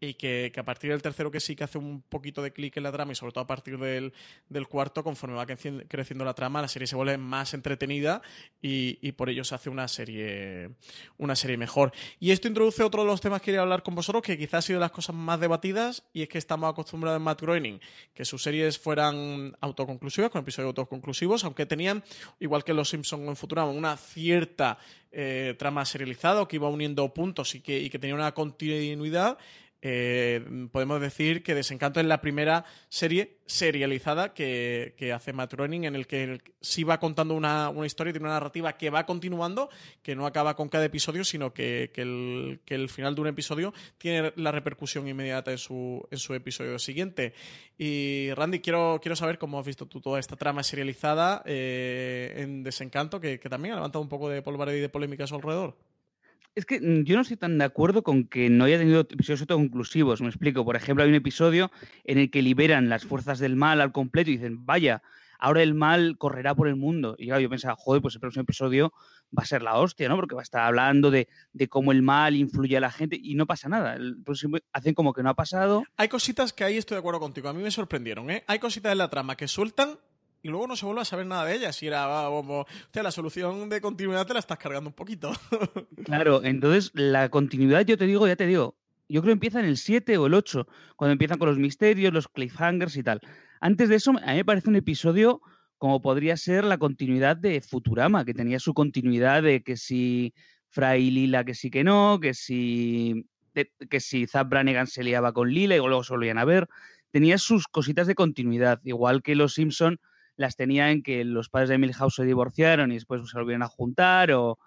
y 0.00 0.14
que, 0.14 0.50
a 0.56 0.62
partir 0.62 0.90
del 0.90 1.02
tercero 1.02 1.30
que 1.30 1.40
sí 1.40 1.54
que 1.54 1.64
hace 1.64 1.76
un 1.76 2.00
poquito 2.00 2.42
de 2.42 2.52
clic 2.52 2.76
en 2.78 2.84
la 2.84 2.92
trama 2.92 3.12
y 3.12 3.14
sobre 3.14 3.32
todo 3.32 3.44
a 3.44 3.46
partir 3.46 3.78
del, 3.78 4.12
cuarto, 4.68 5.04
conforme 5.04 5.36
va 5.36 5.46
creciendo 5.46 6.24
la 6.24 6.32
trama, 6.32 6.62
la 6.62 6.68
serie 6.68 6.86
se 6.86 6.96
vuelve 6.96 7.18
más 7.18 7.52
entretenida 7.52 8.22
y, 8.62 9.12
por 9.12 9.28
ello 9.28 9.44
se 9.44 9.54
hace 9.54 9.68
una 9.68 9.88
serie, 9.88 10.70
una 11.18 11.36
serie 11.36 11.58
mejor. 11.58 11.92
Y 12.18 12.30
esto 12.30 12.48
introduce 12.48 12.82
otro 12.82 13.02
de 13.02 13.08
los 13.08 13.20
temas 13.20 13.42
que 13.42 13.46
quería 13.46 13.60
hablar 13.60 13.82
con 13.82 13.94
vosotros, 13.94 14.22
que 14.22 14.38
quizás 14.38 14.54
ha 14.54 14.62
sido 14.62 14.78
de 14.78 14.84
las 14.84 14.92
cosas 14.92 15.14
más 15.14 15.38
debatidas 15.38 16.04
y 16.14 16.22
es 16.22 16.28
que 16.28 16.38
estamos 16.38 16.70
acostumbrados 16.70 17.18
en 17.18 17.22
Matt 17.22 17.42
Groening 17.42 17.80
que 18.14 18.24
sus 18.24 18.42
series 18.42 18.78
fueran 18.78 19.56
autoconclusivas, 19.60 20.30
con 20.30 20.40
episodios 20.40 20.68
autoconclusivos, 20.68 21.44
aunque 21.44 21.66
tenían, 21.66 22.02
igual 22.38 22.64
que 22.64 22.72
Los 22.72 22.88
Simpsons 22.88 23.28
en 23.28 23.36
Futurama, 23.36 23.70
una 23.70 23.96
cierta 23.96 24.78
eh, 25.12 25.54
trama 25.58 25.84
serializada 25.84 26.46
que 26.46 26.56
iba 26.56 26.68
uniendo 26.68 27.12
puntos 27.12 27.54
y 27.54 27.60
que, 27.60 27.78
y 27.80 27.90
que 27.90 27.98
tenía 27.98 28.14
una 28.14 28.32
continuidad 28.32 29.38
eh, 29.82 30.68
podemos 30.70 31.00
decir 31.00 31.42
que 31.42 31.54
Desencanto 31.54 32.00
es 32.00 32.06
la 32.06 32.20
primera 32.20 32.64
serie 32.88 33.38
serializada 33.46 34.34
que, 34.34 35.12
hace 35.14 35.32
Matt 35.32 35.54
Groening 35.54 35.84
en 35.84 35.96
el 35.96 36.06
que 36.06 36.40
sí 36.60 36.84
va 36.84 37.00
contando 37.00 37.34
una, 37.34 37.72
historia, 37.84 38.12
tiene 38.12 38.26
una 38.26 38.34
narrativa 38.34 38.74
que 38.74 38.90
va 38.90 39.06
continuando, 39.06 39.70
que 40.02 40.14
no 40.14 40.26
acaba 40.26 40.54
con 40.54 40.68
cada 40.68 40.84
episodio, 40.84 41.24
sino 41.24 41.52
que, 41.52 41.90
el, 41.96 42.88
final 42.88 43.14
de 43.14 43.20
un 43.20 43.26
episodio 43.28 43.72
tiene 43.98 44.32
la 44.36 44.52
repercusión 44.52 45.08
inmediata 45.08 45.50
en 45.50 45.58
su, 45.58 46.06
en 46.10 46.18
su 46.18 46.34
episodio 46.34 46.78
siguiente. 46.78 47.32
Y 47.78 48.30
Randy, 48.34 48.60
quiero, 48.60 48.98
quiero 49.02 49.16
saber 49.16 49.38
cómo 49.38 49.58
has 49.58 49.66
visto 49.66 49.86
tú 49.86 50.00
toda 50.00 50.20
esta 50.20 50.36
trama 50.36 50.62
serializada 50.62 51.42
eh, 51.46 52.34
en 52.36 52.62
Desencanto, 52.62 53.20
que, 53.20 53.38
también 53.38 53.72
ha 53.72 53.76
levantado 53.76 54.02
un 54.02 54.08
poco 54.08 54.28
de 54.28 54.42
polvareda 54.42 54.76
y 54.76 54.80
de 54.80 54.88
polémica 54.88 55.24
a 55.24 55.26
su 55.26 55.34
alrededor. 55.34 55.76
Es 56.54 56.66
que 56.66 56.80
mm, 56.80 57.04
yo 57.04 57.16
no 57.16 57.22
estoy 57.22 57.36
tan 57.36 57.58
de 57.58 57.64
acuerdo 57.64 58.02
con 58.02 58.26
que 58.26 58.50
no 58.50 58.64
haya 58.64 58.78
tenido 58.78 59.00
episodios 59.00 59.42
autoconclusivos. 59.42 60.20
Me 60.20 60.28
explico. 60.28 60.64
Por 60.64 60.76
ejemplo, 60.76 61.04
hay 61.04 61.10
un 61.10 61.16
episodio 61.16 61.70
en 62.04 62.18
el 62.18 62.30
que 62.30 62.42
liberan 62.42 62.88
las 62.88 63.04
fuerzas 63.04 63.38
del 63.38 63.56
mal 63.56 63.80
al 63.80 63.92
completo 63.92 64.30
y 64.30 64.36
dicen, 64.36 64.64
vaya, 64.66 65.02
ahora 65.38 65.62
el 65.62 65.74
mal 65.74 66.16
correrá 66.18 66.54
por 66.54 66.68
el 66.68 66.76
mundo. 66.76 67.14
Y 67.18 67.26
yo 67.26 67.48
pensaba, 67.48 67.76
joder, 67.76 68.02
pues 68.02 68.14
el 68.14 68.20
próximo 68.20 68.42
episodio 68.42 68.92
va 69.36 69.42
a 69.42 69.46
ser 69.46 69.62
la 69.62 69.76
hostia, 69.76 70.08
¿no? 70.08 70.16
Porque 70.16 70.34
va 70.34 70.42
a 70.42 70.44
estar 70.44 70.62
hablando 70.62 71.10
de, 71.10 71.28
cómo 71.68 71.92
el 71.92 72.02
mal 72.02 72.36
influye 72.36 72.76
a 72.76 72.80
la 72.80 72.90
gente 72.90 73.18
y 73.20 73.34
no 73.34 73.46
pasa 73.46 73.68
nada. 73.68 73.96
Próximo, 74.24 74.58
hacen 74.72 74.94
como 74.94 75.12
que 75.12 75.22
no 75.22 75.30
ha 75.30 75.34
pasado. 75.34 75.84
Hay 75.96 76.08
cositas 76.08 76.52
que 76.52 76.64
ahí 76.64 76.76
estoy 76.76 76.96
de 76.96 77.00
acuerdo 77.00 77.20
contigo. 77.20 77.48
A 77.48 77.52
mí 77.52 77.62
me 77.62 77.70
sorprendieron, 77.70 78.30
¿eh? 78.30 78.44
Hay 78.46 78.58
cositas 78.58 78.92
en 78.92 78.98
la 78.98 79.08
trama 79.08 79.36
que 79.36 79.48
sueltan 79.48 79.98
y 80.42 80.48
luego 80.48 80.66
no 80.66 80.76
se 80.76 80.86
vuelve 80.86 81.02
a 81.02 81.04
saber 81.04 81.26
nada 81.26 81.44
de 81.44 81.56
ella. 81.56 81.72
Si 81.72 81.86
era 81.86 82.24
como, 82.28 82.66
sea, 82.92 83.02
la 83.02 83.10
solución 83.10 83.68
de 83.68 83.80
continuidad 83.80 84.26
te 84.26 84.32
la 84.32 84.40
estás 84.40 84.58
cargando 84.58 84.90
un 84.90 84.94
poquito. 84.94 85.32
claro, 86.04 86.42
entonces 86.44 86.90
la 86.94 87.28
continuidad, 87.28 87.84
yo 87.84 87.96
te 87.96 88.06
digo, 88.06 88.26
ya 88.26 88.36
te 88.36 88.46
digo, 88.46 88.76
yo 89.08 89.22
creo 89.22 89.30
que 89.30 89.32
empieza 89.32 89.60
en 89.60 89.66
el 89.66 89.76
7 89.76 90.16
o 90.18 90.26
el 90.26 90.34
8, 90.34 90.66
cuando 90.96 91.12
empiezan 91.12 91.38
con 91.38 91.48
los 91.48 91.58
misterios, 91.58 92.12
los 92.12 92.28
cliffhangers 92.28 92.96
y 92.96 93.02
tal. 93.02 93.20
Antes 93.60 93.88
de 93.88 93.96
eso, 93.96 94.10
a 94.10 94.30
mí 94.30 94.36
me 94.36 94.44
parece 94.44 94.70
un 94.70 94.76
episodio 94.76 95.42
como 95.78 96.02
podría 96.02 96.36
ser 96.36 96.64
la 96.64 96.78
continuidad 96.78 97.36
de 97.36 97.60
Futurama, 97.62 98.24
que 98.24 98.34
tenía 98.34 98.60
su 98.60 98.74
continuidad 98.74 99.42
de 99.42 99.62
que 99.62 99.76
si 99.76 100.34
Fray 100.68 101.10
Lila 101.10 101.44
que 101.44 101.54
sí 101.54 101.70
que 101.70 101.84
no, 101.84 102.18
que 102.20 102.34
si, 102.34 103.26
que 103.88 104.00
si 104.00 104.26
Zap 104.26 104.48
Brannigan 104.48 104.86
se 104.86 105.02
liaba 105.02 105.32
con 105.32 105.50
Lila 105.50 105.74
y 105.76 105.78
luego 105.78 106.04
se 106.04 106.12
volvían 106.12 106.38
a 106.38 106.44
ver. 106.44 106.68
Tenía 107.10 107.38
sus 107.38 107.66
cositas 107.66 108.06
de 108.06 108.14
continuidad, 108.14 108.80
igual 108.84 109.22
que 109.22 109.34
los 109.34 109.54
Simpson 109.54 109.98
las 110.40 110.56
tenía 110.56 110.90
en 110.90 111.02
que 111.02 111.22
los 111.22 111.50
padres 111.50 111.68
de 111.68 111.76
Milhouse 111.76 112.14
se 112.14 112.24
divorciaron 112.24 112.90
y 112.90 112.94
después 112.94 113.20
se 113.28 113.38
volvieron 113.38 113.62
a 113.62 113.68
juntar 113.68 114.32
o 114.32 114.58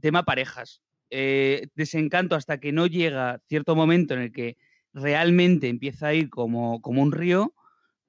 tema 0.00 0.22
parejas. 0.22 0.82
Eh, 1.10 1.66
desencanto 1.74 2.36
hasta 2.36 2.58
que 2.58 2.70
no 2.70 2.86
llega 2.86 3.40
cierto 3.48 3.74
momento 3.74 4.14
en 4.14 4.20
el 4.20 4.32
que 4.32 4.56
realmente 4.92 5.66
empieza 5.68 6.06
a 6.06 6.14
ir 6.14 6.30
como, 6.30 6.80
como 6.80 7.02
un 7.02 7.10
río. 7.10 7.54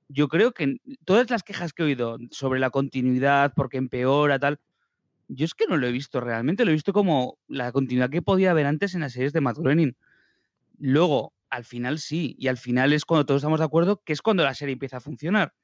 Yo 0.07 0.27
creo 0.27 0.51
que 0.51 0.77
todas 1.05 1.31
las 1.31 1.41
quejas 1.41 1.73
que 1.73 1.81
he 1.81 1.85
oído 1.87 2.19
sobre 2.29 2.59
la 2.59 2.69
continuidad, 2.69 3.51
porque 3.55 3.77
empeora, 3.77 4.37
tal, 4.37 4.59
yo 5.27 5.45
es 5.45 5.55
que 5.55 5.65
no 5.65 5.77
lo 5.77 5.87
he 5.87 5.91
visto 5.91 6.21
realmente, 6.21 6.65
lo 6.65 6.69
he 6.69 6.75
visto 6.75 6.93
como 6.93 7.39
la 7.47 7.71
continuidad 7.71 8.11
que 8.11 8.21
podía 8.21 8.51
haber 8.51 8.67
antes 8.67 8.93
en 8.93 9.01
las 9.01 9.13
series 9.13 9.33
de 9.33 9.41
Matt 9.41 9.57
Groening. 9.57 9.95
Luego, 10.77 11.33
al 11.49 11.65
final 11.65 11.97
sí, 11.97 12.35
y 12.37 12.47
al 12.47 12.57
final 12.57 12.93
es 12.93 13.05
cuando 13.05 13.25
todos 13.25 13.39
estamos 13.39 13.57
de 13.59 13.65
acuerdo 13.65 14.03
que 14.03 14.13
es 14.13 14.21
cuando 14.21 14.43
la 14.43 14.53
serie 14.53 14.73
empieza 14.73 14.97
a 14.97 15.01
funcionar. 15.01 15.55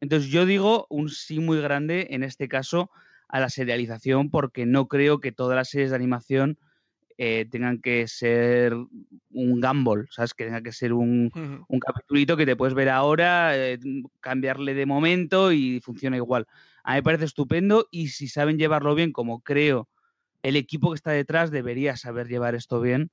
Entonces 0.00 0.30
yo 0.30 0.46
digo 0.46 0.86
un 0.88 1.08
sí 1.08 1.40
muy 1.40 1.60
grande 1.60 2.08
en 2.10 2.22
este 2.22 2.48
caso 2.48 2.90
a 3.28 3.40
la 3.40 3.48
serialización 3.48 4.30
porque 4.30 4.66
no 4.66 4.88
creo 4.88 5.20
que 5.20 5.32
todas 5.32 5.56
las 5.56 5.68
series 5.68 5.90
de 5.90 5.96
animación 5.96 6.58
eh, 7.18 7.46
tengan 7.50 7.80
que 7.80 8.08
ser 8.08 8.74
un 8.74 9.60
gamble, 9.60 10.06
¿sabes? 10.10 10.32
Que 10.32 10.46
tenga 10.46 10.62
que 10.62 10.72
ser 10.72 10.94
un, 10.94 11.30
capitulito 11.80 12.36
que 12.36 12.46
te 12.46 12.56
puedes 12.56 12.74
ver 12.74 12.88
ahora, 12.88 13.54
eh, 13.54 13.78
cambiarle 14.20 14.72
de 14.72 14.86
momento 14.86 15.52
y 15.52 15.80
funciona 15.80 16.16
igual. 16.16 16.46
A 16.82 16.92
mí 16.92 16.96
me 16.96 17.02
parece 17.02 17.26
estupendo 17.26 17.86
y 17.90 18.08
si 18.08 18.26
saben 18.26 18.58
llevarlo 18.58 18.94
bien, 18.94 19.12
como 19.12 19.40
creo 19.40 19.88
el 20.42 20.56
equipo 20.56 20.90
que 20.90 20.96
está 20.96 21.10
detrás 21.10 21.50
debería 21.50 21.96
saber 21.96 22.26
llevar 22.28 22.54
esto 22.54 22.80
bien, 22.80 23.10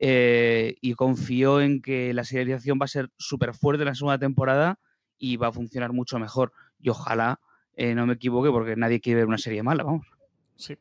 eh, 0.00 0.74
y 0.80 0.94
confío 0.94 1.60
en 1.60 1.80
que 1.80 2.12
la 2.12 2.24
serialización 2.24 2.78
va 2.80 2.86
a 2.86 2.88
ser 2.88 3.10
súper 3.16 3.54
fuerte 3.54 3.82
en 3.82 3.88
la 3.88 3.94
segunda 3.94 4.18
temporada 4.18 4.80
y 5.18 5.36
va 5.36 5.48
a 5.48 5.52
funcionar 5.52 5.92
mucho 5.92 6.18
mejor. 6.18 6.52
Y 6.80 6.88
ojalá 6.90 7.40
eh, 7.76 7.94
no 7.94 8.06
me 8.06 8.14
equivoque 8.14 8.50
porque 8.50 8.76
nadie 8.76 9.00
quiere 9.00 9.20
ver 9.20 9.28
una 9.28 9.38
serie 9.38 9.62
mala, 9.62 9.82
vamos. 9.82 10.06
Sí. 10.56 10.76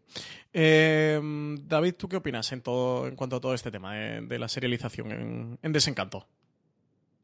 Em, 0.52 1.68
David, 1.68 1.96
¿tú 1.98 2.08
qué 2.08 2.18
opinas 2.18 2.52
en, 2.52 2.62
todo, 2.62 3.08
en 3.08 3.16
cuanto 3.16 3.38
a 3.38 3.42
todo 3.42 3.54
este 3.54 3.72
tema 3.72 3.96
de, 3.96 4.40
la 4.40 4.48
serialización 4.48 5.58
en, 5.62 5.72
Desencanto? 5.72 6.28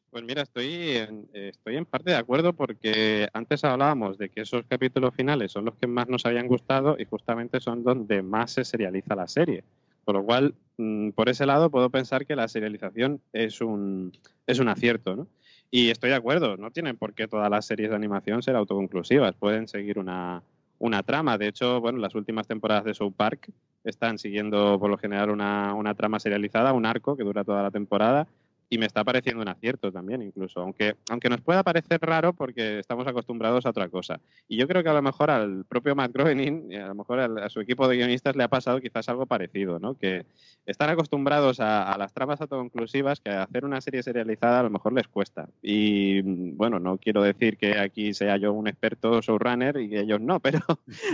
Pues 0.10 0.24
mira, 0.24 0.42
estoy 0.42 0.98
en, 0.98 1.30
estoy 1.34 1.78
en 1.78 1.86
parte 1.86 2.10
de 2.10 2.18
acuerdo 2.18 2.54
porque 2.54 3.28
antes 3.34 3.64
hablábamos 3.64 4.18
de 4.18 4.30
que 4.30 4.42
esos 4.42 4.66
capítulos 4.68 5.14
finales 5.14 5.52
son 5.52 5.66
los 5.66 5.76
que 5.76 5.86
más 5.86 6.08
nos 6.08 6.26
habían 6.26 6.48
gustado 6.48 6.96
y 6.98 7.06
justamente 7.06 7.60
son 7.60 7.84
donde 7.84 8.24
más 8.24 8.52
se 8.52 8.66
serializa 8.66 9.16
la 9.16 9.28
serie. 9.28 9.64
Por 10.04 10.16
lo 10.16 10.26
cual, 10.26 10.56
mm, 10.78 11.12
por 11.12 11.30
ese 11.30 11.46
lado, 11.46 11.70
puedo 11.70 11.92
pensar 11.92 12.26
que 12.26 12.36
la 12.36 12.48
serialización 12.48 13.22
es 13.32 13.62
un, 13.62 14.12
es 14.48 14.58
un 14.58 14.70
acierto, 14.70 15.16
¿no? 15.16 15.28
Y 15.72 15.92
estoy 15.92 16.10
de 16.10 16.16
acuerdo, 16.16 16.58
no 16.58 16.72
tienen 16.72 16.98
por 16.98 17.14
qué 17.14 17.28
todas 17.28 17.50
las 17.50 17.66
series 17.66 17.90
de 17.90 17.96
animación 17.96 18.42
ser 18.42 18.56
autoconclusivas, 18.56 19.36
pueden 19.36 19.68
seguir 19.68 20.00
una, 20.00 20.42
una 20.80 21.04
trama. 21.04 21.38
De 21.38 21.48
hecho, 21.48 21.80
bueno, 21.80 22.00
las 22.00 22.16
últimas 22.16 22.48
temporadas 22.48 22.86
de 22.86 22.96
South 22.96 23.14
Park 23.16 23.52
están 23.84 24.18
siguiendo 24.18 24.80
por 24.80 24.90
lo 24.90 24.98
general 24.98 25.30
una, 25.30 25.74
una 25.76 25.94
trama 25.94 26.20
serializada, 26.20 26.74
un 26.74 26.86
arco 26.86 27.16
que 27.16 27.24
dura 27.24 27.44
toda 27.44 27.62
la 27.62 27.72
temporada 27.72 28.28
y 28.70 28.78
me 28.78 28.86
está 28.86 29.04
pareciendo 29.04 29.42
un 29.42 29.48
acierto 29.48 29.92
también, 29.92 30.22
incluso, 30.22 30.62
aunque, 30.62 30.96
aunque 31.10 31.30
nos 31.30 31.42
pueda 31.42 31.64
parecer 31.64 32.00
raro 32.02 32.34
porque 32.34 32.80
estamos 32.80 33.08
acostumbrados 33.08 33.66
a 33.66 33.72
otra 33.72 33.90
cosa. 33.90 34.20
Y 34.48 34.58
yo 34.58 34.68
creo 34.68 34.84
que 34.84 34.90
a 34.90 34.94
lo 34.94 35.02
mejor 35.02 35.32
al 35.32 35.66
propio 35.66 35.96
Matt 35.96 36.14
Groening, 36.14 36.72
y 36.72 36.76
a 36.76 36.88
lo 36.88 36.96
mejor 36.96 37.20
a, 37.20 37.50
su 37.50 37.62
equipo 37.62 37.88
de 37.88 37.98
guionistas 37.98 38.36
le 38.36 38.44
ha 38.44 38.48
pasado 38.48 38.80
quizás 38.80 39.10
algo 39.10 39.26
parecido, 39.26 39.80
¿no? 39.80 39.96
Que 39.96 40.26
están 40.68 40.90
acostumbrados 40.92 41.60
a, 41.60 41.98
las 41.98 42.14
tramas 42.14 42.40
autoconclusivas 42.42 43.20
que 43.20 43.32
hacer 43.32 43.66
una 43.66 43.82
serie 43.82 44.04
serializada 44.04 44.60
a 44.60 44.64
lo 44.64 44.70
mejor 44.70 44.94
les 44.94 45.08
cuesta. 45.08 45.50
Y 45.64 46.22
bueno, 46.22 46.80
no 46.80 46.98
quiero 46.98 47.24
decir 47.24 47.58
que 47.58 47.80
aquí 47.80 48.14
sea 48.14 48.38
yo 48.38 48.54
un 48.54 48.68
experto 48.68 49.20
showrunner 49.22 49.78
y 49.78 49.90
que 49.90 50.02
ellos 50.02 50.22
no, 50.22 50.40
pero 50.42 50.60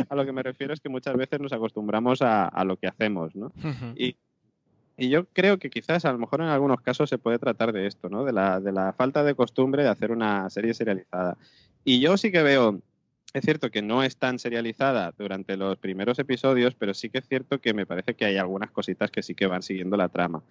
a 0.10 0.16
lo 0.16 0.26
que 0.26 0.34
me 0.34 0.44
refiero 0.44 0.74
es 0.74 0.82
que 0.82 0.90
muchas 0.90 1.16
veces 1.16 1.40
nos 1.40 1.54
acostumbramos 1.54 2.22
a, 2.22 2.52
lo 2.66 2.78
que 2.78 2.88
hacemos, 2.88 3.36
¿no? 3.36 3.52
Y 3.96 4.16
y 4.98 5.10
yo 5.10 5.26
creo 5.26 5.60
que 5.60 5.70
quizás 5.70 6.06
a 6.06 6.12
lo 6.12 6.18
mejor 6.18 6.42
en 6.42 6.48
algunos 6.48 6.82
casos 6.82 7.10
se 7.10 7.18
puede 7.18 7.40
tratar 7.40 7.74
de 7.74 7.88
esto, 7.88 8.10
¿no? 8.10 8.24
De 8.24 8.32
la, 8.32 8.60
de 8.60 8.72
la 8.72 8.94
falta 8.94 9.24
de 9.24 9.36
costumbre 9.36 9.84
de 9.84 9.90
hacer 9.90 10.12
una 10.12 10.50
serie 10.50 10.74
serializada. 10.74 11.38
Y 11.84 12.00
yo 12.00 12.18
sí 12.18 12.32
que 12.32 12.44
veo, 12.44 12.80
es 13.34 13.44
cierto 13.44 13.70
que 13.70 13.82
no 13.82 14.04
es 14.04 14.18
tan 14.18 14.40
serializada 14.40 15.14
durante 15.18 15.58
los 15.58 15.78
primeros 15.78 16.18
episodios, 16.20 16.76
pero 16.76 16.94
sí 16.94 17.10
que 17.10 17.18
es 17.18 17.28
cierto 17.28 17.60
que 17.60 17.74
me 17.74 17.86
parece 17.86 18.16
que 18.16 18.26
hay 18.26 18.38
algunas 18.38 18.72
cositas 18.72 19.12
que 19.12 19.22
sí 19.22 19.36
que 19.36 19.48
van 19.48 19.64
siguiendo 19.64 19.98
la 19.98 20.10
trama. 20.10 20.42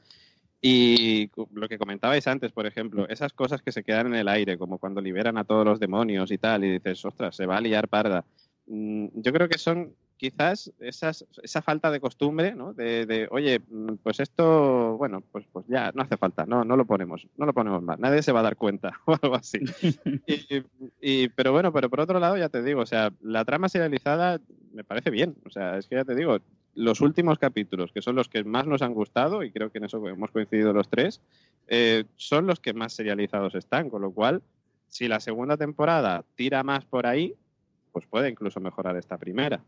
Y 0.61 1.31
lo 1.53 1.69
que 1.69 1.79
comentabais 1.79 2.27
antes, 2.27 2.53
por 2.53 2.67
ejemplo, 2.67 3.07
esas 3.09 3.33
cosas 3.33 3.61
que 3.61 3.73
se 3.73 3.85
quedan 3.85 4.07
en 4.09 4.15
el 4.15 4.29
aire, 4.29 4.57
como 4.57 4.79
cuando 4.79 5.01
liberan 5.01 5.37
a 5.37 5.45
todos 5.45 5.65
los 5.65 5.81
demonios 5.81 6.31
y 6.31 6.39
tal, 6.39 6.65
y 6.65 6.71
dices, 6.71 7.05
ostras, 7.05 7.37
se 7.37 7.45
va 7.45 7.59
a 7.59 7.61
liar 7.61 7.89
parda. 7.89 8.25
Mm, 8.67 9.09
yo 9.15 9.33
creo 9.33 9.49
que 9.49 9.59
son 9.59 9.95
quizás 10.17 10.73
esas, 10.81 11.27
esa 11.43 11.63
falta 11.63 11.91
de 11.91 12.01
costumbre, 12.01 12.55
¿no? 12.55 12.73
De, 12.73 13.29
oye, 13.31 13.61
mm, 13.61 13.95
pues 14.03 14.21
esto, 14.21 14.97
bueno, 14.97 15.23
pues, 15.33 15.47
pues 15.53 15.67
ya 15.69 15.93
no 15.95 16.03
hace 16.03 16.17
falta, 16.17 16.47
no, 16.47 16.65
no 16.65 16.77
lo 16.77 16.85
ponemos, 16.85 17.27
no 17.37 17.47
lo 17.47 17.53
ponemos 17.53 17.83
más, 17.83 17.99
nadie 17.99 18.23
se 18.23 18.33
va 18.33 18.41
a 18.41 18.45
dar 18.45 18.57
cuenta 18.57 19.01
o 19.07 19.17
algo 19.21 19.35
así. 19.35 19.59
y, 21.01 21.29
pero 21.31 21.53
bueno, 21.53 21.73
pero 21.73 21.91
por 21.91 22.01
otro 22.01 22.19
lado 22.21 22.37
ya 22.37 22.49
te 22.49 22.63
digo, 22.63 22.81
o 22.81 22.87
sea, 22.87 23.13
la 23.23 23.45
trama 23.45 23.69
serializada 23.69 24.41
me 24.73 24.85
parece 24.85 25.11
bien, 25.11 25.37
o 25.45 25.51
sea, 25.51 25.79
es 25.79 25.87
que 25.87 25.97
ya 25.97 26.05
te 26.05 26.15
digo, 26.15 26.39
los 26.75 27.01
últimos 27.01 27.39
capítulos, 27.39 27.93
que 27.93 28.03
son 28.03 28.17
los 28.17 28.29
que 28.29 28.45
más 28.45 28.67
nos 28.67 28.83
han 28.83 28.95
gustado, 28.95 29.43
y 29.43 29.51
creo 29.51 29.71
que 29.71 29.79
en 29.79 29.85
eso 29.85 30.07
hemos 30.09 30.31
coincidido 30.31 30.73
los 30.73 30.89
tres, 30.89 31.21
eh, 31.69 32.05
son 32.17 32.47
los 32.47 32.61
que 32.61 32.75
más 32.75 32.93
serializados 32.93 33.55
están, 33.55 33.91
con 33.91 34.03
lo 34.03 34.11
cual, 34.11 34.43
si 34.89 35.09
la 35.09 35.21
segunda 35.21 35.57
temporada 35.57 36.25
tira 36.35 36.63
más 36.63 36.85
por 36.85 37.07
ahí, 37.07 37.35
pues 37.93 38.07
puede 38.07 38.29
incluso 38.29 38.61
mejorar 38.61 38.97
esta 38.97 39.19
primera. 39.19 39.61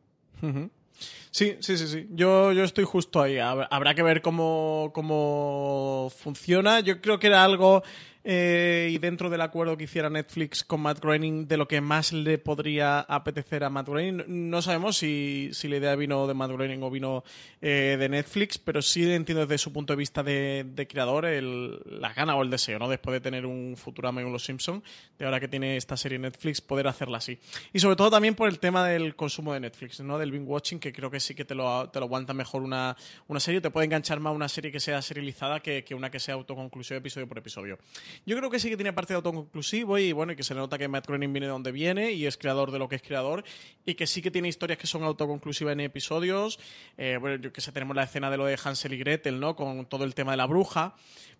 Sí, 1.31 1.57
sí, 1.61 1.77
sí, 1.77 1.87
sí. 1.87 2.07
Yo, 2.13 2.53
yo 2.53 2.65
estoy 2.65 2.85
justo 2.85 3.21
ahí. 3.21 3.39
Habrá 3.39 3.95
que 3.95 4.03
ver 4.03 4.23
cómo, 4.23 4.91
cómo 4.95 6.11
funciona. 6.17 6.81
Yo 6.81 7.01
creo 7.03 7.19
que 7.19 7.27
era 7.27 7.45
algo 7.45 7.83
eh, 8.29 8.89
y 8.91 8.99
dentro 8.99 9.31
del 9.31 9.41
acuerdo 9.41 9.77
que 9.77 9.85
hiciera 9.85 10.11
Netflix 10.11 10.65
con 10.65 10.81
Matt 10.81 10.99
Groening 10.99 11.47
de 11.47 11.57
lo 11.57 11.69
que 11.69 11.81
más 11.81 12.13
le 12.13 12.39
podría 12.39 12.99
apetecer 12.99 13.63
a 13.63 13.71
Matt 13.71 13.87
Groening. 13.87 14.25
No 14.27 14.63
sabemos 14.63 14.97
si, 14.97 15.51
si 15.53 15.69
la 15.69 15.77
idea 15.77 15.95
vino 15.95 16.27
de 16.27 16.35
Matt 16.35 16.51
Groening 16.51 16.83
o 16.83 16.91
vino 16.91 17.23
eh, 17.63 17.97
de 17.97 18.09
Netflix, 18.09 18.59
pero 18.59 18.83
sí 18.83 19.09
entiendo 19.13 19.47
desde 19.47 19.59
su 19.59 19.73
punto 19.73 19.93
de 19.93 19.97
vista 19.99 20.25
de, 20.25 20.87
creador 20.91 21.25
el, 21.25 21.79
la 21.87 22.13
gana 22.15 22.35
o 22.35 22.43
el 22.43 22.51
deseo, 22.51 22.81
¿no? 22.81 22.89
Después 22.89 23.13
de 23.13 23.21
tener 23.21 23.47
un 23.47 23.77
Futurama 23.77 24.21
en 24.21 24.33
Los 24.33 24.45
Simpsons, 24.45 24.83
de 25.17 25.25
ahora 25.25 25.39
que 25.39 25.47
tiene 25.47 25.77
esta 25.77 25.97
serie 25.97 26.19
Netflix, 26.19 26.61
poder 26.61 26.89
hacerla 26.89 27.19
así. 27.19 27.39
Y 27.73 27.79
sobre 27.79 27.95
todo 27.95 28.11
también 28.11 28.35
por 28.35 28.49
el 28.49 28.59
tema 28.59 28.85
del 28.89 29.15
consumo 29.15 29.55
de 29.55 29.61
Netflix, 29.61 30.01
¿no? 30.01 30.19
Del 30.19 30.33
binge 30.33 30.47
watching, 30.47 30.81
que 30.81 30.93
creo 30.93 31.13
que 31.13 31.21
sí 31.21 31.37
que 31.37 31.45
te 31.45 31.55
lo, 31.55 31.89
te 31.91 32.01
lo 32.01 32.07
aguanta 32.07 32.35
mejor 32.35 32.63
una, 32.63 32.97
una 33.29 33.39
serie, 33.39 33.61
te 33.61 33.71
puede 33.71 33.85
enganchar 33.85 34.19
más 34.19 34.35
una 34.35 34.49
serie 34.49 34.73
que 34.73 34.81
sea 34.81 35.01
serializada 35.01 35.61
que, 35.61 35.85
que 35.85 35.95
una 35.95 36.11
que 36.11 36.19
sea 36.19 36.35
autoconclusiva 36.35 36.99
episodio 36.99 37.29
por 37.29 37.39
episodio. 37.39 37.79
Yo 38.25 38.37
creo 38.37 38.51
que 38.51 38.59
sí 38.59 38.71
que 38.71 38.77
tiene 38.77 38.93
parte 38.93 39.13
de 39.13 39.17
autoconclusivo 39.17 39.99
y 39.99 40.13
bueno, 40.13 40.35
que 40.35 40.43
se 40.43 40.55
nota 40.55 40.79
que 40.79 40.89
Matt 40.89 41.07
Groening 41.07 41.33
viene 41.33 41.47
de 41.47 41.53
donde 41.53 41.73
viene 41.73 42.13
y 42.13 42.27
es 42.27 42.37
creador 42.37 42.71
de 42.71 42.79
lo 42.79 42.89
que 42.89 42.97
es 42.97 43.03
creador 43.03 43.45
y 43.85 43.95
que 43.95 44.07
sí 44.07 44.23
que 44.23 44.31
tiene 44.31 44.49
historias 44.49 44.79
que 44.79 44.87
son 44.87 45.03
autoconclusivas 45.03 45.73
en 45.73 45.81
episodios. 45.81 46.59
Eh, 46.97 47.19
bueno, 47.21 47.37
yo 47.43 47.53
que 47.53 47.61
sé, 47.61 47.73
tenemos 47.73 47.97
la 47.97 48.05
escena 48.05 48.31
de 48.31 48.37
lo 48.37 48.47
de 48.47 48.59
Hansel 48.63 48.95
y 48.95 48.99
Gretel, 48.99 49.41
¿no? 49.41 49.57
Con 49.57 49.87
todo 49.87 50.05
el 50.05 50.15
tema 50.15 50.33
de 50.33 50.39
la 50.39 50.47
bruja 50.47 50.95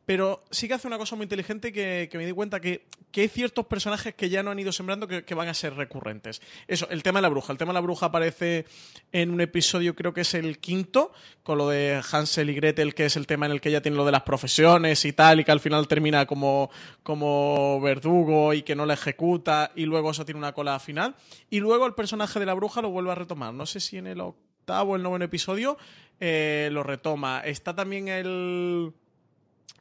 pero 0.07 0.45
sí 0.53 0.69
que 0.69 0.75
hace 0.75 0.87
una 0.87 0.99
cosa 0.99 1.17
muy 1.17 1.25
inteligente 1.25 1.73
que, 1.73 2.09
me 2.15 2.25
di 2.25 2.31
cuenta 2.31 2.61
que, 2.61 2.87
hay 3.17 3.29
ciertos 3.29 3.67
personajes 3.67 4.15
que 4.15 4.29
ya 4.29 4.43
no 4.43 4.51
han 4.51 4.59
ido 4.59 4.71
sembrando 4.71 5.09
que, 5.09 5.35
van 5.35 5.49
a 5.49 5.55
ser 5.55 5.75
recurrentes. 5.75 6.41
Eso, 6.69 6.87
el 6.91 7.03
tema 7.03 7.19
de 7.19 7.23
la 7.23 7.29
bruja. 7.29 7.53
El 7.53 7.59
tema 7.59 7.73
de 7.73 7.75
la 7.75 7.81
bruja 7.81 8.07
aparece 8.07 8.67
en 9.11 9.31
un 9.31 9.41
episodio, 9.41 9.97
creo 9.97 10.15
que 10.15 10.21
es 10.21 10.35
el 10.35 10.59
quinto, 10.59 11.13
con 11.43 11.59
lo 11.59 11.69
de 11.69 12.01
Hansel 12.13 12.51
y 12.51 12.55
Gretel, 12.55 12.95
que 12.95 13.07
es 13.07 13.17
el 13.17 13.27
tema 13.27 13.47
en 13.47 13.53
el 13.53 13.61
que 13.61 13.71
ella 13.71 13.83
tiene 13.83 13.97
lo 13.97 14.05
de 14.05 14.13
las 14.13 14.23
profesiones 14.23 15.05
y 15.05 15.13
tal, 15.13 15.41
y 15.41 15.45
que 15.45 15.51
al 15.51 15.61
final 15.61 15.89
termina 15.89 16.25
como, 16.27 16.71
como 17.03 17.81
verdugo 17.81 18.55
y 18.55 18.63
que 18.63 18.77
no 18.77 18.87
la 18.87 18.95
ejecuta, 18.95 19.73
y 19.75 19.87
luego 19.87 20.13
eso 20.13 20.25
tiene 20.25 20.39
una 20.39 20.53
cola 20.53 20.79
final. 20.79 21.17
Y 21.51 21.59
luego 21.59 21.85
el 21.85 21.95
personaje 21.95 22.39
de 22.39 22.47
la 22.47 22.55
bruja 22.55 22.81
lo 22.81 22.91
vuelve 22.91 23.11
a 23.11 23.17
retomar. 23.17 23.53
No 23.55 23.67
sé 23.67 23.81
si 23.81 23.97
en 23.99 24.07
el 24.07 24.21
octavo 24.21 24.93
o 24.93 24.97
el 24.97 25.03
noveno 25.03 25.25
episodio 25.25 25.79
eh, 26.21 26.69
lo 26.71 26.85
retoma. 26.85 27.41
Está 27.41 27.75
también 27.75 28.09
el 28.09 28.93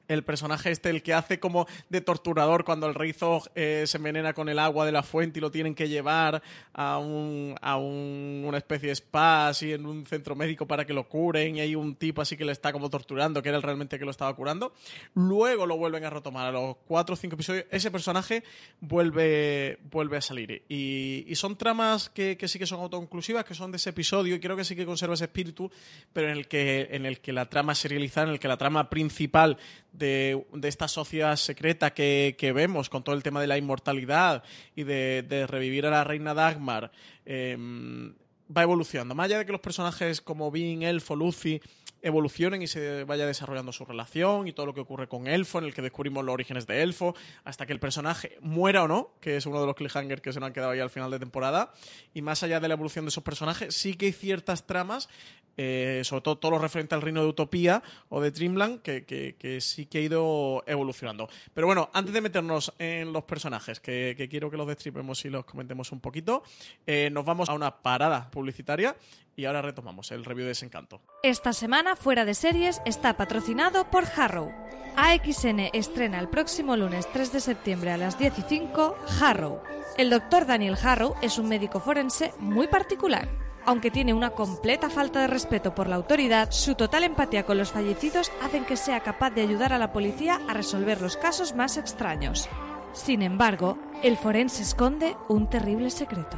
el 0.07 0.23
personaje 0.23 0.71
este, 0.71 0.89
el 0.89 1.03
que 1.03 1.13
hace 1.13 1.39
como 1.39 1.67
de 1.89 2.01
torturador 2.01 2.63
cuando 2.63 2.87
el 2.87 2.95
rey 2.95 3.13
Zog 3.13 3.49
eh, 3.55 3.83
se 3.87 3.97
envenena 3.97 4.33
con 4.33 4.49
el 4.49 4.59
agua 4.59 4.85
de 4.85 4.91
la 4.91 5.03
fuente 5.03 5.39
y 5.39 5.41
lo 5.41 5.51
tienen 5.51 5.75
que 5.75 5.89
llevar 5.89 6.41
a, 6.73 6.97
un, 6.97 7.55
a 7.61 7.77
una 7.77 8.57
especie 8.57 8.87
de 8.87 8.95
spa 8.95 9.47
así 9.47 9.73
en 9.73 9.85
un 9.85 10.05
centro 10.05 10.35
médico 10.35 10.67
para 10.67 10.85
que 10.85 10.93
lo 10.93 11.07
curen 11.07 11.55
y 11.55 11.59
hay 11.61 11.75
un 11.75 11.95
tipo 11.95 12.21
así 12.21 12.37
que 12.37 12.45
le 12.45 12.51
está 12.51 12.71
como 12.71 12.89
torturando, 12.89 13.41
que 13.41 13.49
era 13.49 13.57
el 13.57 13.63
realmente 13.63 13.99
que 13.99 14.05
lo 14.05 14.11
estaba 14.11 14.33
curando. 14.35 14.73
Luego 15.13 15.65
lo 15.65 15.77
vuelven 15.77 16.03
a 16.05 16.09
retomar 16.09 16.47
a 16.47 16.51
los 16.51 16.77
cuatro 16.87 17.13
o 17.13 17.15
cinco 17.15 17.35
episodios. 17.35 17.65
Ese 17.71 17.91
personaje 17.91 18.43
vuelve, 18.79 19.79
vuelve 19.91 20.17
a 20.17 20.21
salir. 20.21 20.63
Y, 20.69 21.33
son 21.35 21.57
tramas 21.57 22.09
que, 22.09 22.37
sí 22.47 22.57
que 22.57 22.65
son 22.65 22.79
autoconclusivas, 22.79 23.43
que 23.43 23.53
son 23.53 23.69
de 23.71 23.77
ese 23.77 23.89
episodio 23.89 24.35
y 24.35 24.39
creo 24.39 24.55
que 24.55 24.63
sí 24.63 24.73
que 24.73 24.85
conserva 24.85 25.15
ese 25.15 25.25
espíritu, 25.25 25.69
pero 26.13 26.29
en 26.29 26.37
el 26.37 26.47
que, 26.47 26.87
en 26.91 27.05
el 27.05 27.19
que 27.19 27.33
la 27.33 27.49
trama 27.49 27.75
serializada, 27.75 28.27
en 28.27 28.33
el 28.33 28.39
que 28.39 28.47
la 28.47 28.57
trama 28.57 28.89
principal 28.89 29.57
de, 29.97 30.45
esta 30.63 30.87
sociedad 30.87 31.35
secreta 31.35 31.93
que, 31.93 32.51
vemos 32.53 32.89
con 32.89 33.03
todo 33.03 33.15
el 33.15 33.23
tema 33.23 33.41
de 33.41 33.47
la 33.47 33.57
inmortalidad 33.57 34.43
y 34.75 34.83
de, 34.83 35.45
revivir 35.47 35.85
a 35.85 35.89
la 35.89 36.03
reina 36.03 36.33
Dagmar, 36.33 36.91
em, 37.25 38.13
va 38.55 38.63
evolucionando. 38.63 39.15
Más 39.15 39.25
allá 39.25 39.39
de 39.39 39.45
que 39.45 39.51
los 39.51 39.61
personajes 39.61 40.21
como 40.21 40.51
Bean, 40.51 40.83
Elfo, 40.83 41.15
Lucy 41.15 41.61
evolucionen 42.05 42.61
y 42.61 42.67
se 42.67 43.03
vaya 43.03 43.25
desarrollando 43.25 43.73
su 43.73 43.83
relación 43.83 44.47
y 44.47 44.53
todo 44.53 44.67
lo 44.67 44.73
que 44.75 44.81
ocurre 44.81 45.07
con 45.07 45.25
Elfo, 45.27 45.57
en 45.57 45.65
el 45.65 45.73
que 45.73 45.81
descubrimos 45.81 46.23
los 46.23 46.33
orígenes 46.33 46.67
de 46.67 46.83
Elfo, 46.83 47.15
hasta 47.43 47.65
que 47.65 47.73
el 47.73 47.79
personaje 47.79 48.37
muera 48.41 48.83
o 48.83 48.87
no, 48.87 49.15
que 49.19 49.37
es 49.37 49.45
uno 49.47 49.59
de 49.59 49.65
los 49.65 49.75
cliffhangers 49.75 50.21
que 50.21 50.31
se 50.31 50.39
nos 50.39 50.47
han 50.47 50.53
quedado 50.53 50.71
ahí 50.71 50.79
al 50.79 50.91
final 50.91 51.09
de 51.09 51.17
temporada. 51.17 51.73
Y 52.13 52.21
más 52.21 52.43
allá 52.43 52.59
de 52.59 52.67
la 52.67 52.75
evolución 52.75 53.05
de 53.05 53.09
esos 53.09 53.23
personajes, 53.23 53.75
sí 53.75 53.95
que 53.95 54.05
hay 54.05 54.13
ciertas 54.13 54.67
tramas 54.67 55.09
eh, 55.57 56.01
sobre 56.03 56.21
todo 56.21 56.37
todo 56.37 56.51
lo 56.51 56.59
referente 56.59 56.95
al 56.95 57.01
reino 57.01 57.21
de 57.21 57.27
Utopía 57.27 57.81
o 58.09 58.19
de 58.19 58.31
Dreamland, 58.31 58.81
que, 58.81 59.57
sí 59.61 59.85
que 59.85 59.99
ha 59.99 60.01
ido 60.01 60.63
evolucionando. 60.67 61.29
Pero 61.53 61.67
bueno, 61.67 61.89
antes 61.93 62.13
de 62.13 62.21
meternos 62.21 62.73
en 62.77 63.13
los 63.13 63.23
personajes, 63.23 63.79
que, 63.79 64.27
quiero 64.29 64.51
que 64.51 64.57
los 64.57 64.67
destripemos 64.67 65.23
y 65.25 65.29
los 65.29 65.45
comentemos 65.45 65.91
un 65.91 66.01
poquito, 66.01 66.43
eh, 66.85 67.09
nos 67.11 67.25
vamos 67.25 67.49
a 67.49 67.53
una 67.53 67.81
parada 67.81 68.29
publicitaria 68.31 68.95
y 69.35 69.45
ahora 69.45 69.61
retomamos 69.61 70.11
el 70.11 70.25
review 70.25 70.43
de 70.45 70.49
Desencanto. 70.49 71.01
Esta 71.23 71.53
semana 71.53 71.95
Fuera 71.95 72.25
de 72.25 72.33
Series 72.33 72.81
está 72.85 73.17
patrocinado 73.17 73.89
por 73.89 74.05
Harrow. 74.15 74.51
AXN 74.95 75.71
estrena 75.73 76.19
el 76.19 76.29
próximo 76.29 76.77
lunes 76.77 77.07
3 77.11 77.33
de 77.33 77.39
septiembre 77.41 77.91
a 77.91 77.97
las 77.97 78.17
10 78.17 78.39
y 78.39 78.41
5 78.43 78.97
Harrow. 79.21 79.61
El 79.97 80.09
doctor 80.09 80.45
Daniel 80.45 80.77
Harrow 80.81 81.15
es 81.21 81.37
un 81.37 81.49
médico 81.49 81.79
forense 81.79 82.33
muy 82.39 82.67
particular 82.67 83.27
aunque 83.65 83.91
tiene 83.91 84.13
una 84.13 84.31
completa 84.31 84.89
falta 84.89 85.21
de 85.21 85.27
respeto 85.27 85.73
por 85.73 85.87
la 85.87 85.95
autoridad, 85.95 86.51
su 86.51 86.75
total 86.75 87.03
empatía 87.03 87.45
con 87.45 87.57
los 87.57 87.71
fallecidos 87.71 88.31
hacen 88.41 88.65
que 88.65 88.77
sea 88.77 89.01
capaz 89.01 89.31
de 89.31 89.41
ayudar 89.41 89.73
a 89.73 89.79
la 89.79 89.91
policía 89.91 90.39
a 90.47 90.53
resolver 90.53 91.01
los 91.01 91.17
casos 91.17 91.55
más 91.55 91.77
extraños. 91.77 92.47
Sin 92.95 93.21
embargo, 93.21 93.77
el 94.03 94.17
forense 94.17 94.63
esconde 94.63 95.15
un 95.27 95.49
terrible 95.49 95.89
secreto. 95.89 96.37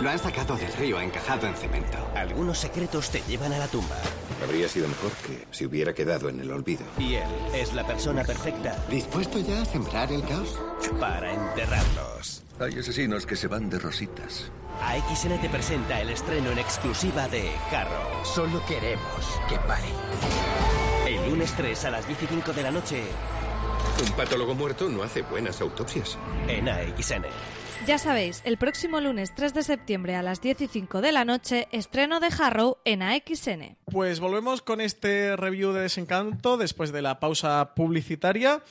Lo 0.00 0.10
han 0.10 0.18
sacado 0.18 0.56
del 0.56 0.72
río 0.72 1.00
encajado 1.00 1.46
en 1.46 1.54
cemento. 1.54 1.98
Algunos 2.16 2.58
secretos 2.58 3.10
te 3.10 3.20
llevan 3.28 3.52
a 3.52 3.58
la 3.58 3.68
tumba. 3.68 3.96
Habría 4.42 4.68
sido 4.68 4.88
mejor 4.88 5.12
que 5.26 5.46
se 5.50 5.66
hubiera 5.66 5.94
quedado 5.94 6.28
en 6.28 6.40
el 6.40 6.50
olvido. 6.50 6.84
Y 6.98 7.14
él 7.14 7.28
es 7.54 7.74
la 7.74 7.86
persona 7.86 8.24
perfecta. 8.24 8.76
¿Dispuesto 8.90 9.38
ya 9.38 9.62
a 9.62 9.64
sembrar 9.64 10.10
el 10.10 10.24
caos? 10.24 10.58
Para 10.98 11.32
enterrarlos. 11.32 12.42
Hay 12.58 12.78
asesinos 12.78 13.26
que 13.26 13.36
se 13.36 13.46
van 13.46 13.68
de 13.68 13.78
rositas. 13.78 14.50
AXN 14.82 15.40
te 15.40 15.48
presenta 15.48 16.00
el 16.00 16.10
estreno 16.10 16.50
en 16.50 16.58
exclusiva 16.58 17.28
de 17.28 17.50
Harrow. 17.70 18.24
Solo 18.24 18.64
queremos 18.66 19.40
que 19.48 19.56
pare. 19.58 19.88
El 21.06 21.30
lunes 21.30 21.52
3 21.56 21.84
a 21.84 21.90
las 21.90 22.06
15 22.06 22.52
de 22.52 22.62
la 22.62 22.70
noche. 22.70 23.04
Un 24.02 24.10
patólogo 24.16 24.54
muerto 24.54 24.88
no 24.88 25.04
hace 25.04 25.22
buenas 25.22 25.60
autopsias. 25.60 26.18
En 26.48 26.68
AXN. 26.68 27.24
Ya 27.86 27.98
sabéis, 27.98 28.42
el 28.44 28.56
próximo 28.56 29.00
lunes 29.00 29.34
3 29.36 29.54
de 29.54 29.62
septiembre 29.62 30.16
a 30.16 30.22
las 30.22 30.40
15 30.40 30.68
de 31.00 31.12
la 31.12 31.24
noche, 31.24 31.68
estreno 31.70 32.18
de 32.18 32.26
Harrow 32.26 32.78
en 32.84 33.02
AXN. 33.02 33.76
Pues 33.84 34.18
volvemos 34.18 34.62
con 34.62 34.80
este 34.80 35.36
review 35.36 35.72
de 35.72 35.82
Desencanto 35.82 36.56
después 36.56 36.90
de 36.90 37.02
la 37.02 37.20
pausa 37.20 37.74
publicitaria. 37.76 38.62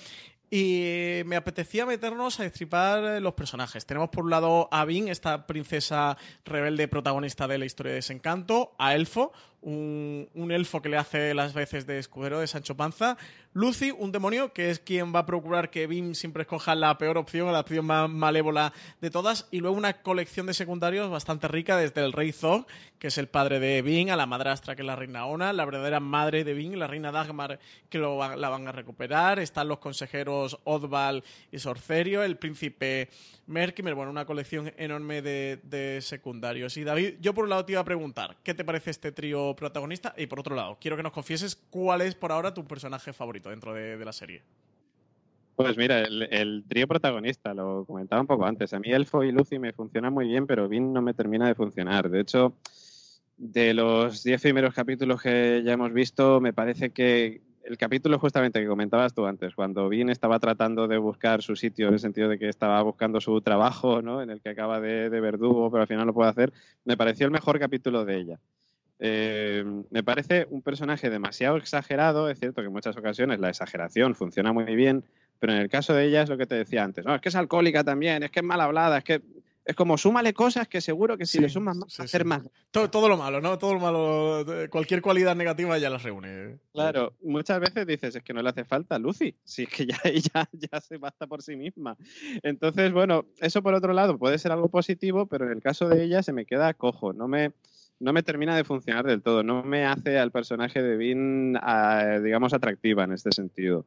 Y 0.51 1.21
me 1.25 1.35
apetecía 1.35 1.85
meternos 1.85 2.39
a 2.39 2.43
destripar 2.43 3.21
los 3.21 3.33
personajes. 3.33 3.85
Tenemos 3.85 4.09
por 4.09 4.25
un 4.25 4.29
lado 4.29 4.67
a 4.71 4.85
Vin, 4.85 5.07
esta 5.07 5.47
princesa 5.47 6.17
rebelde 6.45 6.87
protagonista 6.87 7.47
de 7.47 7.57
la 7.57 7.65
historia 7.65 7.91
de 7.91 7.95
Desencanto, 7.95 8.75
a 8.77 8.93
Elfo, 8.93 9.31
un, 9.63 10.51
elfo 10.51 10.81
que 10.81 10.89
le 10.89 10.97
hace 10.97 11.33
las 11.33 11.53
veces 11.53 11.87
de 11.87 11.97
escudero 11.97 12.39
de 12.39 12.47
Sancho 12.47 12.75
Panza, 12.75 13.17
Lucy, 13.53 13.91
un 13.91 14.11
demonio 14.11 14.51
que 14.51 14.69
es 14.69 14.79
quien 14.79 15.13
va 15.13 15.19
a 15.19 15.25
procurar 15.25 15.69
que 15.69 15.87
Bim 15.87 16.15
siempre 16.15 16.43
escoja 16.43 16.75
la 16.75 16.97
peor 16.97 17.17
opción, 17.17 17.51
la 17.51 17.61
opción 17.61 17.85
más 17.85 18.09
malévola 18.09 18.73
de 18.99 19.09
todas, 19.09 19.47
y 19.51 19.59
luego 19.59 19.77
una 19.77 20.01
colección 20.01 20.45
de 20.45 20.53
secundarios 20.53 21.09
bastante 21.09 21.47
rica, 21.47 21.77
desde 21.77 22.03
el 22.03 22.13
rey 22.13 22.31
Zog, 22.31 22.65
que 22.99 23.07
es 23.07 23.17
el 23.17 23.27
padre 23.27 23.59
de 23.59 23.81
Bing, 23.81 24.09
a 24.09 24.15
la 24.15 24.25
madrastra, 24.25 24.75
que 24.75 24.81
es 24.81 24.85
la 24.85 24.95
reina 24.95 25.25
Ona, 25.25 25.53
la 25.53 25.65
verdadera 25.65 25.99
madre 25.99 26.43
de 26.43 26.53
Bing, 26.53 26.75
la 26.75 26.87
reina 26.87 27.11
Dagmar, 27.11 27.59
que 27.89 27.97
lo 27.97 28.35
la 28.35 28.49
van 28.49 28.67
a 28.67 28.71
recuperar, 28.71 29.39
están 29.39 29.67
los 29.67 29.79
consejeros 29.79 30.59
Odval 30.63 31.23
y 31.51 31.59
Sorcerio, 31.59 32.23
el 32.23 32.37
príncipe 32.37 33.09
Merkimer, 33.45 33.93
bueno, 33.93 34.11
una 34.11 34.25
colección 34.25 34.73
enorme 34.77 35.21
de, 35.21 35.59
de 35.63 35.99
secundarios. 36.01 36.77
Y 36.77 36.83
David, 36.83 37.15
yo 37.19 37.33
por 37.33 37.43
un 37.43 37.49
lado 37.49 37.65
te 37.65 37.73
iba 37.73 37.81
a 37.81 37.85
preguntar, 37.85 38.37
¿qué 38.43 38.53
te 38.53 38.63
parece 38.63 38.91
este 38.91 39.11
trío 39.11 39.52
protagonista. 39.55 40.13
Y 40.17 40.27
por 40.27 40.39
otro 40.39 40.55
lado, 40.55 40.77
quiero 40.79 40.97
que 40.97 41.03
nos 41.03 41.11
confieses 41.11 41.55
cuál 41.55 42.01
es 42.01 42.15
por 42.15 42.31
ahora 42.31 42.53
tu 42.53 42.65
personaje 42.65 43.13
favorito 43.13 43.49
dentro 43.49 43.73
de, 43.73 44.03
la 44.03 44.13
serie. 44.13 44.43
Pues 45.55 45.77
mira, 45.77 46.01
el, 46.01 46.65
trío 46.67 46.87
protagonista, 46.87 47.53
lo 47.53 47.85
comentaba 47.85 48.21
un 48.21 48.27
poco 48.27 48.45
antes. 48.45 48.73
A 48.73 48.79
mí 48.79 48.91
Elfo 48.91 49.23
y 49.23 49.31
Lucy 49.31 49.59
me 49.59 49.71
funcionan 49.73 50.13
muy 50.13 50.27
bien, 50.27 50.47
pero 50.47 50.67
Vin 50.67 50.91
no 50.91 51.01
me 51.01 51.13
termina 51.13 51.47
de 51.47 51.55
funcionar. 51.55 52.09
De 52.09 52.21
hecho, 52.21 52.55
de 53.37 53.73
los 53.73 54.23
diez 54.23 54.41
primeros 54.41 54.73
capítulos 54.73 55.21
que 55.21 55.61
ya 55.63 55.73
hemos 55.73 55.93
visto, 55.93 56.41
me 56.41 56.53
parece 56.53 56.91
que 56.91 57.41
el 57.63 57.77
capítulo 57.77 58.19
justamente 58.19 58.59
que 58.59 58.67
comentabas 58.67 59.13
tú 59.13 59.25
antes, 59.25 59.55
cuando 59.55 59.87
Vin 59.89 60.09
estaba 60.09 60.39
tratando 60.39 60.87
de 60.87 60.97
buscar 60.97 61.41
su 61.41 61.55
sitio, 61.55 61.87
en 61.87 61.93
el 61.93 61.99
sentido 61.99 62.29
de 62.29 62.37
que 62.37 62.49
estaba 62.49 62.81
buscando 62.81 63.21
su 63.21 63.39
trabajo, 63.41 64.01
¿no? 64.01 64.21
En 64.21 64.29
el 64.29 64.41
que 64.41 64.49
acaba 64.49 64.79
de, 64.81 65.09
de 65.09 65.21
verdugo, 65.21 65.71
pero 65.71 65.81
al 65.81 65.87
final 65.87 66.07
lo 66.07 66.13
puede 66.13 66.29
hacer, 66.29 66.53
me 66.83 66.97
pareció 66.97 67.25
el 67.25 67.31
mejor 67.31 67.59
capítulo 67.59 68.05
de 68.05 68.17
ella. 68.17 68.39
Eh, 69.05 69.65
me 69.89 70.01
parece 70.01 70.47
un 70.49 70.61
personaje 70.61 71.09
demasiado 71.09 71.57
exagerado. 71.57 72.29
Es 72.29 72.39
cierto 72.39 72.61
que 72.61 72.67
en 72.67 72.73
muchas 72.73 72.95
ocasiones 72.95 73.37
la 73.37 73.49
exageración 73.49 74.15
funciona 74.15 74.53
muy 74.53 74.75
bien, 74.77 75.03
pero 75.39 75.51
en 75.51 75.59
el 75.59 75.67
caso 75.69 75.93
de 75.93 76.05
ella 76.05 76.21
es 76.21 76.29
lo 76.29 76.37
que 76.37 76.45
te 76.45 76.55
decía 76.55 76.85
antes. 76.85 77.03
No, 77.03 77.13
es 77.13 77.19
que 77.19 77.27
es 77.27 77.35
alcohólica 77.35 77.83
también, 77.83 78.23
es 78.23 78.31
que 78.31 78.39
es 78.39 78.45
mal 78.45 78.61
hablada, 78.61 78.99
es 78.99 79.03
que 79.03 79.21
es 79.65 79.75
como 79.75 79.97
súmale 79.97 80.33
cosas 80.33 80.69
que 80.69 80.79
seguro 80.79 81.17
que 81.17 81.25
si 81.25 81.37
Sí, 81.37 81.41
le 81.41 81.49
sumas 81.49 81.75
más 81.75 81.91
sí, 81.91 81.97
va 82.01 82.05
a 82.05 82.07
ser 82.07 82.21
sí. 82.21 82.27
más. 82.29 82.43
Todo, 82.71 82.89
todo 82.89 83.09
lo 83.09 83.17
malo, 83.17 83.41
¿no? 83.41 83.57
Todo 83.57 83.73
lo 83.73 83.79
malo, 83.81 84.39
eh, 84.63 84.69
cualquier 84.69 85.01
cualidad 85.01 85.35
negativa 85.35 85.77
ya 85.77 85.89
las 85.89 86.03
reúne. 86.03 86.59
Claro, 86.73 87.11
muchas 87.21 87.59
veces 87.59 87.85
dices, 87.85 88.15
es 88.15 88.23
que 88.23 88.33
no 88.33 88.41
le 88.41 88.49
hace 88.49 88.63
falta 88.63 88.97
Lucy, 88.99 89.35
si 89.43 89.63
es 89.63 89.69
que 89.69 89.85
ya 89.85 89.97
ella 90.05 90.49
ya 90.71 90.79
se 90.79 90.97
basta 90.97 91.27
por 91.27 91.41
sí 91.41 91.57
misma. 91.57 91.97
Entonces, 92.41 92.93
bueno, 92.93 93.25
eso 93.39 93.61
por 93.61 93.73
otro 93.73 93.91
lado 93.91 94.17
puede 94.17 94.37
ser 94.37 94.53
algo 94.53 94.69
positivo, 94.69 95.25
pero 95.25 95.45
en 95.45 95.51
el 95.51 95.61
caso 95.61 95.89
de 95.89 96.03
ella 96.05 96.23
se 96.23 96.31
me 96.31 96.45
queda 96.45 96.73
cojo, 96.73 97.11
no 97.11 97.27
me, 97.27 97.51
no 97.99 98.13
me 98.13 98.23
termina 98.23 98.55
de 98.55 98.63
funcionar 98.63 99.05
del 99.05 99.21
todo, 99.21 99.43
no 99.43 99.63
me 99.63 99.85
hace 99.85 100.19
al 100.19 100.31
personaje 100.31 100.81
de 100.81 100.97
Vin, 100.97 101.53
digamos, 102.23 102.53
atractiva 102.53 103.03
en 103.03 103.13
este 103.13 103.31
sentido. 103.31 103.85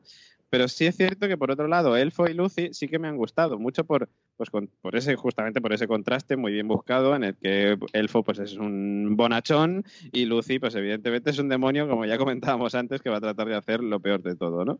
Pero 0.48 0.68
sí 0.68 0.86
es 0.86 0.96
cierto 0.96 1.26
que 1.26 1.36
por 1.36 1.50
otro 1.50 1.66
lado, 1.66 1.96
Elfo 1.96 2.28
y 2.28 2.34
Lucy 2.34 2.68
sí 2.72 2.86
que 2.86 3.00
me 3.00 3.08
han 3.08 3.16
gustado, 3.16 3.58
mucho 3.58 3.84
por, 3.84 4.08
pues 4.36 4.48
por 4.50 4.96
ese, 4.96 5.16
justamente 5.16 5.60
por 5.60 5.72
ese 5.72 5.88
contraste 5.88 6.36
muy 6.36 6.52
bien 6.52 6.68
buscado, 6.68 7.16
en 7.16 7.24
el 7.24 7.36
que 7.36 7.76
Elfo 7.92 8.22
pues 8.22 8.38
es 8.38 8.56
un 8.56 9.16
bonachón 9.16 9.84
y 10.12 10.24
Lucy, 10.24 10.60
pues 10.60 10.74
evidentemente 10.76 11.30
es 11.30 11.38
un 11.40 11.48
demonio, 11.48 11.88
como 11.88 12.06
ya 12.06 12.16
comentábamos 12.16 12.76
antes, 12.76 13.02
que 13.02 13.10
va 13.10 13.16
a 13.16 13.20
tratar 13.20 13.48
de 13.48 13.56
hacer 13.56 13.82
lo 13.82 13.98
peor 13.98 14.22
de 14.22 14.36
todo, 14.36 14.64
¿no? 14.64 14.78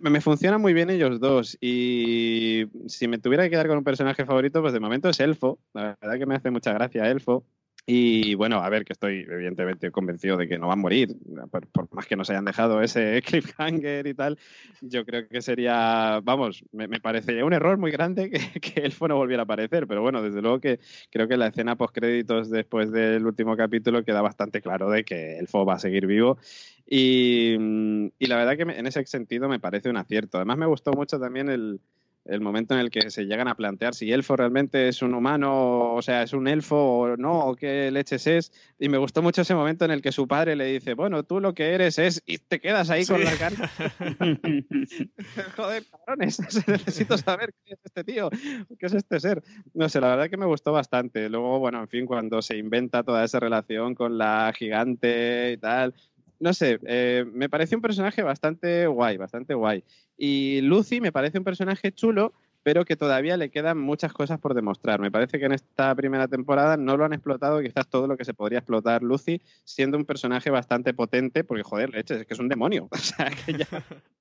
Me 0.00 0.10
me 0.10 0.20
funcionan 0.20 0.60
muy 0.60 0.72
bien 0.72 0.88
ellos 0.88 1.20
dos 1.20 1.58
y 1.60 2.64
si 2.86 3.08
me 3.08 3.18
tuviera 3.18 3.44
que 3.44 3.50
quedar 3.50 3.68
con 3.68 3.78
un 3.78 3.84
personaje 3.84 4.24
favorito, 4.24 4.60
pues 4.60 4.72
de 4.72 4.80
momento 4.80 5.08
es 5.08 5.20
Elfo. 5.20 5.58
La 5.74 5.98
verdad 6.00 6.18
que 6.18 6.26
me 6.26 6.34
hace 6.34 6.50
mucha 6.50 6.72
gracia 6.72 7.10
Elfo. 7.10 7.44
Y 7.84 8.34
bueno, 8.34 8.58
a 8.58 8.68
ver, 8.68 8.84
que 8.84 8.92
estoy 8.92 9.26
evidentemente 9.28 9.90
convencido 9.90 10.36
de 10.36 10.46
que 10.46 10.56
no 10.56 10.68
va 10.68 10.74
a 10.74 10.76
morir, 10.76 11.16
por, 11.50 11.92
más 11.92 12.06
que 12.06 12.14
nos 12.14 12.30
hayan 12.30 12.44
dejado 12.44 12.80
ese 12.80 13.20
cliffhanger 13.26 14.06
y 14.06 14.14
tal, 14.14 14.38
yo 14.80 15.04
creo 15.04 15.26
que 15.26 15.42
sería, 15.42 16.20
vamos, 16.22 16.64
me, 16.70 16.86
me 16.86 17.00
parecería 17.00 17.44
un 17.44 17.52
error 17.52 17.78
muy 17.78 17.90
grande 17.90 18.30
que, 18.30 18.38
que 18.60 18.80
Elfo 18.80 19.08
no 19.08 19.16
volviera 19.16 19.42
a 19.42 19.44
aparecer, 19.44 19.88
pero 19.88 20.00
bueno, 20.00 20.22
desde 20.22 20.40
luego 20.40 20.60
que 20.60 20.78
creo 21.10 21.26
que 21.26 21.36
la 21.36 21.48
escena 21.48 21.76
post 21.76 21.92
créditos 21.92 22.50
después 22.50 22.92
del 22.92 23.26
último 23.26 23.56
capítulo 23.56 24.04
queda 24.04 24.22
bastante 24.22 24.62
claro 24.62 24.88
de 24.88 25.04
que 25.04 25.38
Elfo 25.38 25.66
va 25.66 25.74
a 25.74 25.78
seguir 25.80 26.06
vivo 26.06 26.38
y, 26.86 27.56
mm, 27.58 28.06
y 28.18 28.26
la 28.26 28.36
verdad 28.36 28.56
que 28.56 28.78
en 28.78 28.86
ese 28.86 29.04
sentido 29.06 29.48
me 29.48 29.60
parece 29.60 29.88
un 29.88 29.96
acierto. 29.96 30.38
Además 30.38 30.58
me 30.58 30.66
gustó 30.66 30.92
mucho 30.92 31.18
también 31.18 31.48
el, 31.48 31.80
el 32.24 32.40
momento 32.40 32.74
en 32.74 32.80
el 32.80 32.90
que 32.90 33.10
se 33.10 33.24
llegan 33.24 33.48
a 33.48 33.56
plantear 33.56 33.94
si 33.94 34.12
Elfo 34.12 34.36
realmente 34.36 34.88
es 34.88 35.02
un 35.02 35.14
humano, 35.14 35.94
o 35.94 36.02
sea, 36.02 36.22
es 36.22 36.32
un 36.32 36.46
elfo 36.46 36.76
o 36.76 37.16
no, 37.16 37.46
o 37.46 37.56
qué 37.56 37.90
leches 37.90 38.26
es. 38.26 38.52
Y 38.78 38.88
me 38.88 38.98
gustó 38.98 39.22
mucho 39.22 39.42
ese 39.42 39.54
momento 39.54 39.84
en 39.84 39.90
el 39.90 40.02
que 40.02 40.12
su 40.12 40.28
padre 40.28 40.54
le 40.56 40.66
dice, 40.66 40.94
bueno, 40.94 41.24
tú 41.24 41.40
lo 41.40 41.52
que 41.54 41.72
eres 41.74 41.98
es, 41.98 42.22
y 42.26 42.38
te 42.38 42.60
quedas 42.60 42.90
ahí 42.90 43.04
con 43.04 43.18
Sí. 43.18 43.24
la 43.24 43.36
cara. 43.36 43.70
Joder, 45.56 45.84
cabrones, 45.90 46.38
necesito 46.68 47.18
saber 47.18 47.54
qué 47.64 47.74
es 47.74 47.80
este 47.84 48.04
tío, 48.04 48.30
qué 48.78 48.86
es 48.86 48.94
este 48.94 49.20
ser. 49.20 49.42
No 49.74 49.88
sé, 49.88 50.00
la 50.00 50.08
verdad 50.08 50.30
que 50.30 50.36
me 50.36 50.46
gustó 50.46 50.72
bastante. 50.72 51.28
Luego, 51.28 51.58
bueno, 51.58 51.80
en 51.80 51.88
fin, 51.88 52.06
cuando 52.06 52.42
se 52.42 52.56
inventa 52.56 53.02
toda 53.02 53.24
esa 53.24 53.40
relación 53.40 53.94
con 53.94 54.18
la 54.18 54.52
gigante 54.56 55.52
y 55.52 55.56
tal. 55.58 55.94
No 56.42 56.52
sé, 56.52 56.80
eh, 56.86 57.24
me 57.32 57.48
parece 57.48 57.76
un 57.76 57.82
personaje 57.82 58.20
bastante 58.20 58.88
guay, 58.88 59.16
bastante 59.16 59.54
guay. 59.54 59.84
Y 60.16 60.60
Lucy 60.62 61.00
me 61.00 61.12
parece 61.12 61.38
un 61.38 61.44
personaje 61.44 61.92
chulo, 61.92 62.32
pero 62.64 62.84
que 62.84 62.96
todavía 62.96 63.36
le 63.36 63.48
quedan 63.48 63.78
muchas 63.78 64.12
cosas 64.12 64.40
por 64.40 64.52
demostrar. 64.52 64.98
Me 64.98 65.12
parece 65.12 65.38
que 65.38 65.44
en 65.44 65.52
esta 65.52 65.94
primera 65.94 66.26
temporada 66.26 66.76
no 66.76 66.96
lo 66.96 67.04
han 67.04 67.12
explotado 67.12 67.60
quizás 67.60 67.86
todo 67.88 68.08
lo 68.08 68.16
que 68.16 68.24
se 68.24 68.34
podría 68.34 68.58
explotar 68.58 69.04
Lucy, 69.04 69.40
siendo 69.62 69.96
un 69.96 70.04
personaje 70.04 70.50
bastante 70.50 70.92
potente, 70.92 71.44
porque 71.44 71.62
joder, 71.62 71.94
es 71.94 72.06
que 72.06 72.26
es 72.28 72.40
un 72.40 72.48
demonio. 72.48 72.88
O 72.92 72.96
sea, 72.98 73.30
que 73.30 73.52
ya 73.52 73.68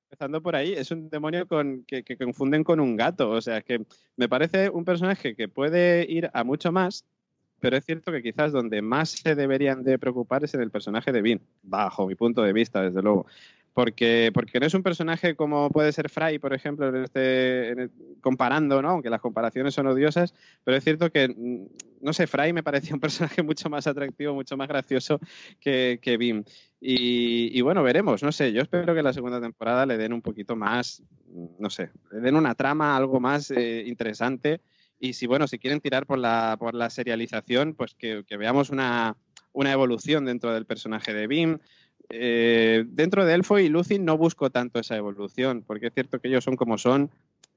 empezando 0.03 0.43
por 0.43 0.55
ahí, 0.55 0.73
es 0.73 0.91
un 0.91 1.09
demonio 1.09 1.47
con, 1.47 1.85
que, 1.85 2.03
que 2.03 2.17
confunden 2.17 2.63
con 2.63 2.79
un 2.79 2.97
gato. 2.97 3.31
O 3.31 3.41
sea, 3.41 3.63
que 3.63 3.83
me 4.15 4.29
parece 4.29 4.69
un 4.69 4.85
personaje 4.85 5.35
que 5.35 5.47
puede 5.47 6.05
ir 6.07 6.29
a 6.35 6.43
mucho 6.43 6.71
más, 6.71 7.03
pero 7.61 7.77
es 7.77 7.85
cierto 7.85 8.11
que 8.11 8.23
quizás 8.23 8.51
donde 8.51 8.81
más 8.81 9.11
se 9.11 9.35
deberían 9.35 9.83
de 9.83 9.99
preocupar 9.99 10.43
es 10.43 10.53
en 10.55 10.61
el 10.61 10.71
personaje 10.71 11.11
de 11.11 11.21
Vin, 11.21 11.41
bajo 11.61 12.07
mi 12.07 12.15
punto 12.15 12.41
de 12.41 12.51
vista, 12.51 12.81
desde 12.81 13.01
luego. 13.01 13.27
Porque, 13.73 14.31
porque 14.33 14.59
no 14.59 14.65
es 14.65 14.73
un 14.73 14.83
personaje 14.83 15.35
como 15.35 15.69
puede 15.69 15.93
ser 15.93 16.09
Fry, 16.09 16.39
por 16.39 16.53
ejemplo, 16.53 16.89
en 16.89 17.03
este, 17.05 17.89
comparando, 18.19 18.81
¿no? 18.81 18.89
aunque 18.89 19.09
las 19.09 19.21
comparaciones 19.21 19.73
son 19.73 19.87
odiosas, 19.87 20.33
pero 20.65 20.75
es 20.75 20.83
cierto 20.83 21.09
que, 21.09 21.29
mm, 21.29 21.67
no 22.01 22.11
sé, 22.11 22.27
Fry 22.27 22.51
me 22.51 22.63
parecía 22.63 22.93
un 22.93 22.99
personaje 23.39 23.43
mucho 23.43 23.69
más 23.69 23.87
atractivo, 23.87 24.33
mucho 24.33 24.57
más 24.57 24.67
gracioso 24.67 25.19
que, 25.59 25.99
que. 26.01 26.43
Y, 26.81 27.57
y 27.57 27.61
bueno, 27.61 27.83
veremos, 27.83 28.23
no 28.23 28.31
sé, 28.31 28.51
yo 28.51 28.61
espero 28.61 28.93
que 28.93 29.03
la 29.03 29.13
segunda 29.13 29.39
temporada 29.39 29.85
le 29.85 29.97
den 29.97 30.13
un 30.13 30.21
poquito 30.21 30.55
más, 30.55 31.03
mm, 31.27 31.45
no 31.59 31.69
sé, 31.69 31.91
le 32.11 32.19
den 32.19 32.35
una 32.35 32.55
trama 32.55 32.97
algo 32.97 33.19
más 33.21 33.51
eh, 33.51 33.83
interesante. 33.87 34.59
Y 35.03 35.13
si, 35.13 35.25
bueno, 35.25 35.47
si 35.47 35.57
quieren 35.57 35.81
tirar 35.81 36.05
por 36.05 36.19
la, 36.19 36.55
por 36.59 36.75
la 36.75 36.89
serialización, 36.91 37.73
pues 37.73 37.95
que, 37.95 38.23
que 38.27 38.37
veamos 38.37 38.69
una, 38.69 39.17
una 39.51 39.71
evolución 39.71 40.25
dentro 40.25 40.53
del 40.53 40.65
personaje 40.67 41.11
de 41.13 41.25
Bim. 41.27 41.57
Eh, 42.09 42.83
dentro 42.87 43.25
de 43.25 43.33
Elfo 43.33 43.57
y 43.57 43.67
Lucy 43.69 43.97
no 43.97 44.17
busco 44.17 44.49
tanto 44.51 44.79
esa 44.79 44.95
evolución, 44.97 45.63
porque 45.65 45.87
es 45.87 45.93
cierto 45.93 46.19
que 46.19 46.27
ellos 46.27 46.43
son 46.43 46.55
como 46.55 46.77
son. 46.77 47.09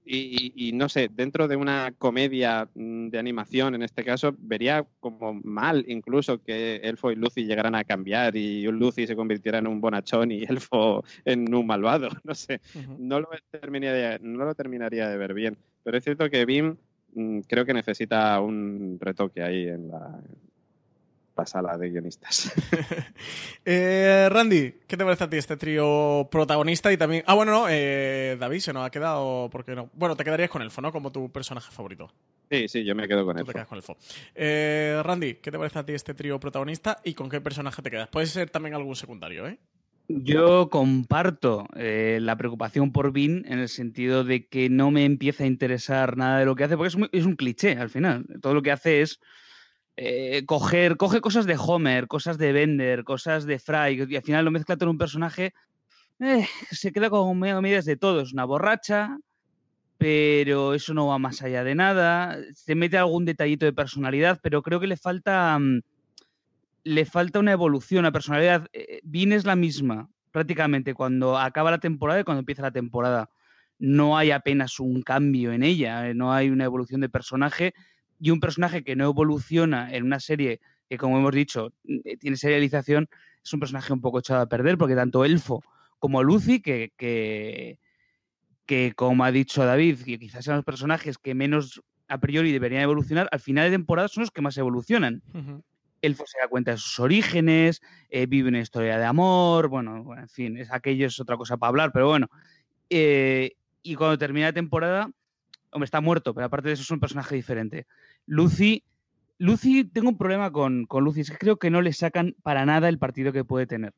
Y, 0.06 0.52
y- 0.54 0.68
y 0.68 0.72
no 0.72 0.88
sé, 0.90 1.08
dentro 1.10 1.48
de 1.48 1.56
una 1.56 1.92
comedia 1.96 2.68
mm, 2.74 3.08
de 3.08 3.18
animación, 3.18 3.74
en 3.74 3.82
este 3.82 4.04
caso, 4.04 4.34
vería 4.38 4.86
como 5.00 5.32
mal 5.42 5.84
incluso 5.88 6.42
que 6.42 6.76
Elfo 6.76 7.10
y 7.10 7.16
Lucy 7.16 7.44
llegaran 7.44 7.74
a 7.74 7.84
cambiar 7.84 8.36
y 8.36 8.62
Lucy 8.64 9.06
se 9.06 9.16
convirtiera 9.16 9.58
en 9.58 9.66
un 9.66 9.80
bonachón 9.80 10.30
y 10.30 10.42
Elfo 10.48 11.02
en 11.24 11.52
un 11.54 11.66
malvado. 11.66 12.08
No 12.24 12.34
sé, 12.34 12.60
Ujú. 12.74 12.96
no 12.98 13.20
lo 13.20 13.28
terminaría, 13.50 14.18
no 14.20 14.44
lo 14.44 14.54
terminaría 14.54 15.08
de 15.08 15.16
ver 15.16 15.32
bien. 15.34 15.56
Pero 15.82 15.96
es 15.98 16.04
cierto 16.04 16.28
que 16.30 16.44
Bim 16.46 16.76
creo 17.46 17.64
que 17.64 17.74
necesita 17.74 18.40
un 18.40 18.98
retoque 19.00 19.42
ahí 19.42 19.68
en 19.68 19.88
la, 19.88 20.20
la 21.36 21.46
sala 21.46 21.76
de 21.78 21.90
guionistas. 21.90 22.52
Eh, 23.66 24.28
Randy, 24.30 24.74
¿qué 24.86 24.96
te 24.96 25.04
parece 25.04 25.24
a 25.24 25.30
ti 25.30 25.38
este 25.38 25.56
trío 25.56 26.28
protagonista 26.30 26.92
y 26.92 26.98
también... 26.98 27.22
Ah, 27.26 27.32
bueno, 27.34 27.52
no, 27.52 27.66
eh, 27.70 28.36
David 28.38 28.58
se 28.60 28.72
nos 28.74 28.86
ha 28.86 28.90
quedado, 28.90 29.48
¿por 29.50 29.64
qué 29.64 29.74
no? 29.74 29.88
Bueno, 29.94 30.16
te 30.16 30.24
quedarías 30.24 30.50
con 30.50 30.60
Elfo, 30.60 30.82
¿no? 30.82 30.92
Como 30.92 31.10
tu 31.10 31.32
personaje 31.32 31.72
favorito. 31.72 32.12
sí, 32.50 32.68
sí, 32.68 32.84
yo 32.84 32.94
me 32.94 33.08
quedo 33.08 33.24
con 33.24 33.36
Tú 33.36 33.40
él. 33.40 33.46
te 33.46 33.52
quedas 33.54 33.66
con 33.68 33.78
Elfo. 33.78 33.96
Eh, 34.34 35.00
Randy, 35.02 35.36
¿qué 35.36 35.50
te 35.50 35.56
parece 35.58 35.78
a 35.78 35.86
ti 35.86 35.92
este 35.94 36.12
trío 36.12 36.38
protagonista 36.38 36.98
y 37.04 37.14
con 37.14 37.30
qué 37.30 37.40
personaje 37.40 37.80
te 37.80 37.90
quedas? 37.90 38.08
Puede 38.08 38.26
ser 38.26 38.50
también 38.50 38.74
algún 38.74 38.94
secundario, 38.96 39.46
¿eh? 39.48 39.58
Yo 40.06 40.68
comparto 40.68 41.66
eh, 41.76 42.18
la 42.20 42.36
preocupación 42.36 42.92
por 42.92 43.10
Vin 43.12 43.44
en 43.48 43.58
el 43.58 43.70
sentido 43.70 44.22
de 44.22 44.46
que 44.46 44.68
no 44.68 44.90
me 44.90 45.06
empieza 45.06 45.44
a 45.44 45.46
interesar 45.46 46.18
nada 46.18 46.38
de 46.38 46.44
lo 46.44 46.54
que 46.54 46.64
hace, 46.64 46.76
porque 46.76 47.08
es, 47.12 47.24
un 47.24 47.36
cliché 47.36 47.72
al 47.72 47.88
final. 47.88 48.26
Todo 48.42 48.52
lo 48.52 48.62
que 48.62 48.70
hace 48.70 49.00
es 49.00 49.18
eh, 49.96 50.44
coger, 50.44 50.98
coge 50.98 51.22
cosas 51.22 51.46
de 51.46 51.56
Homer, 51.58 52.06
cosas 52.06 52.36
de 52.36 52.52
Bender, 52.52 53.04
cosas 53.04 53.46
de 53.46 53.58
Fry, 53.58 54.04
y 54.08 54.16
al 54.16 54.22
final 54.22 54.44
lo 54.44 54.50
mezcla 54.50 54.76
todo 54.76 54.90
en 54.90 54.94
un 54.94 54.98
personaje. 54.98 55.54
eh, 56.20 56.46
se 56.70 56.92
queda 56.92 57.10
con 57.10 57.38
medidas 57.38 57.86
de 57.86 57.96
todo. 57.96 58.20
Es 58.20 58.32
una 58.34 58.44
borracha, 58.44 59.18
pero 59.96 60.74
eso 60.74 60.94
no 60.94 61.06
va 61.06 61.18
más 61.18 61.42
allá 61.42 61.64
de 61.64 61.74
nada. 61.74 62.38
Se 62.54 62.74
mete 62.74 62.98
algún 62.98 63.24
detallito 63.24 63.64
de 63.66 63.72
personalidad, 63.72 64.38
pero 64.42 64.62
creo 64.62 64.80
que 64.80 64.86
le 64.86 64.98
falta. 64.98 65.58
mm, 65.58 65.80
le 66.84 67.04
falta 67.06 67.40
una 67.40 67.52
evolución, 67.52 68.00
una 68.00 68.12
personalidad. 68.12 68.68
Eh, 68.72 69.00
Vin 69.02 69.32
es 69.32 69.44
la 69.44 69.56
misma, 69.56 70.10
prácticamente, 70.30 70.94
cuando 70.94 71.38
acaba 71.38 71.70
la 71.70 71.78
temporada 71.78 72.20
y 72.20 72.24
cuando 72.24 72.40
empieza 72.40 72.62
la 72.62 72.70
temporada. 72.70 73.30
No 73.78 74.16
hay 74.16 74.30
apenas 74.30 74.78
un 74.78 75.02
cambio 75.02 75.52
en 75.52 75.62
ella, 75.62 76.08
eh, 76.08 76.14
no 76.14 76.32
hay 76.32 76.50
una 76.50 76.64
evolución 76.64 77.00
de 77.00 77.08
personaje 77.08 77.74
y 78.20 78.30
un 78.30 78.38
personaje 78.38 78.84
que 78.84 78.94
no 78.94 79.04
evoluciona 79.06 79.92
en 79.92 80.04
una 80.04 80.20
serie 80.20 80.60
que, 80.88 80.98
como 80.98 81.18
hemos 81.18 81.32
dicho, 81.32 81.72
eh, 81.84 82.16
tiene 82.18 82.36
serialización, 82.36 83.08
es 83.42 83.52
un 83.52 83.60
personaje 83.60 83.92
un 83.92 84.00
poco 84.00 84.20
echado 84.20 84.42
a 84.42 84.48
perder, 84.48 84.78
porque 84.78 84.94
tanto 84.94 85.24
Elfo 85.24 85.62
como 85.98 86.22
Lucy, 86.22 86.60
que, 86.60 86.92
que, 86.96 87.78
que 88.66 88.92
como 88.94 89.24
ha 89.24 89.32
dicho 89.32 89.64
David, 89.64 90.00
que 90.04 90.18
quizás 90.18 90.44
sean 90.44 90.58
los 90.58 90.64
personajes 90.64 91.18
que 91.18 91.34
menos 91.34 91.82
a 92.08 92.18
priori 92.18 92.52
deberían 92.52 92.82
evolucionar, 92.82 93.28
al 93.32 93.40
final 93.40 93.64
de 93.64 93.76
temporada 93.76 94.08
son 94.08 94.22
los 94.22 94.30
que 94.30 94.42
más 94.42 94.56
evolucionan. 94.58 95.22
Elfo 96.04 96.24
se 96.26 96.38
da 96.38 96.48
cuenta 96.48 96.72
de 96.72 96.78
sus 96.78 97.00
orígenes, 97.00 97.80
eh, 98.10 98.26
vive 98.26 98.48
una 98.48 98.60
historia 98.60 98.98
de 98.98 99.04
amor, 99.04 99.68
bueno, 99.68 100.14
en 100.16 100.28
fin, 100.28 100.56
es, 100.58 100.70
aquello 100.70 101.06
es 101.06 101.18
otra 101.20 101.36
cosa 101.36 101.56
para 101.56 101.68
hablar, 101.68 101.92
pero 101.92 102.08
bueno. 102.08 102.28
Eh, 102.90 103.52
y 103.82 103.94
cuando 103.94 104.18
termina 104.18 104.46
la 104.46 104.52
temporada, 104.52 105.10
hombre, 105.70 105.84
está 105.84 106.00
muerto, 106.00 106.34
pero 106.34 106.46
aparte 106.46 106.68
de 106.68 106.74
eso 106.74 106.82
es 106.82 106.90
un 106.90 107.00
personaje 107.00 107.34
diferente. 107.34 107.86
Lucy, 108.26 108.84
Lucy, 109.38 109.84
tengo 109.84 110.08
un 110.10 110.18
problema 110.18 110.50
con, 110.52 110.86
con 110.86 111.04
Lucy, 111.04 111.20
es 111.22 111.30
que 111.30 111.38
creo 111.38 111.58
que 111.58 111.70
no 111.70 111.82
le 111.82 111.92
sacan 111.92 112.34
para 112.42 112.64
nada 112.66 112.88
el 112.88 112.98
partido 112.98 113.32
que 113.32 113.44
puede 113.44 113.66
tener. 113.66 113.92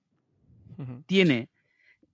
Tiene 1.07 1.49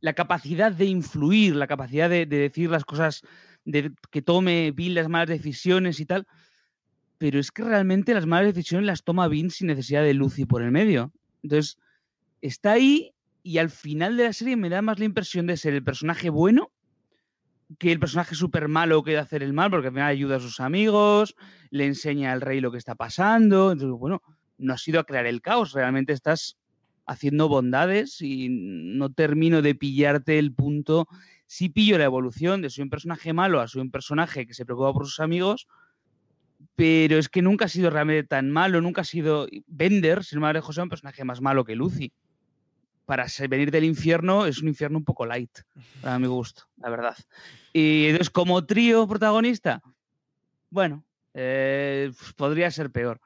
la 0.01 0.13
capacidad 0.13 0.73
de 0.73 0.85
influir, 0.85 1.57
la 1.57 1.67
capacidad 1.67 2.09
de, 2.09 2.27
de 2.27 2.37
decir 2.39 2.71
las 2.71 2.85
cosas, 2.85 3.23
de 3.65 3.93
que 4.11 4.23
tome 4.23 4.71
bien 4.73 4.95
las 4.95 5.09
malas 5.09 5.29
decisiones 5.29 6.01
y 6.01 6.07
tal, 6.07 6.27
pero 7.23 7.39
es 7.39 7.53
que 7.53 7.63
realmente 7.63 8.15
las 8.15 8.27
malas 8.27 8.53
decisiones 8.53 8.85
las 8.85 9.05
toma 9.05 9.29
Vin 9.29 9.49
sin 9.53 9.69
necesidad 9.69 10.03
de 10.03 10.13
Lucy 10.13 10.45
por 10.45 10.61
el 10.61 10.73
medio. 10.73 11.13
Entonces, 11.45 11.79
está 12.41 12.73
ahí 12.73 13.15
y 13.45 13.59
al 13.59 13.71
final 13.71 14.17
de 14.17 14.25
la 14.25 14.33
serie 14.33 14.57
me 14.57 14.69
da 14.69 14.83
más 14.83 14.99
la 14.99 15.05
impresión 15.05 15.47
de 15.47 15.57
ser 15.57 15.73
el 15.75 15.85
personaje 15.85 16.31
bueno 16.31 16.73
que 17.79 17.93
el 17.93 18.01
personaje 18.01 18.35
súper 18.35 18.67
malo 18.67 19.05
quiere 19.05 19.21
hacer 19.21 19.45
el 19.45 19.53
mal, 19.53 19.71
porque 19.71 19.87
al 19.87 19.93
final 19.93 20.09
ayuda 20.09 20.39
a 20.39 20.41
sus 20.41 20.59
amigos, 20.59 21.37
le 21.71 21.87
enseña 21.87 22.33
al 22.33 22.41
rey 22.41 22.61
lo 22.61 22.73
que 22.73 22.79
está 22.79 22.97
pasando. 22.97 23.71
Entonces, 23.71 23.97
bueno, 23.97 24.21
no 24.59 24.73
has 24.75 24.89
ido 24.89 24.99
a 24.99 25.05
crear 25.05 25.27
el 25.27 25.43
caos, 25.43 25.75
realmente 25.75 26.13
estás 26.13 26.59
haciendo 27.07 27.49
bondades 27.49 28.21
y 28.21 28.49
no 28.51 29.13
termino 29.13 29.63
de 29.63 29.77
pillarte 29.77 30.41
el 30.41 30.53
punto. 30.53 31.07
Sí 31.47 31.69
pillo 31.69 31.99
la 31.99 32.05
evolución 32.05 32.63
de 32.63 32.71
soy 32.71 32.83
un 32.83 32.91
personaje 32.91 33.33
malo 33.33 33.61
a 33.61 33.69
soy 33.69 33.83
un 33.83 33.93
personaje 33.93 34.45
que 34.45 34.55
se 34.55 34.65
preocupa 34.65 34.93
por 34.93 35.07
sus 35.07 35.21
amigos, 35.21 35.69
pero 36.75 37.19
es 37.19 37.29
que 37.29 37.43
nunca 37.43 37.67
ha 37.67 37.69
sido 37.69 37.91
realmente 37.91 38.27
tan 38.27 38.51
malo, 38.51 38.81
nunca 38.81 39.03
ha 39.03 39.05
sido 39.05 39.47
Bender, 39.67 40.25
sin 40.25 40.39
embargo, 40.39 40.63
José, 40.63 40.83
un 40.83 40.89
personaje 40.89 41.25
más 41.25 41.41
malo 41.41 41.65
que 41.65 41.77
Lucy. 41.77 42.13
Para 43.05 43.27
venir 43.49 43.71
del 43.71 43.85
infierno 43.85 44.47
es 44.47 44.63
un 44.63 44.69
infierno 44.69 44.99
un 44.99 45.05
poco 45.05 45.27
light, 45.27 45.51
para 46.01 46.19
mi 46.19 46.29
gusto, 46.29 46.65
la 46.77 46.89
verdad. 46.89 47.17
Y 47.73 48.07
entonces, 48.07 48.31
como 48.31 48.65
trío 48.65 49.07
protagonista, 49.07 49.83
bueno, 50.71 51.05
eh, 51.35 52.13
podría 52.37 52.71
ser 52.71 52.91
peor. 52.91 53.21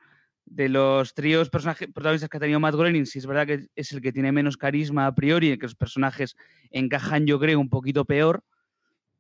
De 0.45 0.69
los 0.69 1.13
tríos 1.15 1.51
protagonistas 1.51 2.29
que 2.29 2.37
ha 2.37 2.41
tenido 2.41 2.61
Matt 2.61 2.75
Groening, 2.75 3.07
sí 3.07 3.19
es 3.19 3.27
verdad 3.27 3.47
que 3.47 3.67
es 3.75 3.93
el 3.93 4.01
que 4.01 4.13
tiene 4.13 4.33
menos 4.33 4.57
carisma 4.57 5.07
a 5.07 5.15
priori, 5.15 5.59
que 5.59 5.67
los 5.67 5.75
personajes 5.75 6.37
encajan, 6.71 7.27
yo 7.27 7.39
creo, 7.39 7.61
un 7.61 7.69
poquito 7.69 8.05
peor 8.05 8.45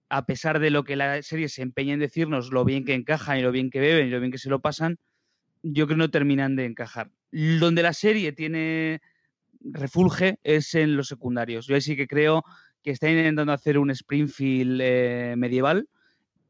a 0.09 0.26
pesar 0.26 0.61
de 0.61 0.70
lo 0.70 0.84
que 0.84 0.96
la 0.96 1.22
serie 1.22 1.48
se 1.48 1.62
empeña 1.62 1.94
en 1.94 2.00
decirnos, 2.00 2.50
lo 2.52 2.64
bien 2.64 2.84
que 2.84 2.94
encajan 2.94 3.38
y 3.38 3.42
lo 3.42 3.52
bien 3.52 3.70
que 3.70 3.80
beben 3.80 4.07
y 4.07 4.11
lo 4.11 4.20
bien 4.20 4.32
que 4.32 4.38
se 4.38 4.50
lo 4.50 4.61
pasan, 4.61 4.98
yo 5.62 5.86
creo 5.86 5.96
que 5.96 5.96
no 5.96 6.11
terminan 6.11 6.57
de 6.57 6.64
encajar. 6.64 7.11
Donde 7.32 7.82
la 7.82 7.92
serie 7.92 8.32
tiene 8.32 9.00
refulge 9.61 10.38
es 10.44 10.74
en 10.74 10.96
los 10.96 11.09
secundarios. 11.09 11.66
Yo 11.66 11.80
sí 11.80 11.96
que 11.96 12.07
creo 12.07 12.44
que 12.82 12.92
está 12.92 13.11
intentando 13.11 13.52
hacer 13.52 13.78
un 13.78 13.90
Springfield 13.90 14.80
eh, 14.82 15.34
medieval. 15.36 15.88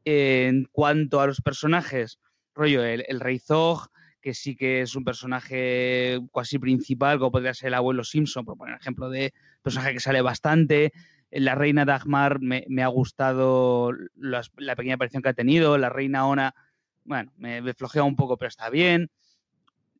en 0.05 0.65
cuanto 0.71 1.19
a 1.19 1.27
los 1.27 1.41
personajes, 1.41 2.19
rollo, 2.53 2.83
el, 2.83 3.03
el, 3.07 3.19
Rey 3.19 3.39
Zog, 3.39 3.89
que 4.21 4.33
sí 4.33 4.55
que 4.55 4.81
es 4.81 4.95
un 4.95 5.03
personaje 5.03 6.19
casi 6.33 6.59
principal, 6.59 7.17
como 7.17 7.31
podría 7.31 7.53
ser 7.53 7.69
el 7.69 7.73
abuelo 7.73 8.03
Simpson, 8.03 8.45
por 8.45 8.57
poner 8.57 8.75
ejemplo 8.75 9.09
de 9.09 9.33
personaje 9.61 9.93
que 9.93 9.99
sale 9.99 10.21
bastante 10.21 10.93
la 11.31 11.55
reina 11.55 11.85
Dagmar 11.85 12.39
me, 12.39 12.65
ha 12.83 12.87
gustado 12.87 13.91
la 14.15 14.75
pequeña 14.75 14.95
aparición 14.95 15.21
que 15.21 15.29
ha 15.29 15.33
tenido. 15.33 15.77
La 15.77 15.89
reina 15.89 16.25
Ona, 16.27 16.55
bueno, 17.03 17.31
me, 17.37 17.61
me 17.61 17.73
flojea 17.73 18.03
un 18.03 18.15
poco, 18.15 18.37
pero 18.37 18.49
está 18.49 18.69
bien. 18.69 19.09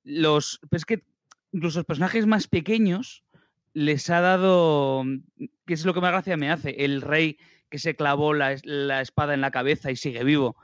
Los, 0.04 0.60
es 0.72 0.86
que 0.86 1.04
incluso 1.52 1.80
los 1.80 1.86
personajes 1.86 2.26
más 2.26 2.48
pequeños 2.48 3.24
les 3.74 4.10
ha 4.10 4.22
dado, 4.22 5.04
que 5.66 5.74
es 5.74 5.86
lo 5.86 5.94
que 5.94 6.02
más 6.02 6.12
gracia 6.12 6.38
me 6.38 6.50
hace, 6.50 6.84
el 6.86 7.02
rey 7.02 7.38
que 7.70 7.80
se 7.80 7.96
clavó 7.96 8.34
la, 8.34 8.56
la 8.64 9.02
espada 9.02 9.34
en 9.34 9.42
la 9.42 9.52
cabeza 9.52 9.92
y 9.92 9.96
sigue 9.96 10.24
vivo. 10.24 10.56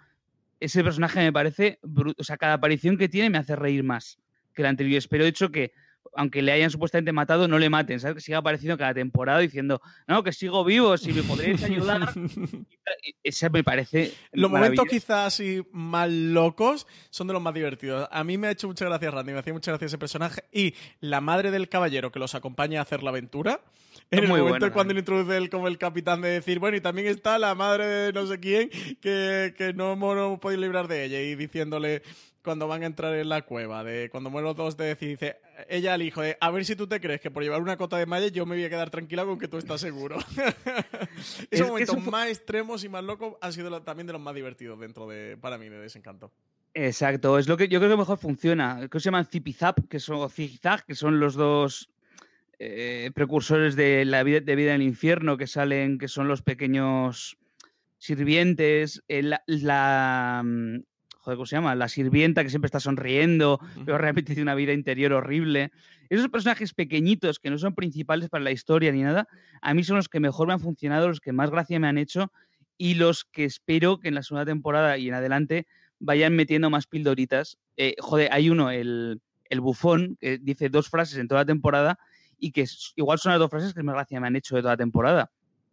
Ese 0.60 0.84
personaje 0.84 1.20
me 1.20 1.34
parece, 1.34 1.80
o 2.18 2.24
sea, 2.24 2.38
cada 2.38 2.54
aparición 2.54 2.98
que 2.98 3.10
tiene 3.10 3.30
me 3.30 3.38
hace 3.38 3.56
reír 3.56 3.84
más 3.84 4.18
que 4.54 4.64
la 4.64 4.70
anterior. 4.70 4.98
Espero, 4.98 5.26
de 5.26 5.30
hecho, 5.30 5.52
que 5.52 5.74
aunque 6.16 6.42
le 6.42 6.52
hayan 6.52 6.70
supuestamente 6.70 7.12
matado, 7.12 7.48
no 7.48 7.60
le 7.60 7.70
maten, 7.70 8.00
¿sabes? 8.00 8.16
Que 8.16 8.22
siga 8.22 8.40
apareciendo 8.40 8.78
cada 8.78 8.94
temporada 8.94 9.40
diciendo, 9.40 9.82
no, 10.08 10.24
que 10.24 10.32
sigo 10.32 10.64
vivo, 10.64 10.98
si 10.98 11.14
me 11.14 11.24
podréis 11.24 11.64
ayudar. 11.64 12.14
Ese 13.24 13.50
me 13.50 13.64
parece. 13.64 14.14
Los 14.32 14.52
momentos 14.52 14.86
quizás 14.90 15.34
así 15.34 15.64
más 15.72 16.10
locos 16.10 16.88
son 17.10 17.28
de 17.28 17.34
los 17.34 17.42
más 17.42 17.54
divertidos. 17.54 18.08
A 18.12 18.24
mí 18.24 18.38
me 18.38 18.48
ha 18.48 18.52
hecho 18.52 18.68
mucha 18.68 18.86
gracia 18.86 19.12
Randy, 19.12 19.34
me 19.34 19.40
hacía 19.40 19.54
mucha 19.54 19.72
gracia 19.72 19.86
ese 19.86 19.98
personaje. 19.98 20.44
Y 20.52 20.76
la 21.00 21.22
madre 21.22 21.52
del 21.52 21.70
caballero 21.70 22.12
que 22.12 22.20
los 22.20 22.36
acompaña 22.36 22.80
a 22.80 22.84
hacer 22.84 23.04
la 23.04 23.10
aventura. 23.10 23.62
En 24.12 24.20
el 24.20 24.28
momento 24.28 24.50
bueno, 24.50 24.74
cuando 24.74 24.94
le 24.94 25.00
introduce 25.00 25.38
él 25.38 25.50
como 25.50 25.68
el 25.68 25.78
capitán 25.78 26.22
de 26.22 26.30
decir, 26.30 26.60
bueno, 26.60 26.78
y 26.78 26.82
también 26.82 27.08
está 27.08 27.40
la 27.40 27.56
madre 27.56 27.86
de 27.86 28.14
no 28.14 28.28
sé 28.28 28.40
quién, 28.40 28.70
que, 29.02 29.54
que 29.58 29.74
no 29.74 29.94
hemos 29.94 30.40
podido 30.40 30.62
librar 30.62 30.88
de 30.88 31.06
ella, 31.06 31.22
y 31.22 31.36
diciéndole, 31.36 32.04
cuando 32.44 32.68
van 32.68 32.84
a 32.84 32.86
entrar 32.86 33.16
en 33.16 33.30
la 33.30 33.44
cueva, 33.44 33.84
de 33.84 34.10
cuando 34.10 34.30
mueren 34.30 34.48
los 34.48 34.56
dos, 34.56 34.78
de 34.78 34.86
decir, 34.86 35.10
dice 35.10 35.38
ella 35.70 35.94
al 35.94 36.02
hijo 36.02 36.22
de, 36.22 36.38
a 36.40 36.52
ver 36.52 36.66
si 36.66 36.76
tú 36.76 36.88
te 36.88 37.00
crees 37.00 37.22
que 37.22 37.32
por 37.32 37.44
llevar 37.44 37.62
una 37.62 37.78
cota 37.78 37.98
de 37.98 38.06
malla 38.06 38.28
yo 38.28 38.46
me 38.46 38.56
voy 38.56 38.66
a 38.66 38.70
quedar 38.70 38.90
tranquila 38.90 39.24
con 39.24 39.40
que 39.40 39.48
tú 39.48 39.58
estás 39.58 39.80
seguro. 39.82 40.18
Esos 41.52 41.68
momentos 41.68 42.04
más 42.06 42.28
extremos 42.28 42.84
y 42.84 42.90
más 42.90 43.04
locos 43.04 43.36
han 43.42 43.54
sido 43.54 43.82
también 43.82 44.08
de 44.08 44.14
los 44.14 44.22
más 44.22 44.36
divertidos 44.36 44.80
dentro 44.80 45.08
de, 45.08 45.38
para 45.38 45.58
mí, 45.58 45.70
de 45.70 45.80
Desencanto. 45.80 46.32
Exacto, 46.74 47.38
es 47.38 47.48
lo 47.48 47.56
que 47.56 47.68
yo 47.68 47.80
creo 47.80 47.92
que 47.92 47.98
mejor 47.98 48.18
funciona. 48.18 48.76
Creo 48.78 48.90
que 48.90 49.00
se 49.00 49.06
llaman 49.06 49.26
Zipizap, 49.26 49.88
que 49.88 50.00
son 50.00 50.28
Zigzag, 50.30 50.84
que 50.86 50.96
son 50.96 51.20
los 51.20 51.36
dos 51.36 51.90
eh, 52.60 53.12
precursores 53.14 53.76
de 53.76 54.06
la 54.06 54.24
vida, 54.24 54.40
de 54.40 54.56
vida 54.56 54.74
en 54.74 54.82
el 54.82 54.88
infierno, 54.88 55.38
que 55.38 55.48
salen, 55.48 55.98
que 55.98 56.08
son 56.08 56.28
los 56.28 56.42
pequeños 56.42 57.38
sirvientes. 57.98 59.02
la, 59.08 59.44
la, 59.48 60.42
mm, 60.44 60.80
joder, 61.20 61.38
¿cómo 61.38 61.46
se 61.46 61.56
llama? 61.56 61.76
La 61.76 61.88
sirvienta 61.88 62.44
que 62.44 62.50
siempre 62.50 62.68
está 62.68 62.80
sonriendo, 62.80 63.60
pero 63.86 63.98
realmente 63.98 64.34
tiene 64.34 64.44
una 64.44 64.56
vida 64.56 64.74
interior 64.74 65.14
horrible. 65.14 65.72
Esos 66.10 66.30
personajes 66.30 66.74
pequeñitos 66.74 67.40
que 67.40 67.50
no 67.50 67.58
son 67.58 67.76
principales 67.76 68.30
para 68.30 68.44
la 68.44 68.52
historia 68.52 68.92
ni 68.92 69.02
nada, 69.02 69.28
a 69.62 69.74
mí 69.74 69.84
son 69.84 69.96
los 69.96 70.10
que 70.10 70.20
mejor 70.20 70.48
me 70.48 70.54
han 70.54 70.60
funcionado, 70.60 71.08
los 71.08 71.22
que 71.22 71.32
más 71.32 71.50
gracia 71.50 71.80
me 71.80 71.88
han 71.88 71.98
hecho 71.98 72.32
y 72.78 72.96
los 72.96 73.24
que 73.24 73.46
espero 73.46 74.00
que 74.00 74.10
en 74.10 74.16
la 74.16 74.24
segunda 74.24 74.46
temporada 74.46 74.98
y 74.98 75.08
en 75.08 75.14
adelante 75.14 75.66
vayan 76.00 76.36
metiendo 76.36 76.70
más 76.70 76.88
pildoritas. 76.88 77.58
Eh, 77.78 77.96
joder, 78.00 78.28
hay 78.32 78.50
uno, 78.50 78.70
el, 78.70 79.22
el 79.50 79.62
bufón, 79.62 80.18
que 80.20 80.38
dice 80.40 80.70
dos 80.70 80.90
frases 80.90 81.18
en 81.18 81.28
toda 81.28 81.42
la 81.42 81.46
temporada 81.46 81.98
y 82.44 82.52
que 82.52 82.66
igual 82.98 83.20
son 83.20 83.32
las 83.32 83.40
dos 83.40 83.50
frases 83.50 83.74
que 83.74 83.84
más 83.84 83.96
gracia 83.96 84.20
me 84.20 84.28
han 84.28 84.36
hecho 84.36 84.58
de 84.58 84.62
toda 84.62 84.74
la 84.74 84.78
temporada. 84.78 85.32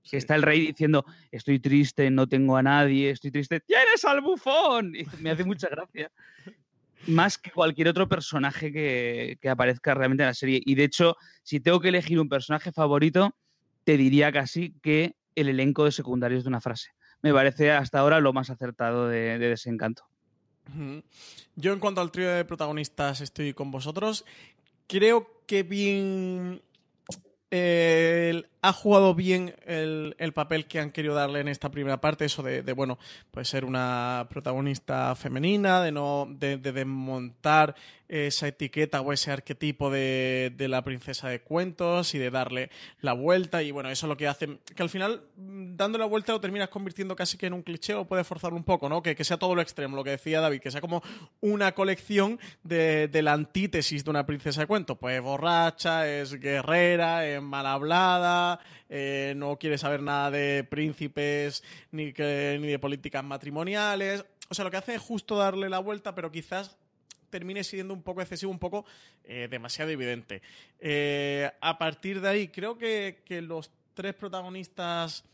Que 0.08 0.16
está 0.16 0.36
el 0.36 0.42
rey 0.42 0.68
diciendo, 0.68 1.04
estoy 1.32 1.58
triste, 1.58 2.08
no 2.10 2.28
tengo 2.28 2.56
a 2.56 2.62
nadie, 2.62 3.10
estoy 3.10 3.32
triste, 3.32 3.58
¡tienes 3.58 4.04
al 4.04 4.20
bufón! 4.20 4.94
Y 4.94 5.04
me 5.20 5.30
hace 5.30 5.42
mucha 5.42 5.68
gracia. 5.68 6.12
Más 7.08 7.38
que 7.38 7.50
cualquier 7.50 7.88
otro 7.88 8.08
personaje 8.08 8.72
que, 8.72 9.36
que, 9.40 9.48
aparezca 9.48 9.94
realmente 9.94 10.22
en 10.22 10.28
la 10.28 10.34
serie. 10.34 10.62
Y 10.64 10.76
de 10.76 10.84
hecho, 10.84 11.16
si 11.42 11.58
tengo 11.58 11.80
que 11.80 11.88
elegir 11.88 12.20
un 12.20 12.28
personaje 12.28 12.70
favorito, 12.70 13.34
te 13.82 13.96
diría 13.96 14.30
casi 14.30 14.72
que 14.80 15.16
el 15.34 15.48
elenco 15.48 15.84
de 15.84 15.90
secundarios 15.90 16.44
de 16.44 16.50
una 16.50 16.60
frase. 16.60 16.90
Me 17.20 17.32
parece 17.32 17.72
hasta 17.72 17.98
ahora 17.98 18.20
lo 18.20 18.32
más 18.32 18.48
acertado 18.48 19.08
de, 19.08 19.38
de 19.38 19.48
Desencanto. 19.48 20.04
Yo 21.56 21.72
en 21.72 21.80
cuanto 21.80 22.00
al 22.00 22.12
trío 22.12 22.30
de 22.30 22.44
protagonistas 22.44 23.20
estoy 23.20 23.54
con 23.54 23.72
vosotros. 23.72 24.24
Creo 24.90 25.44
que 25.46 25.62
bien 25.62 26.62
eh, 27.52 28.42
ha 28.60 28.72
jugado 28.72 29.14
bien 29.14 29.54
el, 29.64 30.16
el, 30.18 30.32
papel 30.32 30.66
que 30.66 30.80
han 30.80 30.90
querido 30.90 31.14
darle 31.14 31.38
en 31.38 31.46
esta 31.46 31.70
primera 31.70 32.00
parte, 32.00 32.24
eso 32.24 32.42
de, 32.42 32.62
de 32.62 32.72
bueno, 32.72 32.98
pues 33.30 33.46
ser 33.46 33.64
una 33.64 34.26
protagonista 34.30 35.14
femenina, 35.14 35.80
de 35.80 35.92
no 35.92 36.26
de, 36.28 36.56
de 36.56 36.72
desmontar 36.72 37.76
esa 38.10 38.48
etiqueta 38.48 39.00
o 39.00 39.12
ese 39.12 39.30
arquetipo 39.30 39.88
de, 39.88 40.52
de, 40.56 40.66
la 40.66 40.82
princesa 40.82 41.28
de 41.28 41.40
cuentos 41.40 42.12
y 42.14 42.18
de 42.18 42.30
darle 42.30 42.70
la 43.00 43.12
vuelta 43.12 43.62
y 43.62 43.70
bueno, 43.70 43.88
eso 43.88 44.06
es 44.06 44.08
lo 44.08 44.16
que 44.16 44.26
hace 44.26 44.58
que 44.74 44.82
al 44.82 44.90
final 44.90 45.22
dando 45.36 45.96
la 45.96 46.06
vuelta 46.06 46.32
lo 46.32 46.40
terminas 46.40 46.70
convirtiendo 46.70 47.14
casi 47.14 47.38
que 47.38 47.46
en 47.46 47.52
un 47.52 47.62
cliché 47.62 47.94
o 47.94 48.06
puede 48.06 48.24
forzarlo 48.24 48.56
un 48.56 48.64
poco, 48.64 48.88
¿no? 48.88 49.00
Que, 49.00 49.14
que 49.14 49.22
sea 49.22 49.38
todo 49.38 49.54
lo 49.54 49.62
extremo, 49.62 49.94
lo 49.94 50.02
que 50.02 50.10
decía 50.10 50.40
David, 50.40 50.60
que 50.60 50.72
sea 50.72 50.80
como 50.80 51.02
una 51.40 51.72
colección 51.72 52.40
de, 52.64 53.08
la 53.22 53.32
antítesis 53.32 54.04
de 54.04 54.10
una 54.10 54.26
princesa 54.26 54.62
de 54.62 54.66
cuentos, 54.66 54.98
pues 54.98 55.20
borracha, 55.20 56.08
es 56.08 56.34
guerrera, 56.34 57.26
es 57.26 57.40
mal 57.40 57.66
hablada, 57.66 58.58
eh, 58.88 59.34
no 59.36 59.56
quiere 59.56 59.78
saber 59.78 60.02
nada 60.02 60.32
de 60.32 60.64
príncipes 60.64 61.62
ni, 61.92 62.12
que, 62.12 62.58
ni 62.60 62.68
de 62.68 62.78
políticas 62.80 63.22
matrimoniales. 63.22 64.24
O 64.48 64.54
sea, 64.54 64.64
lo 64.64 64.70
que 64.72 64.78
hace 64.78 64.94
es 64.94 65.00
justo 65.00 65.36
darle 65.36 65.68
la 65.68 65.78
vuelta, 65.78 66.14
pero 66.14 66.32
quizás 66.32 66.76
termine 67.30 67.64
siendo 67.64 67.94
un 67.94 68.02
poco 68.02 68.20
excesivo, 68.20 68.52
un 68.52 68.58
poco 68.58 68.84
eh, 69.24 69.48
demasiado 69.50 69.90
evidente. 69.90 70.42
Eh, 70.78 71.50
a 71.60 71.78
partir 71.78 72.20
de 72.20 72.28
ahí, 72.28 72.48
creo 72.48 72.76
que, 72.76 73.22
que, 73.24 73.40
los 73.40 73.70
tres 73.94 74.14
protagonistas 74.14 75.24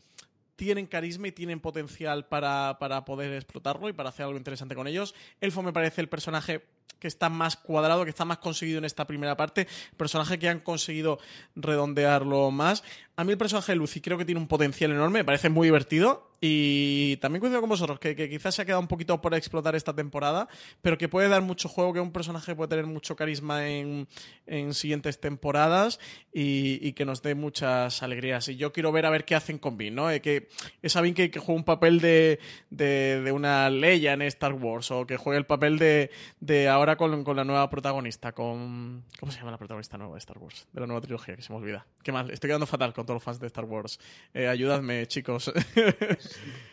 tienen 0.55 0.87
carisma 0.87 1.27
y 1.27 1.31
tienen 1.31 1.59
potencial 1.59 2.25
para, 2.25 2.77
para 2.79 3.05
poder 3.05 3.33
explotarlo 3.33 3.89
y 3.89 3.93
para 3.93 4.09
hacer 4.09 4.25
algo 4.25 4.37
interesante 4.37 4.75
con 4.75 4.87
ellos. 4.87 5.13
Elfo 5.41 5.61
me 5.61 5.73
parece 5.73 6.01
el 6.01 6.09
personaje 6.09 6.63
que 6.99 7.07
está 7.07 7.29
más 7.29 7.55
cuadrado, 7.55 8.03
que 8.03 8.09
está 8.09 8.25
más 8.25 8.39
conseguido 8.39 8.79
en 8.79 8.85
esta 8.85 9.05
primera 9.05 9.37
parte, 9.37 9.67
personaje 9.97 10.39
que 10.39 10.49
han 10.49 10.59
conseguido 10.59 11.19
redondearlo 11.55 12.49
más. 12.51 12.83
A 13.15 13.23
mí 13.23 13.31
el 13.31 13.37
personaje 13.37 13.73
de 13.73 13.77
Lucy 13.77 14.01
creo 14.01 14.17
que 14.17 14.25
tiene 14.25 14.41
un 14.41 14.47
potencial 14.47 14.91
enorme, 14.91 15.19
me 15.19 15.25
parece 15.25 15.49
muy 15.49 15.67
divertido 15.67 16.26
y 16.39 17.17
también 17.17 17.39
coincido 17.39 17.61
con 17.61 17.69
vosotros, 17.69 17.99
que, 17.99 18.15
quizás 18.15 18.53
se 18.53 18.61
ha 18.61 18.65
quedado 18.65 18.81
un 18.81 18.87
poquito 18.87 19.19
por 19.21 19.33
explotar 19.33 19.75
esta 19.75 19.93
temporada, 19.93 20.47
pero 20.81 20.97
que 20.97 21.09
puede 21.09 21.29
dar 21.29 21.41
mucho 21.41 21.67
juego, 21.67 21.93
que 21.93 21.99
un 21.99 22.11
personaje 22.11 22.55
puede 22.55 22.69
tener 22.69 22.85
mucho 22.85 23.15
carisma 23.15 23.67
en, 23.67 24.07
en 24.45 24.73
siguientes 24.73 25.19
temporadas 25.19 25.99
y, 26.31 26.79
y, 26.87 26.93
que 26.93 27.05
nos 27.05 27.23
dé 27.23 27.33
muchas 27.33 28.03
alegrías. 28.03 28.47
Y 28.49 28.55
yo 28.55 28.71
quiero 28.71 28.91
ver 28.91 29.05
a 29.05 29.09
ver 29.09 29.25
qué 29.25 29.35
hacen 29.35 29.57
con 29.57 29.77
Bean, 29.77 29.95
¿no? 29.95 30.11
Eh, 30.11 30.21
que 30.21 30.49
es 30.81 30.93
Bean 30.93 31.13
que, 31.13 31.31
juega 31.39 31.53
un 31.53 31.63
papel 31.63 31.99
de, 31.99 32.39
de, 32.69 33.21
de, 33.21 33.31
una 33.31 33.69
Leia 33.69 34.13
en 34.13 34.21
Star 34.23 34.53
Wars 34.53 34.91
o 34.91 35.07
que 35.07 35.17
juegue 35.17 35.39
el 35.39 35.45
papel 35.45 35.79
de, 35.79 36.11
de 36.39 36.69
ahora 36.69 36.97
con, 36.97 37.23
con, 37.23 37.35
la 37.35 37.43
nueva 37.43 37.69
protagonista, 37.69 38.31
con... 38.33 39.03
¿Cómo 39.19 39.31
se 39.31 39.39
llama 39.39 39.51
la 39.51 39.57
protagonista 39.57 39.97
nueva 39.97 40.13
de 40.13 40.19
Star 40.19 40.37
Wars? 40.37 40.67
De 40.71 40.81
la 40.81 40.87
nueva 40.87 41.01
trilogía, 41.01 41.35
que 41.35 41.41
se 41.41 41.51
me 41.51 41.57
olvida. 41.57 41.87
Qué 42.03 42.11
mal, 42.11 42.29
estoy 42.29 42.49
quedando 42.49 42.67
fatal 42.67 42.93
con 42.93 43.05
todos 43.05 43.15
los 43.15 43.23
fans 43.23 43.39
de 43.39 43.47
Star 43.47 43.65
Wars. 43.65 43.99
Eh, 44.33 44.47
ayudadme, 44.47 45.07
chicos. 45.07 45.51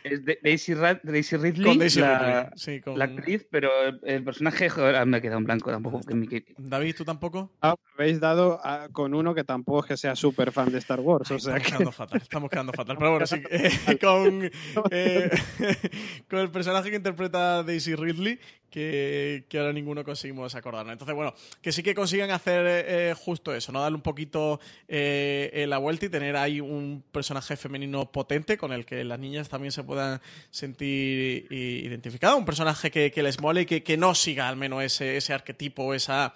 es 0.05 0.25
de- 0.25 0.39
Daisy, 0.43 0.75
Ridley, 0.75 1.65
Con 1.65 1.79
Daisy 1.79 2.01
la, 2.01 2.19
Ridley, 2.19 2.53
sí, 2.57 2.81
con- 2.81 2.99
la 2.99 3.07
actriz, 3.07 3.47
pero 3.51 3.71
el, 3.87 4.01
el 4.05 4.23
personaje, 4.25 4.69
joder, 4.69 4.97
ah, 4.97 5.05
me 5.05 5.17
ha 5.17 5.21
quedado 5.21 5.39
en 5.39 5.45
blanco 5.45 5.71
tampoco. 5.71 6.01
David, 6.59 6.95
¿tú 6.97 7.05
tampoco? 7.05 7.51
Ah, 7.63 7.75
me 7.99 8.05
habéis 8.05 8.21
dado 8.21 8.61
a- 8.65 8.89
con 8.91 9.15
uno 9.15 9.35
que 9.35 9.45
tampoco 9.45 9.81
es 9.81 9.87
que 9.87 9.97
sea 9.97 10.15
súper 10.17 10.53
fan 10.53 10.71
de 10.71 10.79
Star 10.79 11.01
Wars. 11.01 11.31
O 11.31 11.39
sea 11.39 11.57
Estamos 11.57 11.63
que 11.67 11.73
quedando 11.73 11.93
fatal, 11.93 12.21
estamos 12.23 12.51
quedando 12.51 12.73
fatal. 12.73 12.97
Pero 12.99 13.11
bueno, 13.13 13.27
sí, 13.27 13.43
eh, 13.51 13.99
con, 14.01 14.51
eh, 14.91 15.31
con 16.29 16.39
el 16.41 16.51
personaje 16.51 16.91
que 16.91 16.97
interpreta 16.97 17.63
Daisy 17.63 17.95
Ridley, 17.95 18.39
que, 18.75 19.57
ahora 19.57 19.73
ninguno 19.73 20.05
conseguimos 20.05 20.55
acordarnos. 20.55 20.93
Entonces, 20.93 21.15
bueno, 21.15 21.33
que 21.63 21.71
sí 21.71 21.83
que 21.83 21.95
consigan 21.95 22.33
hacer 22.33 22.67
eh, 22.67 23.15
justo 23.17 23.55
eso, 23.55 23.71
¿no? 23.71 23.81
Darle 23.81 23.95
un 23.95 24.03
poquito 24.03 24.59
eh, 24.89 25.51
eh, 25.53 25.67
la 25.69 25.79
vuelta 25.79 26.07
y 26.07 26.09
tener 26.09 26.37
ahí 26.37 26.61
un 26.61 27.05
personaje 27.13 27.57
femenino 27.57 28.11
potente 28.11 28.59
con 28.59 28.73
el 28.73 28.85
que 28.85 29.05
las 29.05 29.21
niñas 29.21 29.49
también 29.49 29.71
se 29.71 29.85
puedan 29.85 30.21
sentir 30.51 31.47
identificadas. 31.53 32.37
Un 32.37 32.45
personaje 32.45 32.91
que, 32.91 33.13
que 33.13 33.23
les 33.23 33.41
mole 33.41 33.63
y 33.63 33.67
que, 33.67 33.85
que 33.85 33.97
no 33.97 34.15
siga 34.15 34.49
al 34.49 34.57
menos 34.57 34.83
ese, 34.83 35.17
ese 35.17 35.33
arquetipo, 35.33 35.95
esa 35.95 36.35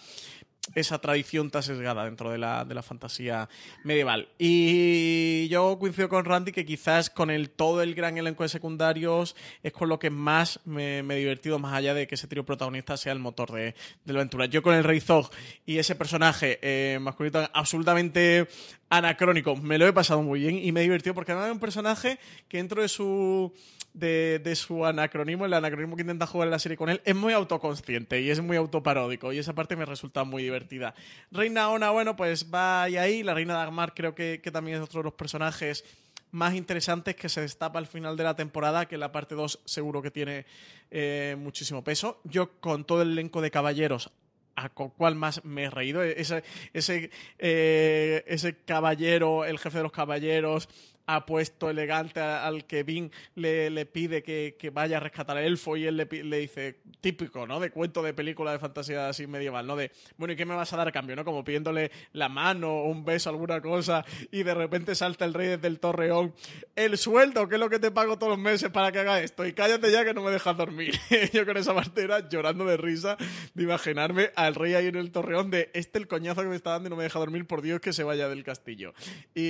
esa 0.74 0.98
tradición 0.98 1.50
tan 1.50 1.62
sesgada 1.62 2.04
dentro 2.04 2.30
de 2.30 2.38
la, 2.38 2.64
de 2.64 2.74
la 2.74 2.82
fantasía 2.82 3.48
medieval. 3.84 4.28
Y 4.38 5.48
yo 5.48 5.78
coincido 5.78 6.08
con 6.08 6.24
Randy 6.24 6.52
que 6.52 6.64
quizás 6.64 7.10
con 7.10 7.30
el 7.30 7.50
todo 7.50 7.82
el 7.82 7.94
gran 7.94 8.18
elenco 8.18 8.42
de 8.42 8.48
secundarios 8.48 9.36
es 9.62 9.72
con 9.72 9.88
lo 9.88 9.98
que 9.98 10.10
más 10.10 10.60
me, 10.64 11.00
he 11.00 11.18
divertido, 11.18 11.58
más 11.58 11.74
allá 11.74 11.94
de 11.94 12.06
que 12.06 12.14
ese 12.14 12.28
trío 12.28 12.44
protagonista 12.44 12.96
sea 12.96 13.12
el 13.12 13.18
motor 13.18 13.52
de, 13.52 13.74
de 14.04 14.12
la 14.12 14.20
aventura. 14.20 14.46
Yo 14.46 14.62
con 14.62 14.74
el 14.74 14.84
Rey 14.84 15.00
Zog 15.00 15.30
y 15.66 15.78
ese 15.78 15.94
personaje 15.94 16.58
eh, 16.62 16.98
masculino 17.00 17.48
absolutamente 17.52 18.48
anacrónico, 18.90 19.56
me 19.56 19.78
lo 19.78 19.86
he 19.86 19.92
pasado 19.92 20.22
muy 20.22 20.40
bien 20.40 20.58
y 20.58 20.72
me 20.72 20.80
he 20.80 20.84
divertido 20.84 21.14
porque 21.14 21.32
además 21.32 21.48
es 21.48 21.54
un 21.54 21.60
personaje 21.60 22.18
que 22.48 22.56
dentro 22.56 22.80
de 22.82 22.88
su 22.88 23.52
de, 23.94 24.52
su 24.54 24.84
anacronismo, 24.84 25.46
el 25.46 25.54
anacronismo 25.54 25.96
que 25.96 26.02
intenta 26.02 26.26
jugar 26.26 26.48
en 26.48 26.52
la 26.52 26.58
serie 26.58 26.76
con 26.76 26.88
él, 26.88 27.00
es 27.04 27.14
muy 27.14 27.32
autoconsciente 27.32 28.20
y 28.20 28.30
es 28.30 28.40
muy 28.40 28.56
autoparódico 28.56 29.32
y 29.32 29.38
esa 29.38 29.54
parte 29.54 29.76
me 29.76 29.84
resulta 29.84 30.24
muy 30.24 30.42
divertida. 30.42 30.94
Reina 31.30 31.70
Ona, 31.70 31.90
bueno, 31.90 32.16
pues 32.16 32.52
va 32.52 32.84
ahí, 32.84 32.96
ahí. 32.96 33.22
la 33.22 33.34
Reina 33.34 33.54
Dagmar 33.54 33.94
creo 33.94 34.14
que, 34.14 34.40
que 34.42 34.50
también 34.50 34.78
es 34.78 34.82
otro 34.82 35.00
de 35.00 35.04
los 35.04 35.14
personajes 35.14 35.84
más 36.30 36.54
interesantes 36.54 37.16
que 37.16 37.28
se 37.28 37.40
destapa 37.40 37.78
al 37.78 37.86
final 37.86 38.16
de 38.16 38.24
la 38.24 38.36
temporada, 38.36 38.86
que 38.86 38.98
la 38.98 39.12
parte 39.12 39.34
2 39.34 39.60
seguro 39.64 40.02
que 40.02 40.10
tiene 40.10 40.46
eh, 40.90 41.36
muchísimo 41.38 41.82
peso. 41.82 42.20
Yo 42.24 42.60
con 42.60 42.84
todo 42.84 43.02
el 43.02 43.12
elenco 43.12 43.40
de 43.40 43.50
caballeros 43.50 44.10
a 44.56 44.70
cuál 44.70 45.14
más 45.14 45.44
me 45.44 45.64
he 45.64 45.70
reído. 45.70 46.02
Ese, 46.02 46.42
ese, 46.72 47.10
eh, 47.38 48.24
ese 48.26 48.56
caballero, 48.56 49.44
el 49.44 49.58
jefe 49.58 49.78
de 49.78 49.84
los 49.84 49.92
caballeros, 49.92 50.68
apuesto, 51.08 51.70
elegante, 51.70 52.20
al 52.20 52.66
que 52.66 52.82
Vin 52.82 53.10
le, 53.34 53.86
pide 53.86 54.22
que, 54.22 54.56
que 54.58 54.68
vaya 54.68 54.98
a 54.98 55.00
rescatar 55.00 55.38
al 55.38 55.44
elfo 55.44 55.76
y 55.76 55.86
él 55.86 55.96
le, 55.96 56.04
le 56.04 56.38
dice, 56.38 56.80
típico, 57.00 57.46
¿no? 57.46 57.58
De 57.60 57.70
cuento 57.70 58.02
de 58.02 58.12
película 58.12 58.52
de 58.52 58.58
fantasía 58.58 59.08
así 59.08 59.26
medieval, 59.26 59.66
¿no? 59.66 59.74
De, 59.74 59.90
bueno, 60.18 60.34
¿y 60.34 60.36
qué 60.36 60.44
me 60.44 60.54
vas 60.54 60.70
a 60.74 60.76
dar 60.76 60.88
a 60.88 60.92
cambio, 60.92 61.16
no? 61.16 61.24
Como 61.24 61.42
pidiéndole 61.42 61.90
la 62.12 62.28
mano, 62.28 62.82
un 62.82 63.06
beso, 63.06 63.30
alguna 63.30 63.62
cosa, 63.62 64.04
y 64.30 64.42
de 64.42 64.52
repente 64.52 64.94
salta 64.94 65.24
el 65.24 65.32
rey 65.32 65.48
desde 65.48 65.66
el 65.68 65.80
torreón, 65.80 66.34
el 66.76 66.98
sueldo, 66.98 67.48
que 67.48 67.54
es 67.54 67.60
lo 67.60 67.70
que 67.70 67.78
te 67.78 67.90
pago 67.90 68.18
todos 68.18 68.32
los 68.32 68.38
meses 68.38 68.70
para 68.70 68.92
que 68.92 68.98
haga 68.98 69.22
esto, 69.22 69.46
y 69.46 69.54
cállate 69.54 69.90
ya 69.90 70.04
que 70.04 70.12
no 70.12 70.22
me 70.22 70.30
dejas 70.30 70.58
dormir. 70.58 70.94
Yo 71.32 71.46
con 71.46 71.56
esa 71.56 71.74
parte 71.74 72.02
era 72.02 72.28
llorando 72.28 72.66
de 72.66 72.76
risa 72.76 73.16
de 73.54 73.62
imaginarme 73.62 74.30
al 74.36 74.54
rey 74.54 74.74
ahí 74.74 74.88
en 74.88 74.96
el 74.96 75.10
torreón 75.10 75.50
de, 75.50 75.70
este 75.72 75.98
el 75.98 76.06
coñazo 76.06 76.42
que 76.42 76.48
me 76.48 76.56
está 76.56 76.72
dando 76.72 76.88
y 76.88 76.90
no 76.90 76.96
me 76.96 77.04
deja 77.04 77.18
dormir, 77.18 77.46
por 77.46 77.62
Dios 77.62 77.80
que 77.80 77.94
se 77.94 78.04
vaya 78.04 78.28
del 78.28 78.44
castillo. 78.44 78.92
Y, 79.34 79.48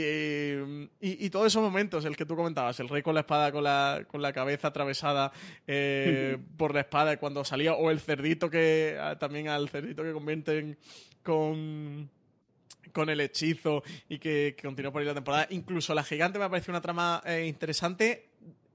y, 1.00 1.26
y 1.26 1.30
esos 1.48 1.62
momentos, 1.62 2.04
el 2.04 2.16
que 2.16 2.24
tú 2.24 2.36
comentabas, 2.36 2.78
el 2.80 2.88
rey 2.88 3.02
con 3.02 3.14
la 3.14 3.20
espada, 3.20 3.52
con 3.52 3.64
la, 3.64 4.04
con 4.06 4.22
la 4.22 4.32
cabeza 4.32 4.68
atravesada 4.68 5.32
eh, 5.66 6.38
por 6.56 6.74
la 6.74 6.80
espada 6.80 7.16
cuando 7.18 7.44
salía, 7.44 7.74
o 7.74 7.90
el 7.90 8.00
cerdito 8.00 8.48
que 8.48 8.98
también 9.18 9.48
al 9.48 9.68
cerdito 9.68 10.02
que 10.02 10.12
convierten 10.12 10.78
con 11.22 12.10
con 12.92 13.10
el 13.10 13.20
hechizo 13.20 13.82
y 14.08 14.18
que, 14.18 14.54
que 14.56 14.66
continúa 14.66 14.90
por 14.90 15.00
ahí 15.00 15.06
la 15.06 15.14
temporada. 15.14 15.46
Incluso 15.50 15.94
la 15.94 16.02
gigante 16.02 16.38
me 16.38 16.46
ha 16.46 16.48
parecido 16.48 16.72
una 16.72 16.80
trama 16.80 17.22
eh, 17.24 17.46
interesante 17.46 18.27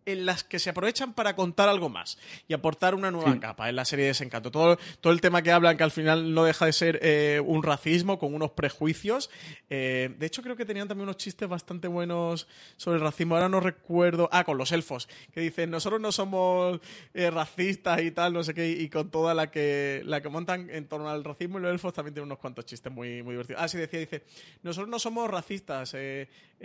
en 0.05 0.25
las 0.25 0.43
que 0.43 0.59
se 0.59 0.69
aprovechan 0.69 1.13
para 1.13 1.35
contar 1.35 1.69
algo 1.69 1.89
más 1.89 2.17
y 2.47 2.53
aportar 2.53 2.95
una 2.95 3.11
nueva 3.11 3.33
Sí. 3.33 3.39
capa 3.39 3.69
en 3.69 3.75
la 3.75 3.85
serie 3.85 4.05
de 4.05 4.09
Desencanto. 4.09 4.51
Todo, 4.51 4.77
todo 5.01 5.13
el 5.13 5.21
tema 5.21 5.41
que 5.41 5.51
hablan, 5.51 5.77
que 5.77 5.83
al 5.83 5.91
final 5.91 6.33
no 6.33 6.43
deja 6.43 6.65
de 6.65 6.73
ser 6.73 6.99
eh, 7.01 7.41
un 7.45 7.63
racismo 7.63 8.19
con 8.19 8.33
unos 8.33 8.51
prejuicios. 8.51 9.29
Eh, 9.69 10.13
de 10.17 10.25
hecho, 10.25 10.41
creo 10.41 10.55
que 10.55 10.65
tenían 10.65 10.87
también 10.87 11.03
unos 11.07 11.17
chistes 11.17 11.47
bastante 11.47 11.87
buenos 11.87 12.47
sobre 12.77 12.97
el 12.97 13.03
racismo. 13.03 13.35
Ahora 13.35 13.49
no 13.49 13.59
recuerdo. 13.59 14.29
Ah, 14.31 14.43
con 14.43 14.57
los 14.57 14.71
elfos, 14.71 15.07
que 15.33 15.41
dicen, 15.41 15.69
nosotros 15.69 15.99
no 16.01 16.11
somos 16.11 16.79
eh, 17.13 17.29
racistas 17.31 18.01
y 18.01 18.11
tal, 18.11 18.33
no 18.33 18.43
sé 18.43 18.53
qué, 18.53 18.69
y 18.69 18.89
con 18.89 19.09
toda 19.09 19.33
la 19.33 19.51
que, 19.51 20.01
la 20.05 20.21
que 20.21 20.29
montan 20.29 20.69
en 20.69 20.87
torno 20.87 21.09
al 21.09 21.23
racismo 21.23 21.59
y 21.59 21.61
los 21.61 21.71
elfos 21.71 21.93
también 21.93 22.13
tienen 22.13 22.27
unos 22.27 22.39
cuantos 22.39 22.65
chistes 22.65 22.91
muy, 22.91 23.23
muy 23.23 23.33
divertidos. 23.33 23.61
Ah, 23.61 23.67
sí, 23.67 23.77
decía, 23.77 23.99
dice, 23.99 24.23
nosotros 24.63 24.89
no 24.89 24.99
somos 24.99 25.29
racistas. 25.29 25.95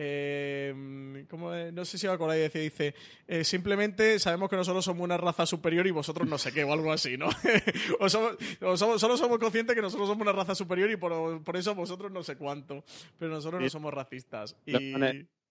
Eh, 0.00 0.72
eh, 0.72 1.24
¿cómo 1.28 1.52
es? 1.52 1.72
no 1.72 1.84
sé 1.84 1.98
si 1.98 2.06
os 2.06 2.14
acordáis, 2.14 2.40
decía, 2.42 2.62
dice, 2.62 2.94
eh, 3.26 3.42
simplemente 3.42 4.20
sabemos 4.20 4.48
que 4.48 4.54
nosotros 4.54 4.84
somos 4.84 5.02
una 5.02 5.16
raza 5.16 5.44
superior 5.44 5.86
y 5.88 5.90
vosotros 5.90 6.28
no 6.28 6.38
sé 6.38 6.52
qué, 6.52 6.62
o 6.62 6.72
algo 6.72 6.92
así, 6.92 7.16
¿no? 7.16 7.28
o 7.98 8.08
somos, 8.08 8.36
o 8.60 8.76
somos- 8.76 9.00
solo 9.00 9.16
somos 9.16 9.38
conscientes 9.38 9.74
que 9.74 9.82
nosotros 9.82 10.08
somos 10.08 10.22
una 10.22 10.32
raza 10.32 10.54
superior 10.54 10.88
y 10.90 10.96
por, 10.96 11.42
por 11.42 11.56
eso 11.56 11.74
vosotros 11.74 12.12
no 12.12 12.22
sé 12.22 12.36
cuánto, 12.36 12.84
pero 13.18 13.32
nosotros 13.32 13.60
no 13.60 13.68
somos 13.70 13.92
racistas. 13.92 14.56
Y... 14.64 14.74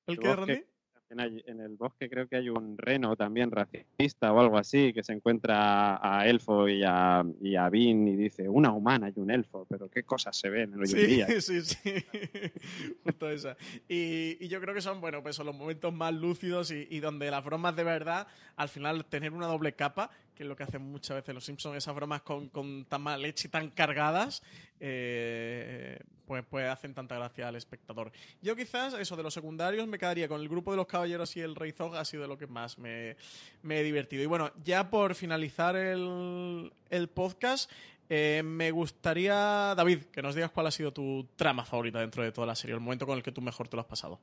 ¿El 0.08 0.20
qué. 0.20 0.36
Randy? 0.36 0.64
En, 1.10 1.20
en 1.22 1.62
el 1.62 1.76
bosque 1.78 2.10
creo 2.10 2.28
que 2.28 2.36
hay 2.36 2.50
un 2.50 2.78
reno 2.78 3.16
también 3.16 3.50
racista 3.50 4.34
o 4.34 4.40
algo 4.40 4.58
así, 4.58 4.92
que 4.94 5.04
se 5.04 5.14
encuentra 5.14 6.00
a, 6.02 6.28
Elfo 6.28 6.68
y 6.68 6.84
a, 6.86 7.24
y 7.42 7.56
a 7.56 7.70
Vin 7.70 8.08
y 8.08 8.16
dice, 8.16 8.50
una 8.50 8.72
humana 8.74 9.12
y 9.16 9.20
un 9.20 9.32
elfo, 9.32 9.66
pero 9.70 9.90
qué 9.90 10.04
cosas 10.04 10.36
se 10.36 10.50
ven 10.50 10.74
hoy 10.74 10.82
en 10.82 10.88
Sí, 10.88 11.06
día. 11.06 11.28
sí, 11.42 11.62
sí. 11.62 11.78
Justo 13.04 13.30
esa. 13.30 13.56
Y, 13.88 14.38
y 14.40 14.48
yo 14.50 14.60
creo 14.60 14.74
que 14.74 14.82
son, 14.82 15.00
bueno, 15.00 15.24
pues 15.24 15.36
son 15.36 15.46
los 15.46 15.56
momentos 15.56 15.94
más 15.94 16.14
lúcidos 16.14 16.72
y, 16.72 16.88
y 16.90 17.00
donde 17.00 17.32
las 17.32 17.44
bromas 17.44 17.76
de 17.76 17.84
verdad, 17.84 18.28
al 18.56 18.70
final, 18.70 19.06
tener 19.06 19.32
una 19.34 19.48
doble 19.48 19.74
capa, 19.74 20.12
que 20.38 20.44
es 20.44 20.50
lo 20.50 20.56
que 20.56 20.64
hacen 20.64 20.84
muchas 20.84 21.18
veces 21.18 21.34
los 21.34 21.44
Simpsons, 21.44 21.78
esas 21.78 21.96
bromas 21.96 22.22
con, 22.22 22.50
con 22.50 22.86
tan 22.86 23.02
mala 23.02 23.18
leche 23.18 23.48
y 23.48 23.52
tan 23.52 23.72
cargadas, 23.72 24.44
eh, 24.80 26.00
pues, 26.28 26.46
pues 26.48 26.70
hacen 26.70 26.94
tanta 26.94 27.16
gracia 27.16 27.48
al 27.48 27.56
espectador. 27.56 28.12
Yo 28.44 28.56
quizás, 28.56 28.94
eso 28.94 29.16
de 29.16 29.24
los 29.24 29.34
secundarios, 29.34 29.88
me 29.88 29.98
quedaría 29.98 30.28
con 30.28 30.40
el 30.40 30.48
grupo 30.48 30.70
de 30.70 30.78
los 30.78 30.86
caballeros 30.86 31.36
y 31.38 31.42
el 31.42 31.56
Rey 31.56 31.72
Zog, 31.72 31.96
ha 31.96 32.06
sido 32.06 32.28
lo 32.28 32.38
que 32.38 32.46
más 32.46 32.78
me, 32.78 33.18
me 33.64 33.80
he 33.80 33.84
divertido. 33.84 34.22
Y 34.22 34.28
bueno, 34.28 34.52
ya 34.64 34.92
por 34.92 35.16
finalizar 35.16 35.76
el, 35.76 36.72
el 36.92 37.08
podcast, 37.08 37.72
eh, 38.08 38.44
me 38.46 38.70
gustaría, 38.70 39.74
David, 39.76 40.04
que 40.12 40.22
nos 40.22 40.36
digas 40.36 40.52
cuál 40.52 40.68
ha 40.68 40.72
sido 40.72 40.94
tu 40.94 41.28
trama 41.36 41.66
favorita 41.66 42.00
dentro 42.00 42.22
de 42.22 42.32
toda 42.32 42.46
la 42.46 42.56
serie, 42.56 42.76
el 42.76 42.82
momento 42.82 43.08
con 43.08 43.18
el 43.18 43.24
que 43.24 43.32
tú 43.32 43.42
mejor 43.42 43.68
te 43.68 43.76
lo 43.76 43.82
has 43.82 43.88
pasado. 43.88 44.20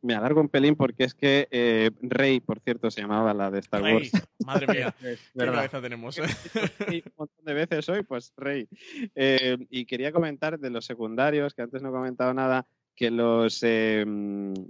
Me 0.00 0.14
alargo 0.14 0.40
un 0.40 0.48
pelín 0.48 0.74
porque 0.76 1.04
es 1.04 1.14
que 1.14 1.48
eh, 1.50 1.90
Rey, 2.02 2.40
por 2.40 2.60
cierto, 2.60 2.90
se 2.90 3.00
llamaba 3.00 3.32
la 3.34 3.50
de 3.50 3.60
Star 3.60 3.82
Rey, 3.82 3.94
Wars. 3.94 4.10
madre 4.44 4.66
mía, 4.66 4.94
Es 5.02 5.20
qué 5.20 5.38
verdad. 5.38 5.54
cabeza 5.54 5.80
tenemos. 5.82 6.18
¿eh? 6.18 6.22
Un 7.06 7.12
montón 7.16 7.44
de 7.44 7.54
veces 7.54 7.88
hoy, 7.88 8.02
pues 8.02 8.32
Rey. 8.36 8.68
Eh, 9.14 9.56
y 9.70 9.84
quería 9.86 10.12
comentar 10.12 10.58
de 10.58 10.70
los 10.70 10.84
secundarios, 10.84 11.54
que 11.54 11.62
antes 11.62 11.82
no 11.82 11.88
he 11.90 11.92
comentado 11.92 12.34
nada, 12.34 12.66
que 12.94 13.10
los, 13.10 13.60
eh, 13.62 14.04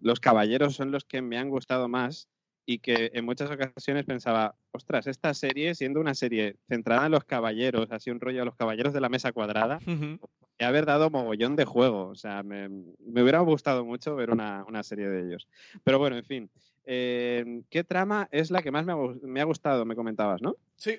los 0.03 0.21
caballeros 0.21 0.75
son 0.75 0.91
los 0.91 1.05
que 1.05 1.23
me 1.23 1.39
han 1.39 1.49
gustado 1.49 1.89
más 1.89 2.29
y 2.65 2.79
que 2.79 3.11
en 3.15 3.25
muchas 3.25 3.51
ocasiones 3.51 4.05
pensaba, 4.05 4.55
ostras, 4.73 5.07
esta 5.07 5.35
serie, 5.35 5.75
siendo 5.75 6.01
una 6.01 6.15
serie 6.15 6.57
centrada 6.69 7.07
en 7.07 7.13
los 7.13 7.25
caballeros, 7.25 7.91
así 7.91 8.11
un 8.11 8.21
rollo 8.21 8.43
a 8.43 8.45
los 8.45 8.57
caballeros 8.57 8.93
de 8.93 9.01
la 9.01 9.09
mesa 9.09 9.33
cuadrada, 9.33 9.79
y 9.87 10.65
haber 10.65 10.87
dado 10.87 11.11
mogollón 11.11 11.57
de 11.57 11.65
juego. 11.65 12.09
O 12.09 12.15
sea, 12.15 12.43
me, 12.43 12.69
me 12.69 13.23
hubiera 13.23 13.41
gustado 13.41 13.85
mucho 13.85 14.15
ver 14.15 14.31
una, 14.31 14.65
una 14.69 14.83
serie 14.83 15.09
de 15.09 15.27
ellos. 15.27 15.49
Pero 15.83 15.99
bueno, 15.99 16.17
en 16.17 16.25
fin. 16.25 16.51
Eh, 16.85 17.63
¿Qué 17.71 17.85
trama 17.85 18.29
es 18.31 18.51
la 18.51 18.63
que 18.63 18.71
más 18.71 18.85
me 18.85 18.93
ha, 18.93 18.97
me 19.23 19.41
ha 19.41 19.45
gustado? 19.45 19.85
Me 19.85 19.97
comentabas, 19.97 20.43
¿no? 20.43 20.57
sí. 20.77 20.99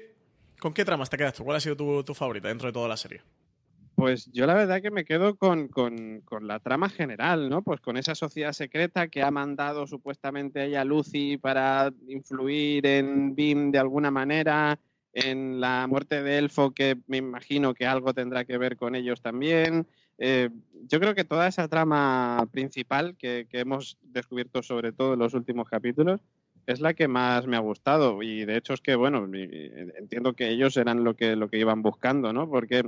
¿Con 0.60 0.74
qué 0.74 0.86
tramas 0.86 1.10
te 1.10 1.18
quedas 1.18 1.34
tú? 1.34 1.44
¿Cuál 1.44 1.58
ha 1.58 1.60
sido 1.60 1.76
tu, 1.76 2.04
tu 2.06 2.14
favorita 2.14 2.48
dentro 2.48 2.68
de 2.68 2.72
toda 2.72 2.88
la 2.88 2.96
serie? 2.96 3.22
Pues 4.04 4.30
yo 4.34 4.46
la 4.46 4.54
verdad 4.54 4.82
que 4.82 4.92
me 4.92 5.06
quedo 5.06 5.38
con, 5.38 5.70
con- 5.70 6.20
con 6.26 6.46
la 6.46 6.60
trama 6.60 6.90
general, 6.90 7.48
¿no? 7.50 7.62
Pues 7.62 7.80
con 7.80 7.96
esa 7.96 8.16
sociedad 8.16 8.52
secreta 8.52 9.08
que 9.08 9.22
ha 9.24 9.32
mandado 9.32 9.88
supuestamente 9.88 10.76
a 10.78 10.84
Lucy 10.84 11.38
para 11.38 11.90
influir 12.10 12.86
en 12.86 13.34
Bim 13.34 13.72
de 13.72 13.80
alguna 13.80 14.12
manera, 14.12 14.78
en 15.14 15.62
la 15.62 15.88
muerte 15.88 16.22
de 16.22 16.38
Elfo, 16.38 16.72
que 16.72 16.98
me 17.08 17.16
imagino 17.16 17.74
que 17.74 17.86
algo 17.86 18.14
tendrá 18.14 18.44
que 18.44 18.58
ver 18.58 18.76
con 18.76 18.94
ellos 18.94 19.22
también. 19.22 19.88
Eh, 20.18 20.50
yo 20.90 21.00
creo 21.00 21.16
que 21.16 21.24
toda 21.24 21.48
esa 21.48 21.70
trama 21.70 22.46
principal 22.52 23.16
que, 23.16 23.48
que 23.50 23.62
hemos 23.62 23.98
descubierto 24.02 24.62
sobre 24.64 24.92
todo 24.92 25.14
en 25.14 25.20
los 25.20 25.34
últimos 25.34 25.70
capítulos 25.70 26.20
es 26.66 26.82
la 26.82 26.94
que 26.94 27.08
más 27.08 27.48
me 27.48 27.56
ha 27.58 27.60
gustado 27.62 28.22
y 28.24 28.46
de 28.46 28.56
hecho 28.56 28.74
es 28.74 28.80
que 28.80 28.96
bueno 28.96 29.28
entiendo 29.34 30.34
que 30.34 30.50
ellos 30.50 30.78
eran 30.78 31.04
lo 31.04 31.14
que 31.16 31.36
lo 31.36 31.50
que 31.50 31.58
iban 31.60 31.82
buscando 31.82 32.32
no 32.32 32.48
porque 32.50 32.84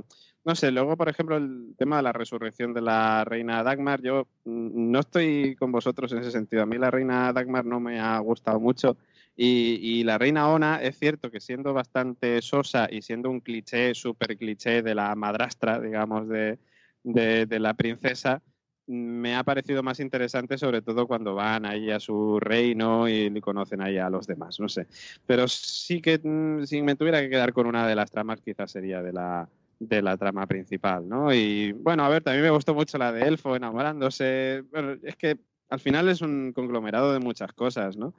no 0.46 0.54
sé, 0.54 0.70
luego, 0.70 0.96
por 0.96 1.08
ejemplo, 1.08 1.36
el 1.36 1.74
tema 1.76 1.96
de 1.96 2.04
la 2.04 2.12
resurrección 2.12 2.72
de 2.72 2.80
la 2.80 3.24
reina 3.24 3.64
Dagmar, 3.64 4.00
yo 4.00 4.28
mm, 4.44 4.92
no 4.92 5.00
estoy 5.00 5.56
con 5.56 5.72
vosotros 5.72 6.12
en 6.12 6.18
ese 6.18 6.30
sentido. 6.30 6.62
A 6.62 6.66
mí 6.66 6.78
la 6.78 6.92
reina 6.92 7.32
Dagmar 7.32 7.64
no 7.64 7.80
me 7.80 7.98
ha 7.98 8.16
gustado 8.20 8.60
mucho. 8.60 8.96
Y, 9.36 10.04
la 10.04 10.18
reina 10.18 10.48
Ona, 10.48 10.80
es 10.82 10.98
cierto 10.98 11.30
que 11.32 11.40
siendo 11.40 11.74
bastante 11.74 12.40
sosa 12.42 12.86
y 12.90 13.02
siendo 13.02 13.28
un 13.28 13.40
cliché, 13.40 13.92
súper 13.94 14.38
cliché 14.38 14.82
de 14.82 14.94
la 14.94 15.14
madrastra, 15.16 15.80
digamos, 15.80 16.28
de, 16.28 16.58
de, 17.02 17.58
la 17.58 17.74
princesa, 17.74 18.40
me 18.86 19.34
ha 19.36 19.42
parecido 19.44 19.82
más 19.82 19.98
interesante, 20.00 20.56
sobre 20.58 20.80
todo 20.80 21.06
cuando 21.08 21.34
van 21.34 21.66
ahí 21.66 21.90
a 21.90 22.00
su 22.00 22.38
reino 22.40 23.08
y 23.08 23.40
conocen 23.40 23.82
ahí 23.82 23.98
a 23.98 24.08
los 24.08 24.26
demás, 24.26 24.60
no 24.60 24.68
sé. 24.68 24.86
Pero 25.26 25.48
sí 25.48 26.00
que 26.00 26.20
mm, 26.22 26.64
si 26.64 26.82
me 26.82 26.94
tuviera 26.94 27.20
que 27.20 27.30
quedar 27.30 27.52
con 27.52 27.66
una 27.66 27.86
de 27.86 27.96
las 27.96 28.10
tramas, 28.12 28.40
quizás 28.40 28.70
sería 28.70 29.02
de 29.02 29.12
la, 29.12 29.48
de 29.78 30.02
la 30.02 30.16
trama 30.16 30.46
principal, 30.46 31.08
¿no? 31.08 31.32
Y 31.32 31.72
bueno, 31.72 32.04
a 32.04 32.08
ver, 32.08 32.22
también 32.22 32.44
me 32.44 32.50
gustó 32.50 32.74
mucho 32.74 32.98
la 32.98 33.12
de 33.12 33.22
Elfo 33.22 33.56
enamorándose. 33.56 34.64
Bueno, 34.70 34.96
es 35.02 35.16
que 35.16 35.38
al 35.68 35.80
final 35.80 36.08
es 36.08 36.20
un 36.20 36.52
conglomerado 36.52 37.12
de 37.12 37.18
muchas 37.18 37.52
cosas, 37.52 37.96
¿no? 37.96 38.14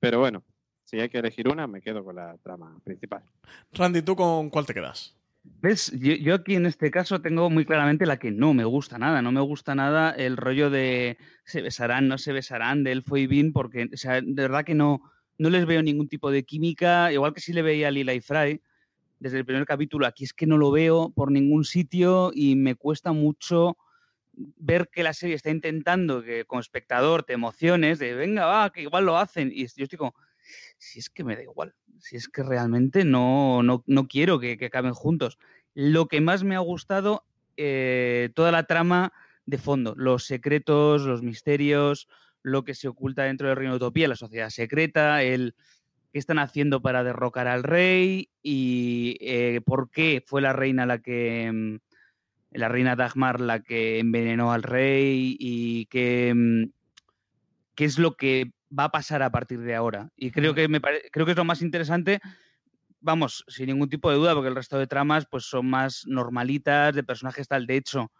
Pero 0.00 0.18
bueno, 0.18 0.42
si 0.84 1.00
hay 1.00 1.08
que 1.08 1.18
elegir 1.18 1.48
una, 1.48 1.66
me 1.66 1.80
quedo 1.80 2.04
con 2.04 2.16
la 2.16 2.36
trama 2.38 2.78
principal. 2.84 3.22
Randy, 3.72 4.02
¿tú 4.02 4.16
con 4.16 4.50
cuál 4.50 4.66
te 4.66 4.74
quedas? 4.74 5.16
¿Ves? 5.42 5.92
Yo, 5.92 6.34
aquí 6.34 6.54
en 6.54 6.66
este 6.66 6.90
caso 6.90 7.20
tengo 7.20 7.50
muy 7.50 7.66
claramente 7.66 8.06
la 8.06 8.18
que 8.18 8.30
no 8.30 8.54
me 8.54 8.64
gusta 8.64 8.98
nada. 8.98 9.20
No 9.22 9.30
me 9.30 9.42
gusta 9.42 9.74
nada 9.74 10.10
el 10.10 10.36
rollo 10.36 10.70
de 10.70 11.18
se 11.44 11.60
besarán, 11.60 12.08
no 12.08 12.18
se 12.18 12.32
besarán, 12.32 12.82
de 12.82 12.92
Elfo 12.92 13.16
y 13.16 13.26
Vin, 13.26 13.52
porque, 13.52 13.90
o 13.92 13.96
sea, 13.96 14.22
de 14.22 14.42
verdad 14.42 14.64
que 14.64 14.74
no, 14.74 15.02
no 15.38 15.50
les 15.50 15.66
veo 15.66 15.82
ningún 15.82 16.08
tipo 16.08 16.30
de 16.30 16.44
química, 16.44 17.12
igual 17.12 17.34
que 17.34 17.40
si 17.40 17.52
le 17.52 17.62
veía 17.62 17.88
a 17.88 17.90
Lila 17.90 18.14
y 18.14 18.20
Fry 18.20 18.60
desde 19.18 19.38
el 19.38 19.44
primer 19.44 19.66
capítulo. 19.66 20.06
Aquí 20.06 20.24
es 20.24 20.32
que 20.32 20.46
no 20.46 20.58
lo 20.58 20.70
veo 20.70 21.10
por 21.10 21.30
ningún 21.30 21.64
sitio 21.64 22.30
y 22.34 22.56
me 22.56 22.74
cuesta 22.74 23.12
mucho 23.12 23.76
ver 24.36 24.88
que 24.88 25.02
la 25.02 25.12
serie 25.12 25.36
está 25.36 25.50
intentando 25.50 26.22
que 26.22 26.44
como 26.44 26.60
espectador 26.60 27.22
te 27.22 27.34
emociones, 27.34 27.98
de 27.98 28.14
venga, 28.14 28.46
va, 28.46 28.72
que 28.72 28.82
igual 28.82 29.06
lo 29.06 29.16
hacen. 29.16 29.50
Y 29.52 29.66
yo 29.66 29.84
estoy 29.84 29.98
como, 29.98 30.14
si 30.78 30.98
es 30.98 31.10
que 31.10 31.24
me 31.24 31.36
da 31.36 31.42
igual, 31.42 31.74
si 31.98 32.16
es 32.16 32.28
que 32.28 32.42
realmente 32.42 33.04
no, 33.04 33.62
no, 33.62 34.08
quiero 34.08 34.38
que, 34.38 34.58
acaben 34.64 34.94
juntos. 34.94 35.38
Lo 35.74 36.06
que 36.06 36.20
más 36.20 36.44
me 36.44 36.56
ha 36.56 36.60
gustado, 36.60 37.24
eh, 37.56 38.30
toda 38.34 38.52
la 38.52 38.64
trama 38.64 39.12
de 39.46 39.58
fondo, 39.58 39.94
los 39.96 40.26
secretos, 40.26 41.02
los 41.02 41.22
misterios, 41.22 42.08
lo 42.42 42.64
que 42.64 42.74
se 42.74 42.88
oculta 42.88 43.24
dentro 43.24 43.48
del 43.48 43.56
Reino 43.56 43.72
de 43.72 43.76
Utopía, 43.76 44.08
la 44.08 44.16
sociedad 44.16 44.50
secreta, 44.50 45.22
el 45.22 45.54
qué 46.14 46.20
están 46.20 46.38
haciendo 46.38 46.80
para 46.80 47.02
derrocar 47.02 47.48
al 47.48 47.64
rey 47.64 48.30
y 48.40 49.16
eh, 49.20 49.60
por 49.66 49.90
qué 49.90 50.22
fue 50.24 50.40
la 50.40 50.52
reina 50.52 50.86
la 50.86 51.00
que 51.00 51.50
mm, 51.52 51.78
la 52.52 52.68
reina 52.68 52.94
Dagmar 52.94 53.40
la 53.40 53.64
que 53.64 53.98
envenenó 53.98 54.52
al 54.52 54.62
rey 54.62 55.36
y 55.40 55.86
qué, 55.86 56.32
mm, 56.32 56.70
qué 57.74 57.84
es 57.84 57.98
lo 57.98 58.14
que 58.14 58.52
va 58.78 58.84
a 58.84 58.92
pasar 58.92 59.24
a 59.24 59.32
partir 59.32 59.58
de 59.58 59.74
ahora. 59.74 60.08
Y 60.16 60.30
creo 60.30 60.54
que, 60.54 60.68
me 60.68 60.80
creo 60.80 61.26
que 61.26 61.32
es 61.32 61.36
lo 61.36 61.44
más 61.44 61.62
interesante, 61.62 62.20
vamos, 63.00 63.44
sin 63.48 63.66
ningún 63.66 63.88
tipo 63.88 64.08
de 64.08 64.16
duda, 64.16 64.34
porque 64.34 64.50
el 64.50 64.54
resto 64.54 64.78
de 64.78 64.86
tramas 64.86 65.26
pues, 65.28 65.46
son 65.46 65.66
más 65.66 66.04
normalitas, 66.06 66.94
de 66.94 67.02
personajes 67.02 67.48
tal. 67.48 67.66
De 67.66 67.76
hecho, 67.76 68.12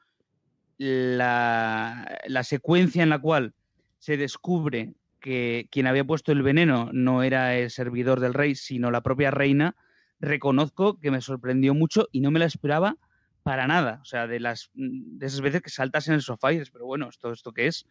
la, 0.78 2.20
la 2.26 2.42
secuencia 2.42 3.04
en 3.04 3.10
la 3.10 3.20
cual 3.20 3.54
se 4.00 4.16
descubre 4.16 4.94
que 5.24 5.68
quien 5.70 5.86
había 5.86 6.04
puesto 6.04 6.32
el 6.32 6.42
veneno 6.42 6.90
no 6.92 7.22
era 7.22 7.56
el 7.56 7.70
servidor 7.70 8.20
del 8.20 8.34
rey, 8.34 8.54
sino 8.54 8.90
la 8.90 9.00
propia 9.00 9.30
reina, 9.30 9.74
reconozco 10.20 11.00
que 11.00 11.10
me 11.10 11.22
sorprendió 11.22 11.72
mucho 11.72 12.08
y 12.12 12.20
no 12.20 12.30
me 12.30 12.38
la 12.38 12.44
esperaba 12.44 12.98
para 13.42 13.66
nada. 13.66 14.00
O 14.02 14.04
sea, 14.04 14.26
de 14.26 14.38
las 14.38 14.70
mm, 14.74 15.16
de 15.16 15.24
esas 15.24 15.40
veces 15.40 15.62
que 15.62 15.70
saltas 15.70 16.08
en 16.08 16.14
el 16.14 16.20
sofá 16.20 16.52
y 16.52 16.56
dices, 16.56 16.70
pero 16.70 16.84
bueno, 16.84 17.08
¿esto, 17.08 17.32
esto 17.32 17.52
qué 17.52 17.68
es? 17.68 17.86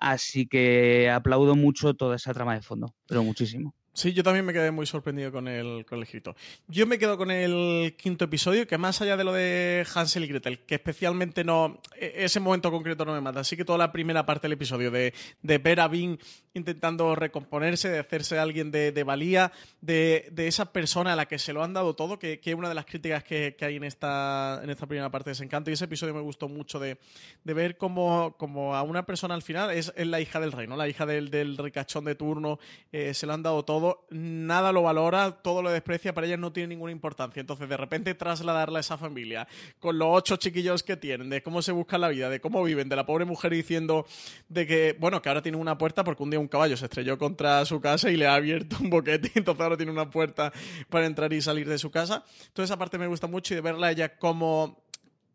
Así 0.00 0.46
que 0.46 1.10
aplaudo 1.10 1.56
mucho 1.56 1.94
toda 1.94 2.14
esa 2.14 2.32
trama 2.32 2.54
de 2.54 2.62
fondo, 2.62 2.94
pero 3.08 3.24
muchísimo. 3.24 3.74
Sí, 3.98 4.12
yo 4.12 4.22
también 4.22 4.44
me 4.44 4.52
quedé 4.52 4.70
muy 4.70 4.86
sorprendido 4.86 5.32
con 5.32 5.48
el, 5.48 5.84
con 5.84 5.98
el 5.98 6.04
escrito. 6.04 6.36
Yo 6.68 6.86
me 6.86 7.00
quedo 7.00 7.18
con 7.18 7.32
el 7.32 7.96
quinto 7.98 8.26
episodio, 8.26 8.64
que 8.64 8.78
más 8.78 9.02
allá 9.02 9.16
de 9.16 9.24
lo 9.24 9.32
de 9.32 9.84
Hansel 9.92 10.22
y 10.22 10.28
Gretel, 10.28 10.60
que 10.60 10.76
especialmente 10.76 11.42
no. 11.42 11.80
E, 11.96 12.12
ese 12.18 12.38
momento 12.38 12.70
concreto 12.70 13.04
no 13.04 13.12
me 13.12 13.20
mata. 13.20 13.40
Así 13.40 13.56
que 13.56 13.64
toda 13.64 13.76
la 13.76 13.90
primera 13.90 14.24
parte 14.24 14.42
del 14.42 14.52
episodio, 14.52 14.92
de, 14.92 15.12
de 15.42 15.58
ver 15.58 15.80
a 15.80 15.88
Vin 15.88 16.16
intentando 16.54 17.16
recomponerse, 17.16 17.88
de 17.88 17.98
hacerse 17.98 18.38
alguien 18.38 18.70
de, 18.70 19.02
valía, 19.02 19.50
de, 19.80 20.30
esa 20.36 20.72
persona 20.72 21.14
a 21.14 21.16
la 21.16 21.26
que 21.26 21.38
se 21.38 21.52
lo 21.52 21.64
han 21.64 21.72
dado 21.72 21.94
todo, 21.96 22.20
que, 22.20 22.40
es 22.40 22.54
una 22.54 22.68
de 22.68 22.74
las 22.76 22.86
críticas 22.86 23.24
que, 23.24 23.56
hay 23.60 23.76
en 23.76 23.84
esta, 23.84 24.60
en 24.62 24.70
esta 24.70 24.86
primera 24.86 25.10
parte 25.10 25.30
de 25.30 25.32
Desencanto. 25.32 25.70
Y 25.70 25.74
ese 25.74 25.86
episodio 25.86 26.14
me 26.14 26.20
gustó 26.20 26.48
mucho 26.48 26.78
de, 26.78 26.98
ver 27.42 27.76
cómo, 27.76 28.36
a 28.74 28.82
una 28.82 29.04
persona 29.06 29.34
al 29.34 29.42
final 29.42 29.72
es, 29.72 29.92
la 29.96 30.20
hija 30.20 30.38
del 30.38 30.52
rey, 30.52 30.68
¿no? 30.68 30.76
La 30.76 30.88
hija 30.88 31.04
del, 31.04 31.30
del 31.30 31.56
ricachón 31.56 32.04
de 32.04 32.14
turno, 32.14 32.60
eh, 32.92 33.12
se 33.14 33.26
lo 33.26 33.32
han 33.32 33.42
dado 33.42 33.64
todo 33.64 33.87
nada 34.10 34.72
lo 34.72 34.82
valora, 34.82 35.42
todo 35.42 35.62
lo 35.62 35.70
desprecia, 35.70 36.14
para 36.14 36.26
ella 36.26 36.36
no 36.36 36.52
tiene 36.52 36.68
ninguna 36.68 36.92
importancia. 36.92 37.40
Entonces, 37.40 37.68
de 37.68 37.76
repente 37.76 38.14
trasladarla 38.14 38.78
a 38.78 38.80
esa 38.80 38.98
familia, 38.98 39.46
con 39.78 39.98
los 39.98 40.08
ocho 40.10 40.36
chiquillos 40.36 40.82
que 40.82 40.96
tienen, 40.96 41.30
de 41.30 41.42
cómo 41.42 41.62
se 41.62 41.72
busca 41.72 41.98
la 41.98 42.08
vida, 42.08 42.30
de 42.30 42.40
cómo 42.40 42.62
viven, 42.62 42.88
de 42.88 42.96
la 42.96 43.06
pobre 43.06 43.24
mujer 43.24 43.52
diciendo 43.52 44.06
de 44.48 44.66
que, 44.66 44.96
bueno, 44.98 45.22
que 45.22 45.28
ahora 45.28 45.42
tiene 45.42 45.58
una 45.58 45.78
puerta 45.78 46.04
porque 46.04 46.22
un 46.22 46.30
día 46.30 46.40
un 46.40 46.48
caballo 46.48 46.76
se 46.76 46.86
estrelló 46.86 47.18
contra 47.18 47.64
su 47.64 47.80
casa 47.80 48.10
y 48.10 48.16
le 48.16 48.26
ha 48.26 48.34
abierto 48.34 48.76
un 48.80 48.90
boquete, 48.90 49.32
entonces 49.34 49.62
ahora 49.62 49.76
tiene 49.76 49.92
una 49.92 50.10
puerta 50.10 50.52
para 50.88 51.06
entrar 51.06 51.32
y 51.32 51.40
salir 51.40 51.68
de 51.68 51.78
su 51.78 51.90
casa. 51.90 52.24
Toda 52.52 52.64
esa 52.64 52.78
parte 52.78 52.98
me 52.98 53.06
gusta 53.06 53.26
mucho 53.26 53.54
y 53.54 53.56
de 53.56 53.60
verla 53.60 53.90
ella 53.90 54.16
como 54.16 54.87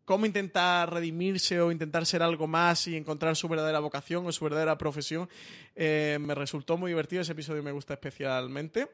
cómo 0.04 0.26
intentar 0.26 0.92
redimirse 0.92 1.60
o 1.60 1.72
intentar 1.72 2.06
ser 2.06 2.22
algo 2.22 2.46
más 2.46 2.86
y 2.86 2.96
encontrar 2.96 3.36
su 3.36 3.48
verdadera 3.48 3.78
vocación 3.80 4.26
o 4.26 4.32
su 4.32 4.44
verdadera 4.44 4.78
profesión. 4.78 5.28
Eh, 5.74 6.18
me 6.20 6.34
resultó 6.34 6.76
muy 6.76 6.90
divertido, 6.90 7.22
ese 7.22 7.32
episodio 7.32 7.62
me 7.62 7.72
gusta 7.72 7.94
especialmente 7.94 8.88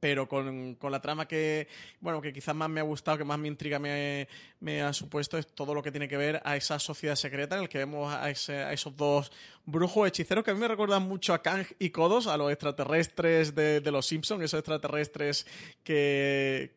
pero 0.00 0.28
con, 0.28 0.74
con, 0.76 0.92
la 0.92 1.00
trama 1.00 1.26
que, 1.26 1.68
bueno, 2.00 2.20
que 2.20 2.32
quizás 2.32 2.54
más 2.54 2.68
me 2.68 2.80
ha 2.80 2.84
gustado, 2.84 3.18
que 3.18 3.24
más 3.24 3.38
mi 3.38 3.48
intriga 3.48 3.78
me, 3.78 4.28
me, 4.60 4.82
ha 4.82 4.92
supuesto, 4.92 5.38
es 5.38 5.46
todo 5.46 5.74
lo 5.74 5.82
que 5.82 5.90
tiene 5.90 6.08
que 6.08 6.16
ver 6.16 6.40
a 6.44 6.56
esa 6.56 6.78
sociedad 6.78 7.16
secreta 7.16 7.56
en 7.56 7.62
el 7.62 7.68
que 7.68 7.78
vemos 7.78 8.12
a, 8.12 8.30
ese, 8.30 8.56
a, 8.56 8.72
esos 8.72 8.96
dos 8.96 9.32
brujos 9.66 10.08
hechiceros 10.08 10.44
que 10.44 10.50
a 10.50 10.54
mí 10.54 10.60
me 10.60 10.68
recuerdan 10.68 11.02
mucho 11.02 11.34
a 11.34 11.42
Kang 11.42 11.66
y 11.78 11.90
Kodos, 11.90 12.26
a 12.26 12.36
los 12.36 12.50
extraterrestres 12.50 13.54
de, 13.54 13.80
de 13.80 13.90
los 13.90 14.06
Simpsons, 14.06 14.42
esos 14.42 14.58
extraterrestres 14.58 15.46
que, 15.84 16.72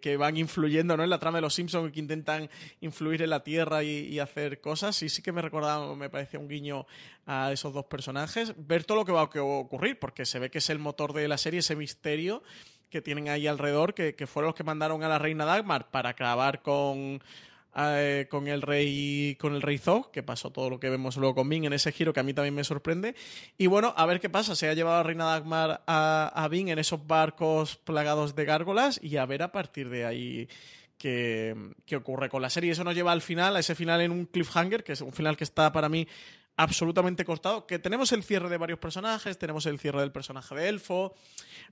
que, 0.00 0.16
van 0.16 0.36
influyendo 0.36 0.96
¿no? 0.96 1.04
en 1.04 1.10
la 1.10 1.18
trama 1.18 1.38
de 1.38 1.42
los 1.42 1.54
Simpsons 1.54 1.92
que 1.92 2.00
intentan 2.00 2.48
influir 2.80 3.22
en 3.22 3.30
la 3.30 3.42
Tierra 3.42 3.82
y, 3.82 4.06
y 4.06 4.18
hacer 4.18 4.60
cosas. 4.60 5.02
Y 5.02 5.08
sí 5.08 5.22
que 5.22 5.32
me 5.32 5.42
recordaba, 5.42 5.94
me 5.96 6.08
parecía 6.08 6.38
un 6.38 6.48
guiño 6.48 6.86
a 7.26 7.52
esos 7.52 7.74
dos 7.74 7.84
personajes. 7.86 8.54
Ver 8.56 8.84
todo 8.84 8.98
lo 8.98 9.04
que 9.04 9.12
va 9.12 9.20
a 9.20 9.24
ocurrir, 9.24 9.98
porque 9.98 10.24
se 10.24 10.38
ve 10.38 10.50
que 10.50 10.58
es 10.58 10.70
el 10.70 10.78
motor 10.78 11.12
de 11.12 11.28
la 11.28 11.36
serie, 11.36 11.60
ese 11.60 11.76
misterio 11.76 12.42
que 12.88 13.02
tienen 13.02 13.28
ahí 13.28 13.46
alrededor, 13.46 13.94
que, 13.94 14.14
fueron 14.26 14.48
los 14.48 14.54
que 14.54 14.64
mandaron 14.64 15.02
a 15.02 15.08
la 15.08 15.18
reina 15.18 15.44
Dagmar 15.44 15.90
para 15.90 16.10
acabar 16.10 16.62
con, 16.62 17.20
eh, 17.76 18.26
con 18.30 18.46
el 18.46 18.62
rey 18.62 19.36
con 19.40 19.54
el 19.54 19.62
rey 19.62 19.78
Zog, 19.78 20.12
que 20.12 20.22
pasó 20.22 20.50
todo 20.50 20.70
lo 20.70 20.78
que 20.78 20.88
vemos 20.88 21.16
luego 21.16 21.34
con 21.34 21.48
Bing 21.48 21.64
en 21.64 21.72
ese 21.72 21.90
giro 21.90 22.12
que 22.12 22.20
a 22.20 22.22
mí 22.22 22.32
también 22.32 22.54
me 22.54 22.62
sorprende. 22.62 23.16
Y 23.58 23.66
bueno, 23.66 23.92
a 23.96 24.06
ver 24.06 24.20
qué 24.20 24.30
pasa. 24.30 24.54
Se 24.54 24.68
ha 24.68 24.74
llevado 24.74 24.96
a 24.96 24.98
la 25.00 25.02
reina 25.02 25.24
Dagmar 25.24 25.82
a, 25.86 26.32
a 26.34 26.48
Bing 26.48 26.68
en 26.68 26.78
esos 26.78 27.04
barcos 27.06 27.76
plagados 27.76 28.36
de 28.36 28.44
gárgolas 28.44 29.00
y 29.02 29.16
a 29.16 29.26
ver 29.26 29.42
a 29.42 29.50
partir 29.50 29.88
de 29.88 30.06
ahí 30.06 30.48
qué, 30.96 31.56
qué 31.84 31.96
ocurre 31.96 32.28
con 32.28 32.40
la 32.40 32.50
serie. 32.50 32.70
Eso 32.70 32.84
nos 32.84 32.94
lleva 32.94 33.10
al 33.10 33.20
final, 33.20 33.56
a 33.56 33.58
ese 33.58 33.74
final 33.74 34.00
en 34.00 34.12
un 34.12 34.26
cliffhanger, 34.26 34.84
que 34.84 34.92
es 34.92 35.00
un 35.00 35.12
final 35.12 35.36
que 35.36 35.44
está 35.44 35.72
para 35.72 35.88
mí 35.88 36.06
absolutamente 36.56 37.24
cortado, 37.24 37.66
que 37.66 37.78
tenemos 37.78 38.12
el 38.12 38.22
cierre 38.22 38.48
de 38.48 38.56
varios 38.56 38.78
personajes, 38.78 39.38
tenemos 39.38 39.66
el 39.66 39.78
cierre 39.78 40.00
del 40.00 40.12
personaje 40.12 40.54
de 40.54 40.68
Elfo, 40.68 41.14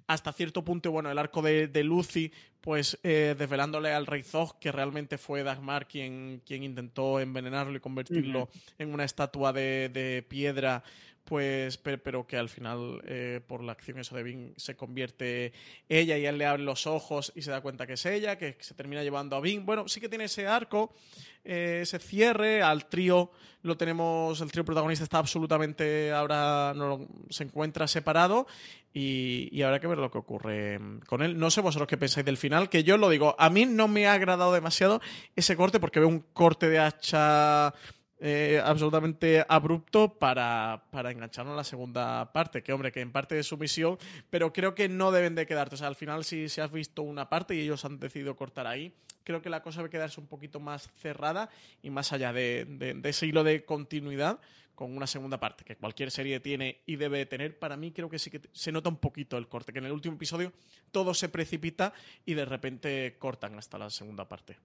hasta 0.06 0.32
cierto 0.32 0.64
punto, 0.64 0.92
bueno, 0.92 1.10
el 1.10 1.18
arco 1.18 1.40
de, 1.40 1.84
Lucy, 1.84 2.32
pues 2.60 2.98
eh, 3.02 3.34
desvelándole 3.38 3.92
al 3.92 4.06
rey 4.06 4.22
Zog 4.22 4.58
que 4.58 4.72
realmente 4.72 5.18
fue 5.18 5.42
Dagmar 5.42 5.86
quien, 5.86 6.42
quien 6.46 6.62
intentó 6.62 7.20
envenenarlo 7.20 7.76
y 7.76 7.80
convertirlo 7.80 8.48
en 8.78 8.92
una 8.92 9.04
estatua 9.04 9.52
de, 9.52 9.88
de 9.88 10.24
piedra 10.26 10.82
pues 11.24 11.78
pero, 11.78 12.26
que 12.26 12.36
al 12.36 12.48
final 12.48 13.00
eh, 13.06 13.40
por 13.46 13.62
la 13.62 13.72
acción 13.72 13.98
eso 13.98 14.14
de 14.14 14.22
Bing 14.22 14.52
se 14.56 14.76
convierte 14.76 15.52
ella 15.88 16.18
y 16.18 16.26
él 16.26 16.38
le 16.38 16.46
abre 16.46 16.62
los 16.62 16.86
ojos 16.86 17.32
y 17.34 17.42
se 17.42 17.50
da 17.50 17.62
cuenta 17.62 17.86
que 17.86 17.94
es 17.94 18.06
ella, 18.06 18.36
que 18.36 18.56
se 18.60 18.74
termina 18.74 19.02
llevando 19.02 19.36
a 19.36 19.40
Bing. 19.40 19.64
Bueno, 19.64 19.88
sí 19.88 20.00
que 20.00 20.08
tiene 20.08 20.24
ese 20.24 20.46
arco, 20.46 20.94
eh, 21.42 21.80
ese 21.82 21.98
cierre, 21.98 22.62
al 22.62 22.86
trío 22.86 23.30
lo 23.62 23.78
tenemos, 23.78 24.38
el 24.42 24.52
trío 24.52 24.64
protagonista 24.64 25.04
está 25.04 25.18
absolutamente 25.18 26.12
ahora 26.12 26.74
no, 26.76 27.08
se 27.30 27.44
encuentra 27.44 27.88
separado 27.88 28.46
y, 28.92 29.48
y, 29.50 29.62
habrá 29.62 29.80
que 29.80 29.86
ver 29.86 29.96
lo 29.96 30.10
que 30.10 30.18
ocurre 30.18 30.78
con 31.06 31.22
él. 31.22 31.38
No 31.38 31.50
sé 31.50 31.62
vosotros 31.62 31.88
qué 31.88 31.96
pensáis 31.96 32.26
del 32.26 32.36
final, 32.36 32.68
que 32.68 32.84
yo 32.84 32.98
lo 32.98 33.08
digo, 33.08 33.34
a 33.38 33.48
mí 33.48 33.64
no 33.64 33.88
me 33.88 34.06
ha 34.06 34.12
agradado 34.12 34.52
demasiado 34.52 35.00
ese 35.34 35.56
corte 35.56 35.80
porque 35.80 35.98
veo 35.98 36.08
un 36.08 36.20
corte 36.20 36.68
de 36.68 36.78
hacha 36.78 37.72
eh, 38.20 38.60
absolutamente 38.64 39.44
abrupto 39.48 40.18
para, 40.18 40.84
para 40.90 41.10
engancharnos 41.10 41.54
a 41.54 41.56
la 41.56 41.64
segunda 41.64 42.32
parte. 42.32 42.62
Que, 42.62 42.72
hombre, 42.72 42.92
que 42.92 43.00
en 43.00 43.12
parte 43.12 43.38
es 43.38 43.46
su 43.46 43.56
misión, 43.58 43.98
pero 44.30 44.52
creo 44.52 44.74
que 44.74 44.88
no 44.88 45.12
deben 45.12 45.34
de 45.34 45.46
quedarte. 45.46 45.74
O 45.74 45.78
sea, 45.78 45.88
al 45.88 45.96
final, 45.96 46.24
si, 46.24 46.48
si 46.48 46.60
has 46.60 46.70
visto 46.72 47.02
una 47.02 47.28
parte 47.28 47.54
y 47.54 47.60
ellos 47.60 47.84
han 47.84 47.98
decidido 47.98 48.36
cortar 48.36 48.66
ahí, 48.66 48.94
creo 49.24 49.42
que 49.42 49.50
la 49.50 49.62
cosa 49.62 49.80
debe 49.80 49.90
quedarse 49.90 50.20
un 50.20 50.26
poquito 50.26 50.60
más 50.60 50.90
cerrada 50.96 51.48
y 51.82 51.90
más 51.90 52.12
allá 52.12 52.32
de, 52.32 52.66
de- 52.68 52.94
de 52.94 53.08
ese 53.08 53.26
hilo 53.26 53.42
de 53.44 53.64
continuidad 53.64 54.38
con 54.74 54.96
una 54.96 55.06
segunda 55.06 55.38
parte, 55.38 55.64
que 55.64 55.76
cualquier 55.76 56.10
serie 56.10 56.40
tiene 56.40 56.82
y 56.84 56.96
debe 56.96 57.24
tener. 57.26 57.58
Para 57.58 57.76
mí 57.76 57.92
creo 57.92 58.10
que 58.10 58.18
sí 58.18 58.28
que 58.28 58.40
se 58.52 58.72
nota 58.72 58.88
un 58.88 58.96
poquito 58.96 59.38
el 59.38 59.46
corte, 59.48 59.72
que 59.72 59.78
en 59.78 59.84
el 59.84 59.92
último 59.92 60.16
episodio 60.16 60.52
todo 60.90 61.14
se 61.14 61.28
precipita 61.28 61.92
y 62.26 62.34
de 62.34 62.44
repente 62.44 63.16
cortan 63.18 63.56
hasta 63.56 63.78
la 63.78 63.88
segunda 63.88 64.26
parte. 64.26 64.58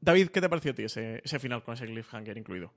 David, 0.00 0.28
¿qué 0.28 0.40
te 0.40 0.48
pareció 0.48 0.72
a 0.72 0.74
ti 0.74 0.84
ese, 0.84 1.20
final 1.38 1.62
con 1.62 1.74
ese 1.74 1.86
cliffhanger 1.86 2.38
incluido? 2.38 2.72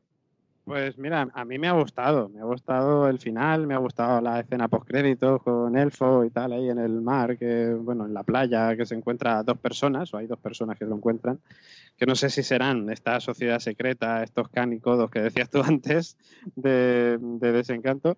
Pues 0.63 0.97
mira, 0.97 1.27
a 1.33 1.43
mí 1.43 1.57
me 1.57 1.67
ha 1.67 1.71
gustado, 1.71 2.29
me 2.29 2.39
ha 2.39 2.43
gustado 2.43 3.07
el 3.07 3.17
final, 3.19 3.65
me 3.65 3.73
ha 3.73 3.79
gustado 3.79 4.21
la 4.21 4.39
escena 4.39 4.67
postcréditos 4.67 5.41
con 5.41 5.75
Elfo 5.75 6.23
y 6.23 6.29
tal 6.29 6.53
ahí 6.53 6.69
en 6.69 6.77
el 6.77 7.01
mar, 7.01 7.37
que 7.37 7.73
bueno, 7.73 8.05
en 8.05 8.13
la 8.13 8.23
playa 8.23 8.75
que 8.75 8.85
se 8.85 8.93
encuentra 8.93 9.41
dos 9.41 9.57
personas, 9.57 10.13
o 10.13 10.17
hay 10.17 10.27
dos 10.27 10.39
personas 10.39 10.77
que 10.77 10.85
lo 10.85 10.95
encuentran, 10.95 11.39
que 11.97 12.05
no 12.05 12.15
sé 12.15 12.29
si 12.29 12.43
serán 12.43 12.89
esta 12.91 13.19
sociedad 13.19 13.57
secreta, 13.59 14.21
estos 14.23 14.49
canicodos 14.49 15.09
que 15.09 15.21
decías 15.21 15.49
tú 15.49 15.61
antes 15.65 16.15
de 16.55 17.17
desencanto, 17.39 18.17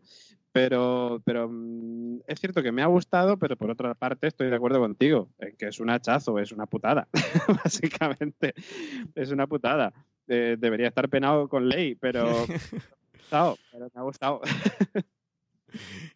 pero, 0.53 1.21
pero 1.25 1.49
mm, 1.49 2.19
es 2.27 2.39
cierto 2.39 2.61
que 2.61 2.71
me 2.71 2.83
ha 2.83 2.85
gustado, 2.85 3.37
pero 3.37 3.57
por 3.57 3.71
otra 3.71 3.95
parte 3.95 4.27
estoy 4.27 4.49
de 4.49 4.55
acuerdo 4.55 4.79
contigo, 4.79 5.29
en 5.39 5.57
que 5.57 5.67
es 5.67 5.79
un 5.79 5.89
hachazo, 5.89 6.39
es 6.39 6.51
una 6.51 6.67
putada, 6.67 7.07
básicamente, 7.63 8.53
es 9.15 9.31
una 9.31 9.47
putada. 9.47 9.91
Eh, 10.27 10.55
debería 10.57 10.87
estar 10.87 11.09
penado 11.09 11.49
con 11.49 11.67
ley, 11.67 11.95
pero, 11.95 12.25
me 12.47 12.55
ha 12.55 13.17
gustado, 13.17 13.57
pero 13.71 13.89
me 13.93 13.99
ha 13.99 14.03
gustado. 14.03 14.41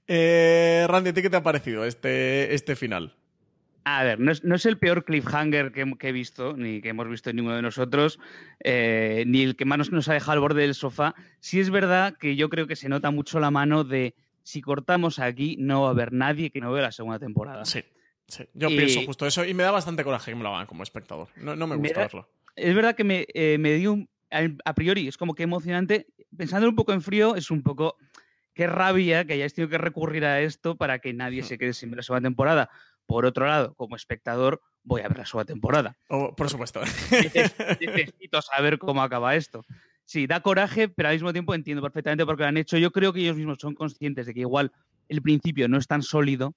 Eh, 0.06 0.86
Randy, 0.88 1.10
¿a 1.10 1.14
ti 1.14 1.24
qué 1.24 1.32
te 1.32 1.38
ha 1.38 1.42
parecido 1.42 1.84
este, 1.84 2.54
este 2.54 2.76
final? 2.76 3.16
A 3.86 4.04
ver, 4.04 4.20
no 4.20 4.32
es, 4.32 4.44
no 4.44 4.54
es 4.54 4.68
el 4.68 4.78
peor 4.78 5.04
cliffhanger 5.04 5.72
que, 5.72 5.92
que 5.98 6.10
he 6.10 6.12
visto, 6.12 6.56
ni 6.56 6.80
que 6.80 6.90
hemos 6.90 7.10
visto 7.10 7.34
ninguno 7.34 7.56
de 7.56 7.64
nosotros, 7.64 8.20
eh, 8.64 9.24
ni 9.26 9.42
el 9.42 9.56
que 9.56 9.66
más 9.66 9.80
nos, 9.80 9.92
nos 9.92 10.08
ha 10.10 10.14
dejado 10.14 10.34
al 10.34 10.42
borde 10.42 10.62
del 10.62 10.76
sofá. 10.76 11.16
Sí 11.40 11.60
es 11.60 11.72
verdad 11.72 12.16
que 12.20 12.36
yo 12.36 12.50
creo 12.50 12.68
que 12.68 12.76
se 12.76 12.88
nota 12.88 13.10
mucho 13.10 13.40
la 13.40 13.50
mano 13.50 13.84
de 13.84 14.14
si 14.48 14.62
cortamos 14.62 15.20
aquí, 15.20 15.58
no 15.60 15.82
va 15.82 15.88
a 15.90 15.92
haber 15.92 16.14
nadie 16.14 16.52
que 16.52 16.62
no 16.62 16.72
vea 16.72 16.84
la 16.84 16.92
segunda 16.94 17.20
temporada. 17.20 17.66
Sí, 17.66 17.84
sí. 18.28 18.46
Yo 18.54 18.70
Y- 18.70 18.78
pienso 18.78 19.02
justo 19.06 19.26
eso 19.28 19.44
y 19.44 19.54
me 19.54 19.64
da 19.64 19.72
bastante 19.72 20.06
coraje 20.06 20.32
que 20.32 20.36
me 20.36 20.44
lo 20.44 20.56
hagan 20.56 20.68
como 20.68 20.84
espectador. 20.84 21.28
No, 21.36 21.56
no 21.58 21.68
me 21.68 21.76
Me 21.76 21.82
gusta 21.82 22.00
da- 22.00 22.06
verlo. 22.06 22.30
Es 22.56 22.74
verdad 22.74 22.96
que 22.96 23.04
me, 23.04 23.26
eh, 23.34 23.58
me 23.60 23.74
dio 23.74 23.92
un- 23.92 24.10
a 24.64 24.74
priori, 24.74 25.08
es 25.10 25.18
como 25.18 25.36
que 25.36 25.44
emocionante. 25.44 26.08
Pensando 26.38 26.70
un 26.70 26.76
poco 26.76 26.94
en 26.94 27.02
frío, 27.02 27.36
es 27.36 27.52
un 27.52 27.62
poco 27.62 27.98
qué 28.54 28.68
rabia 28.68 29.26
que 29.26 29.34
hayáis 29.34 29.54
tenido 29.54 29.70
que 29.70 29.78
recurrir 29.78 30.24
a 30.26 30.40
esto 30.42 30.76
para 30.78 31.00
que 31.00 31.14
nadie 31.14 31.44
se 31.44 31.58
quede 31.58 31.74
sin 31.74 31.90
ver 31.92 31.98
la 31.98 32.04
segunda 32.04 32.28
temporada. 32.28 32.70
Por 33.06 33.26
otro 33.26 33.48
lado, 33.48 33.74
como 33.76 33.96
espectador, 33.98 34.62
voy 34.84 35.02
a 35.02 35.08
ver 35.10 35.18
la 35.20 35.26
segunda 35.26 35.46
temporada. 35.46 35.98
Oh, 36.10 36.34
por 36.36 36.50
supuesto. 36.50 36.82
Neces- 37.12 37.54
necesito 37.80 38.42
saber 38.42 38.78
cómo 38.80 39.02
acaba 39.04 39.36
esto. 39.36 39.66
Sí, 40.08 40.26
da 40.26 40.40
coraje, 40.40 40.88
pero 40.88 41.10
al 41.10 41.16
mismo 41.16 41.34
tiempo 41.34 41.54
entiendo 41.54 41.82
perfectamente 41.82 42.26
por 42.26 42.38
qué 42.38 42.44
lo 42.44 42.48
han 42.48 42.56
hecho. 42.56 42.78
Yo 42.78 42.92
creo 42.92 43.12
que 43.12 43.20
ellos 43.20 43.36
mismos 43.36 43.58
son 43.60 43.76
conscientes 43.76 44.26
de 44.26 44.34
que 44.34 44.40
igual 44.40 44.72
el 45.10 45.22
principio 45.22 45.68
no 45.68 45.78
es 45.78 45.86
tan 45.86 46.02
sólido 46.02 46.56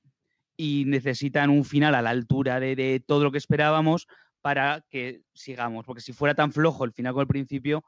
y 0.56 0.84
necesitan 0.86 1.50
un 1.50 1.64
final 1.64 1.96
a 1.96 2.02
la 2.02 2.10
altura 2.10 2.60
de, 2.60 3.02
todo 3.04 3.24
lo 3.24 3.32
que 3.32 3.38
esperábamos 3.38 4.06
para 4.40 4.84
que 4.88 5.22
sigamos. 5.34 5.84
Porque 5.84 6.00
si 6.00 6.12
fuera 6.12 6.32
tan 6.36 6.52
flojo 6.52 6.84
el 6.84 6.92
final 6.92 7.12
con 7.12 7.22
el 7.22 7.26
principio, 7.26 7.82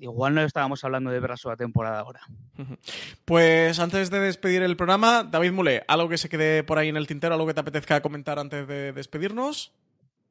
igual 0.00 0.34
no 0.34 0.42
estábamos 0.42 0.82
hablando 0.82 1.12
de 1.12 1.20
ver 1.20 1.30
la 1.30 1.36
segunda 1.36 1.58
temporada 1.58 2.00
ahora. 2.00 2.22
Pues 3.24 3.78
antes 3.78 4.10
de 4.10 4.18
despedir 4.18 4.62
el 4.62 4.76
programa, 4.76 5.22
David 5.22 5.52
Mulé, 5.52 5.84
¿algo 5.86 6.08
que 6.08 6.18
se 6.18 6.28
quede 6.28 6.64
por 6.64 6.78
ahí 6.78 6.88
en 6.88 6.96
el 6.96 7.06
tintero, 7.06 7.34
algo 7.34 7.46
que 7.46 7.54
te 7.54 7.60
apetezca 7.60 8.02
comentar 8.02 8.40
antes 8.40 8.66
de 8.66 8.92
despedirnos? 8.92 9.72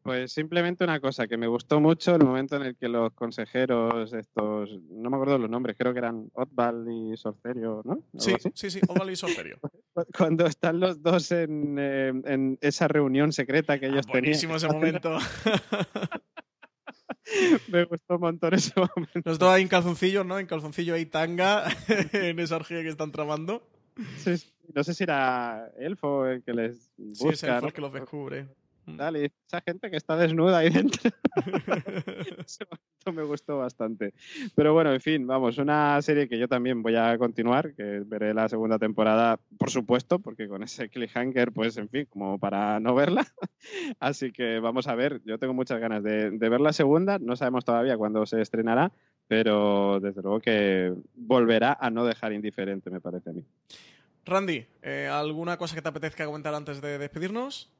Pues 0.04 0.32
simplemente 0.34 0.84
una 0.84 0.99
cosa 0.99 1.28
que 1.28 1.38
me 1.38 1.45
gustó 1.47 1.80
mucho 1.80 2.16
el 2.16 2.24
momento 2.24 2.56
en 2.56 2.64
el 2.64 2.76
que 2.76 2.88
los 2.89 3.14
consejeros 3.14 4.12
estos, 4.14 4.70
no 4.89 5.10
me 5.12 5.16
acuerdo 5.16 5.38
los 5.38 5.49
nombres, 5.49 5.76
creo 5.78 5.93
que 5.93 5.99
eran 5.99 6.30
Otval 6.34 6.88
y 6.89 7.16
Sorcerio, 7.18 7.82
¿no? 7.86 7.99
Sí, 8.18 8.34
sí, 8.56 8.72
sí, 8.72 8.80
Oval 8.88 9.12
y 9.12 9.16
Sorcerio. 9.16 9.60
Cuando 10.18 10.47
están 10.47 10.80
los 10.80 11.04
dos 11.04 11.32
en, 11.32 11.76
eh, 11.80 12.14
en 12.26 12.58
esa 12.62 12.88
reunión 12.88 13.32
secreta 13.32 13.80
que 13.80 13.88
ellos 13.88 14.06
Ah, 14.08 14.12
buenísimo 14.12 14.56
ese 14.56 14.68
momento. 14.68 15.18
tenían, 15.20 16.12
me 17.72 17.84
gustó 17.86 18.16
un 18.16 18.22
montón 18.22 18.54
ese 18.54 18.74
momento. 18.80 19.22
Los 19.24 19.38
dos 19.39 19.49
ahí 19.49 19.62
en 19.62 19.68
calzoncillo, 19.68 20.24
¿no? 20.24 20.39
En 20.39 20.47
calzoncillo 20.47 20.97
y 20.97 21.06
tanga, 21.06 21.66
en 22.14 22.39
esa 22.39 22.56
orgía 22.56 22.82
que 22.82 22.89
están 22.89 23.12
tramando. 23.12 23.62
Sí, 24.18 24.38
sí. 24.38 24.52
No 24.74 24.84
sé 24.84 24.93
si 24.93 25.04
era 25.04 25.70
Elfo 25.78 26.26
el 26.26 26.43
que 26.43 26.54
les 26.54 26.89
Sí, 26.95 27.26
busca, 27.26 27.32
es 27.34 27.43
el 27.43 27.62
¿no? 27.62 27.72
que 27.74 27.82
los 27.82 27.91
descubre. 27.93 28.47
Tal, 28.97 29.17
y 29.17 29.32
esa 29.47 29.61
gente 29.61 29.89
que 29.89 29.97
está 29.97 30.15
desnuda 30.17 30.59
ahí 30.59 30.69
dentro. 30.69 31.09
Ese 32.45 32.65
momento 32.65 33.13
me 33.13 33.23
gustó 33.23 33.57
bastante. 33.57 34.13
Pero 34.55 34.73
bueno, 34.73 34.91
en 34.91 35.01
fin, 35.01 35.25
vamos, 35.27 35.57
una 35.57 36.01
serie 36.01 36.27
que 36.27 36.38
yo 36.38 36.47
también 36.47 36.82
voy 36.82 36.95
a 36.95 37.17
continuar, 37.17 37.73
que 37.73 38.01
veré 38.05 38.34
la 38.34 38.49
segunda 38.49 38.79
temporada, 38.79 39.39
por 39.57 39.69
supuesto, 39.69 40.19
porque 40.19 40.47
con 40.47 40.63
ese 40.63 40.89
cliffhanger, 40.89 41.51
pues 41.51 41.77
en 41.77 41.89
fin, 41.89 42.07
como 42.09 42.39
para 42.39 42.79
no 42.79 42.95
verla. 42.95 43.25
Así 43.99 44.32
que 44.32 44.59
vamos 44.59 44.88
a 44.88 44.95
ver, 44.95 45.21
yo 45.25 45.38
tengo 45.38 45.53
muchas 45.53 45.79
ganas 45.79 46.03
de, 46.03 46.32
de 46.32 46.49
ver 46.49 46.61
la 46.61 46.73
segunda, 46.73 47.19
no 47.19 47.36
sabemos 47.36 47.65
todavía 47.65 47.97
cuándo 47.97 48.25
se 48.25 48.41
estrenará, 48.41 48.91
pero 49.27 49.99
desde 50.01 50.21
luego 50.21 50.39
que 50.39 50.93
volverá 51.15 51.77
a 51.79 51.89
no 51.89 52.05
dejar 52.05 52.34
indiferente, 52.34 52.89
me 52.89 52.99
parece 52.99 53.29
a 53.29 53.34
mí. 53.34 53.45
Randy, 54.25 54.65
eh, 54.82 55.09
¿alguna 55.11 55.57
cosa 55.57 55.75
que 55.75 55.82
te 55.82 55.89
apetezca 55.89 56.25
comentar 56.25 56.53
antes 56.53 56.82
de 56.82 56.97
despedirnos? 56.97 57.71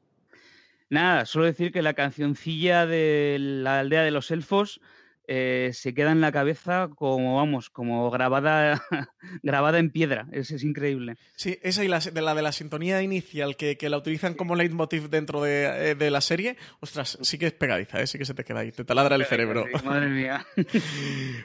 Nada, 0.92 1.24
solo 1.24 1.46
decir 1.46 1.72
que 1.72 1.80
la 1.80 1.94
cancioncilla 1.94 2.84
de 2.84 3.38
la 3.40 3.78
aldea 3.80 4.02
de 4.02 4.10
los 4.10 4.30
elfos 4.30 4.78
eh, 5.26 5.70
se 5.72 5.94
queda 5.94 6.12
en 6.12 6.20
la 6.20 6.32
cabeza 6.32 6.88
como, 6.94 7.36
vamos, 7.36 7.70
como 7.70 8.10
grabada, 8.10 8.82
grabada 9.42 9.78
en 9.78 9.90
piedra. 9.90 10.26
Es, 10.32 10.50
es 10.50 10.64
increíble. 10.64 11.16
Sí, 11.36 11.58
esa 11.62 11.84
y 11.84 11.88
la, 11.88 12.00
de 12.00 12.22
la 12.22 12.34
de 12.34 12.42
la 12.42 12.52
sintonía 12.52 13.02
inicial 13.02 13.56
que, 13.56 13.76
que 13.76 13.88
la 13.88 13.98
utilizan 13.98 14.34
como 14.34 14.54
leitmotiv 14.56 15.08
dentro 15.10 15.42
de, 15.42 15.90
eh, 15.90 15.94
de 15.94 16.10
la 16.10 16.20
serie, 16.20 16.56
ostras, 16.80 17.18
sí 17.22 17.38
que 17.38 17.46
es 17.46 17.52
pegadiza, 17.52 18.00
¿eh? 18.00 18.06
sí 18.06 18.18
que 18.18 18.24
se 18.24 18.34
te 18.34 18.44
queda 18.44 18.60
ahí, 18.60 18.72
te 18.72 18.84
taladra 18.84 19.16
el 19.16 19.24
cerebro. 19.24 19.66
Madre 19.84 20.08
mía. 20.08 20.46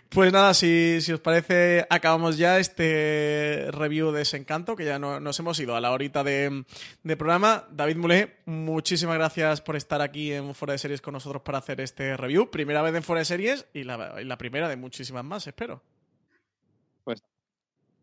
Pues 0.09 0.31
nada, 0.33 0.53
si, 0.53 0.99
si 1.01 1.11
os 1.13 1.19
parece, 1.19 1.85
acabamos 1.89 2.37
ya 2.37 2.59
este 2.59 3.67
review 3.71 4.11
de 4.11 4.19
Desencanto, 4.19 4.75
que 4.75 4.85
ya 4.85 4.97
no- 4.99 5.19
nos 5.19 5.39
hemos 5.39 5.59
ido 5.59 5.75
a 5.75 5.81
la 5.81 5.91
horita 5.91 6.23
de, 6.23 6.63
de 7.03 7.17
programa. 7.17 7.65
David 7.71 7.97
Mulé, 7.97 8.37
muchísimas 8.45 9.15
gracias 9.15 9.61
por 9.61 9.75
estar 9.75 10.01
aquí 10.01 10.31
en 10.33 10.55
Fuera 10.55 10.73
de 10.73 10.79
Series 10.79 11.01
con 11.01 11.13
nosotros 11.13 11.41
para 11.43 11.59
hacer 11.59 11.81
este 11.81 12.17
review. 12.17 12.49
Primera 12.49 12.81
vez 12.81 12.95
en 12.95 13.03
Fuera 13.03 13.19
de 13.19 13.25
Series 13.25 13.66
y 13.73 13.83
la, 13.83 14.21
y 14.21 14.25
la 14.25 14.37
primera 14.37 14.67
de 14.69 14.75
muchísimas 14.77 15.23
más, 15.23 15.45
espero. 15.47 15.81
Pues 17.03 17.21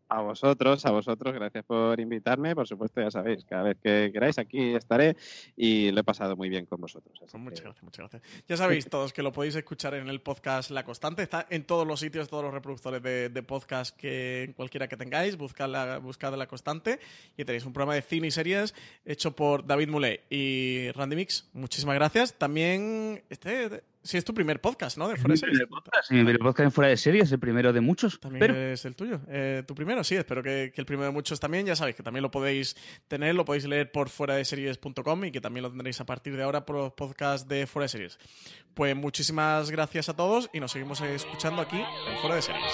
a 0.07 0.21
vosotros, 0.21 0.85
a 0.85 0.91
vosotros, 0.91 1.33
gracias 1.33 1.65
por 1.65 1.99
invitarme. 1.99 2.53
Por 2.53 2.67
supuesto, 2.67 3.01
ya 3.01 3.09
sabéis, 3.09 3.43
cada 3.43 3.63
vez 3.63 3.77
que 3.81 4.11
queráis 4.13 4.37
aquí 4.37 4.75
estaré 4.75 5.17
y 5.57 5.89
lo 5.91 6.01
he 6.01 6.03
pasado 6.03 6.35
muy 6.35 6.47
bien 6.47 6.67
con 6.67 6.79
vosotros. 6.79 7.17
Pues 7.19 7.33
muchas 7.33 7.59
que- 7.59 7.65
gracias, 7.65 7.83
muchas 7.83 8.09
gracias. 8.11 8.43
Ya 8.47 8.55
sabéis 8.55 8.87
todos 8.87 9.13
que 9.13 9.23
lo 9.23 9.31
podéis 9.31 9.55
escuchar 9.55 9.95
en 9.95 10.07
el 10.07 10.21
podcast 10.21 10.69
La 10.69 10.85
Constante. 10.85 11.23
Está 11.23 11.47
en 11.49 11.65
todos 11.65 11.87
los 11.87 11.99
sitios, 11.99 12.29
todos 12.29 12.43
los 12.43 12.53
reproductores 12.53 13.01
de, 13.01 13.29
de 13.29 13.43
podcast 13.43 13.97
que 13.97 14.53
cualquiera 14.55 14.87
que 14.87 14.95
tengáis. 14.95 15.37
Buscad 15.37 15.69
la, 15.69 15.97
buscad 15.97 16.35
La 16.35 16.45
Constante 16.47 16.99
y 17.35 17.43
tenéis 17.43 17.65
un 17.65 17.73
programa 17.73 17.95
de 17.95 18.03
cine 18.03 18.27
y 18.27 18.31
series 18.31 18.75
hecho 19.05 19.35
por 19.35 19.65
David 19.65 19.89
Mulé 19.89 20.21
y 20.29 20.91
Randy 20.91 21.15
Mix. 21.15 21.49
Muchísimas 21.53 21.95
gracias. 21.95 22.35
También, 22.35 23.23
este, 23.31 23.83
si 24.05 24.17
es 24.17 24.23
tu 24.23 24.33
primer 24.33 24.61
podcast, 24.61 24.97
¿no? 24.97 25.07
De 25.07 25.15
Fuera 25.17 25.33
de 25.33 25.37
Series. 25.37 25.67
podcast, 25.67 26.11
mi 26.11 26.23
primer 26.23 26.39
podcast 26.39 26.65
en 26.65 26.71
fuera 26.71 26.89
de 26.89 26.97
serie 26.97 27.23
es 27.23 27.31
el 27.31 27.39
primero 27.39 27.73
de 27.73 27.81
muchos. 27.81 28.19
También 28.19 28.39
Pero 28.39 28.55
es 28.55 28.85
el 28.85 28.95
tuyo. 28.95 29.19
Eh, 29.27 29.63
tu 29.67 29.73
primero, 29.73 30.03
sí, 30.03 30.15
espero 30.15 30.43
que, 30.43 30.71
que 30.73 30.79
el 30.79 30.85
primero 30.85 31.07
de 31.07 31.11
muchos 31.11 31.39
también. 31.39 31.65
Ya 31.65 31.75
sabéis 31.75 31.95
que 31.95 32.03
también 32.03 32.21
lo 32.21 32.31
podéis 32.31 32.75
tener, 33.07 33.35
lo 33.35 33.43
podéis 33.45 33.65
leer 33.65 33.91
por 33.91 34.09
fuera 34.09 34.35
de 34.35 34.45
series.com 34.45 35.25
y 35.25 35.31
que 35.31 35.41
también 35.41 35.63
lo 35.63 35.69
tendréis 35.69 35.99
a 35.99 36.05
partir 36.05 36.37
de 36.37 36.43
ahora 36.43 36.65
por 36.65 36.75
los 36.75 36.93
podcasts 36.93 37.47
de 37.47 37.65
fuera 37.65 37.85
de 37.85 37.89
series. 37.89 38.19
Pues 38.75 38.95
muchísimas 38.95 39.71
gracias 39.71 40.09
a 40.09 40.15
todos 40.15 40.49
y 40.53 40.59
nos 40.59 40.71
seguimos 40.71 41.01
escuchando 41.01 41.61
aquí 41.61 41.77
en 41.77 42.17
fuera 42.19 42.35
de 42.35 42.41
series. 42.41 42.71